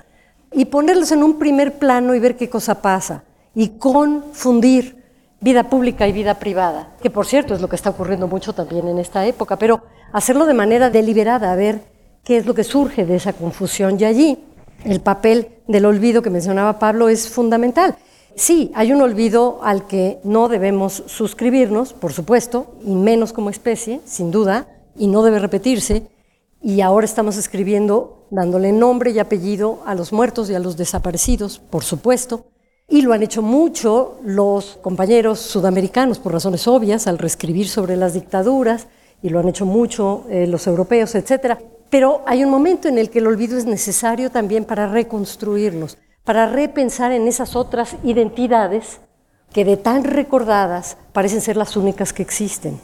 y 0.53 0.65
ponerlos 0.65 1.13
en 1.13 1.23
un 1.23 1.39
primer 1.39 1.79
plano 1.79 2.15
y 2.15 2.19
ver 2.19 2.37
qué 2.37 2.49
cosa 2.49 2.83
pasa, 2.83 3.23
y 3.55 3.69
confundir 3.71 5.05
vida 5.41 5.69
pública 5.71 6.09
y 6.09 6.13
vida 6.13 6.35
privada, 6.35 6.89
que 7.03 7.11
por 7.11 7.27
cierto 7.27 7.55
es 7.55 7.61
lo 7.61 7.69
que 7.69 7.77
está 7.77 7.91
ocurriendo 7.91 8.27
mucho 8.27 8.53
también 8.53 8.89
en 8.89 8.99
esta 8.99 9.25
época, 9.27 9.57
pero 9.57 9.83
hacerlo 10.13 10.45
de 10.47 10.55
manera 10.55 10.91
deliberada, 10.91 11.53
a 11.53 11.57
ver 11.57 11.83
qué 12.31 12.37
es 12.37 12.47
lo 12.47 12.55
que 12.55 12.63
surge 12.63 13.05
de 13.05 13.17
esa 13.17 13.33
confusión. 13.33 13.97
Y 13.99 14.05
allí 14.05 14.39
el 14.85 15.01
papel 15.01 15.49
del 15.67 15.85
olvido 15.85 16.23
que 16.23 16.31
mencionaba 16.31 16.79
Pablo 16.79 17.09
es 17.09 17.29
fundamental. 17.29 17.97
Sí, 18.37 18.71
hay 18.77 18.93
un 18.93 19.03
olvido 19.03 19.59
al 19.65 19.89
que 19.89 20.21
no 20.23 20.47
debemos 20.47 21.03
suscribirnos, 21.07 21.93
por 21.93 22.13
supuesto, 22.13 22.77
y 22.87 22.95
menos 22.95 23.33
como 23.33 23.51
especie, 23.51 24.01
sin 24.05 24.31
duda, 24.31 24.69
y 24.97 25.09
no 25.09 25.25
debe 25.25 25.41
repetirse. 25.41 26.07
Y 26.63 26.83
ahora 26.83 27.05
estamos 27.05 27.37
escribiendo 27.37 28.29
dándole 28.31 28.71
nombre 28.71 29.11
y 29.11 29.19
apellido 29.19 29.81
a 29.85 29.97
los 29.97 30.13
muertos 30.13 30.49
y 30.51 30.55
a 30.55 30.61
los 30.61 30.77
desaparecidos, 30.77 31.59
por 31.59 31.83
supuesto. 31.83 32.45
Y 32.89 33.03
lo 33.03 33.13
han 33.13 33.25
hecho 33.25 33.43
mucho 33.43 34.21
los 34.23 34.79
compañeros 34.81 35.41
sudamericanos, 35.41 36.21
por 36.21 36.33
razones 36.33 36.69
obvias, 36.69 37.09
al 37.09 37.19
reescribir 37.19 37.69
sobre 37.69 37.97
las 37.97 38.15
dictaduras, 38.15 38.87
y 39.21 39.31
lo 39.31 39.41
han 39.41 39.49
hecho 39.49 39.67
mucho 39.67 40.27
eh, 40.31 40.47
los 40.47 40.69
europeos, 40.69 41.17
etc. 41.17 41.59
Pero 41.91 42.23
hay 42.27 42.45
un 42.45 42.51
momento 42.51 42.89
en 42.89 42.99
el 42.99 43.11
que 43.11 43.19
el 43.19 43.27
olvido 43.27 43.59
es 43.59 43.67
necesario 43.67 44.31
también 44.31 44.65
para 44.65 44.87
reconstruirnos, 44.87 45.99
para 46.25 46.47
repensar 46.47 47.13
en 47.13 47.27
esas 47.27 47.57
otras 47.57 47.97
identidades 48.05 49.01
que 49.53 49.65
de 49.65 49.77
tan 49.77 50.05
recordadas 50.05 50.97
parecen 51.13 51.41
ser 51.41 51.57
las 51.57 51.77
únicas 51.77 52.13
que 52.13 52.23
existen. 52.23 52.81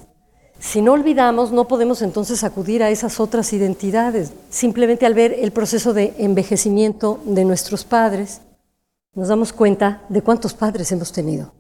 Si 0.59 0.81
no 0.81 0.93
olvidamos, 0.93 1.53
no 1.53 1.69
podemos 1.69 2.03
entonces 2.03 2.43
acudir 2.43 2.83
a 2.83 2.91
esas 2.91 3.21
otras 3.21 3.53
identidades. 3.53 4.33
Simplemente 4.49 5.07
al 5.07 5.15
ver 5.15 5.37
el 5.39 5.53
proceso 5.53 5.93
de 5.93 6.15
envejecimiento 6.19 7.21
de 7.25 7.45
nuestros 7.45 7.85
padres, 7.85 8.41
nos 9.15 9.29
damos 9.29 9.53
cuenta 9.53 10.03
de 10.09 10.23
cuántos 10.23 10.55
padres 10.55 10.91
hemos 10.93 11.13
tenido. 11.13 11.53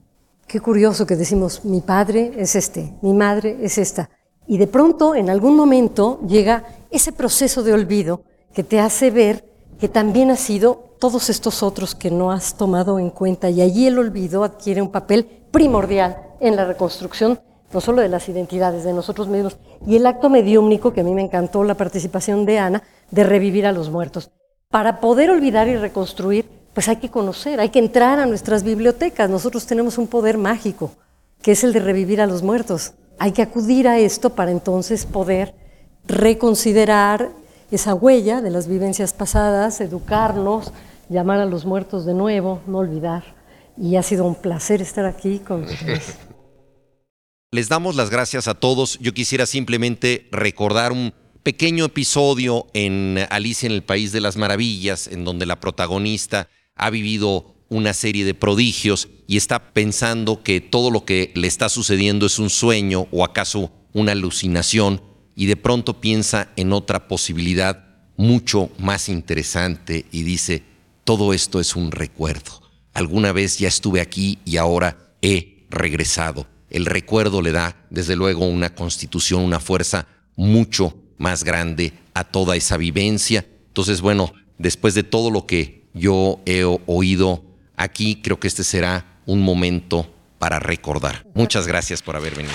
Qué 0.47 0.60
curioso 0.60 1.06
que 1.06 1.16
decimos, 1.16 1.64
mi 1.64 1.81
padre 1.81 2.32
es 2.36 2.56
este, 2.56 2.94
mi 3.02 3.12
madre 3.12 3.59
es 3.60 3.78
esta. 3.78 4.10
Y 4.47 4.59
de 4.59 4.66
pronto, 4.66 5.14
en 5.14 5.28
algún 5.28 5.56
momento, 5.56 6.20
llega 6.27 6.64
ese 6.97 7.12
proceso 7.12 7.62
de 7.62 7.73
olvido 7.73 8.23
que 8.55 8.64
te 8.64 8.81
hace 8.81 9.10
ver 9.10 9.44
que 9.78 9.89
también 9.89 10.31
has 10.31 10.40
sido 10.40 10.97
todos 10.98 11.28
estos 11.28 11.62
otros 11.62 11.94
que 11.94 12.10
no 12.10 12.32
has 12.32 12.56
tomado 12.56 12.98
en 12.98 13.10
cuenta. 13.10 13.51
Y 13.51 13.60
allí 13.60 13.86
el 13.86 13.98
olvido 13.98 14.44
adquiere 14.44 14.82
un 14.82 14.90
papel 14.90 15.27
primordial 15.51 16.16
en 16.40 16.56
la 16.56 16.64
reconstrucción, 16.64 17.39
no 17.73 17.81
solo 17.81 18.01
de 18.01 18.09
las 18.09 18.28
identidades 18.28 18.85
de 18.85 18.93
nosotros 18.93 19.28
mismos. 19.28 19.59
Y 19.86 19.97
el 19.97 20.06
acto 20.06 20.31
mediúmnico, 20.31 20.93
que 20.93 21.02
a 21.02 21.05
mí 21.05 21.14
me 21.14 21.23
encantó 21.23 21.62
la 21.64 21.74
participación 21.74 22.47
de 22.47 22.59
Ana, 22.59 22.82
de 23.10 23.24
revivir 23.24 23.66
a 23.66 23.73
los 23.73 23.90
muertos. 23.90 24.31
Para 24.70 25.01
poder 25.01 25.31
olvidar 25.31 25.68
y 25.68 25.77
reconstruir, 25.77 26.47
pues 26.73 26.89
hay 26.89 26.97
que 26.97 27.10
conocer, 27.10 27.60
hay 27.60 27.68
que 27.68 27.78
entrar 27.78 28.18
a 28.18 28.27
nuestras 28.27 28.62
bibliotecas. 28.62 29.28
Nosotros 29.31 29.66
tenemos 29.66 29.98
un 29.98 30.06
poder 30.06 30.39
mágico, 30.39 30.93
que 31.43 31.52
es 31.52 31.62
el 31.62 31.73
de 31.73 31.81
revivir 31.81 32.20
a 32.20 32.27
los 32.27 32.43
muertos. 32.43 32.94
Hay 33.18 33.32
que 33.32 33.43
acudir 33.43 33.86
a 33.86 33.98
esto 33.98 34.31
para 34.31 34.51
entonces 34.51 35.06
poder 35.06 35.55
reconsiderar 36.09 37.33
esa 37.70 37.95
huella 37.95 38.41
de 38.41 38.51
las 38.51 38.69
vivencias 38.69 39.12
pasadas, 39.12 39.81
educarnos, 39.81 40.73
llamar 41.09 41.41
a 41.41 41.47
los 41.47 41.65
muertos 41.65 42.05
de 42.07 42.15
nuevo, 42.15 42.61
no 42.66 42.78
olvidar. 42.78 43.35
Y 43.77 43.97
ha 43.97 44.03
sido 44.03 44.24
un 44.24 44.35
placer 44.35 44.81
estar 44.81 45.05
aquí 45.05 45.39
con 45.41 45.65
ustedes. 45.65 46.16
Les 47.53 47.69
damos 47.69 47.95
las 47.97 48.11
gracias 48.11 48.49
a 48.49 48.55
todos. 48.55 48.99
Yo 48.99 49.15
quisiera 49.15 49.47
simplemente 49.47 50.28
recordar 50.31 50.93
un 50.93 51.12
pequeño 51.43 51.85
episodio 51.85 52.66
en 52.74 53.24
Alicia 53.31 53.66
en 53.66 53.73
el 53.73 53.83
País 53.83 54.12
de 54.12 54.20
las 54.20 54.37
Maravillas, 54.37 55.07
en 55.07 55.24
donde 55.24 55.47
la 55.47 55.61
protagonista 55.61 56.49
ha 56.74 56.91
vivido 56.91 57.55
una 57.69 57.95
serie 57.95 58.24
de 58.24 58.35
prodigios 58.35 59.09
y 59.27 59.37
está 59.37 59.73
pensando 59.73 60.43
que 60.43 60.61
todo 60.61 60.91
lo 60.91 61.05
que 61.05 61.33
le 61.35 61.47
está 61.47 61.69
sucediendo 61.69 62.27
es 62.27 62.39
un 62.39 62.51
sueño 62.51 63.07
o 63.11 63.24
acaso 63.24 63.70
una 63.93 64.12
alucinación 64.12 65.01
y 65.36 65.46
de 65.46 65.56
pronto 65.56 66.00
piensa 66.00 66.48
en 66.56 66.72
otra 66.72 67.06
posibilidad 67.06 67.84
mucho 68.16 68.70
más 68.78 69.08
interesante 69.08 70.06
y 70.10 70.22
dice, 70.22 70.64
todo 71.04 71.32
esto 71.34 71.60
es 71.60 71.76
un 71.76 71.92
recuerdo. 71.92 72.62
Alguna 72.94 73.32
vez 73.32 73.58
ya 73.58 73.68
estuve 73.68 74.00
aquí 74.00 74.38
y 74.46 74.56
ahora 74.56 74.96
he 75.20 75.66
regresado. 75.70 76.46
El 76.70 76.86
recuerdo 76.86 77.42
le 77.42 77.52
da, 77.52 77.76
desde 77.90 78.16
luego, 78.16 78.46
una 78.46 78.74
constitución, 78.74 79.42
una 79.42 79.60
fuerza 79.60 80.06
mucho 80.34 80.96
más 81.18 81.44
grande 81.44 81.92
a 82.14 82.24
toda 82.24 82.56
esa 82.56 82.78
vivencia. 82.78 83.46
Entonces, 83.68 84.00
bueno, 84.00 84.32
después 84.58 84.94
de 84.94 85.02
todo 85.02 85.30
lo 85.30 85.46
que 85.46 85.84
yo 85.92 86.40
he 86.46 86.64
oído 86.64 87.44
aquí, 87.76 88.20
creo 88.22 88.40
que 88.40 88.48
este 88.48 88.64
será 88.64 89.20
un 89.26 89.42
momento 89.42 90.12
para 90.38 90.58
recordar. 90.58 91.26
Muchas 91.34 91.66
gracias 91.66 92.02
por 92.02 92.16
haber 92.16 92.34
venido. 92.34 92.54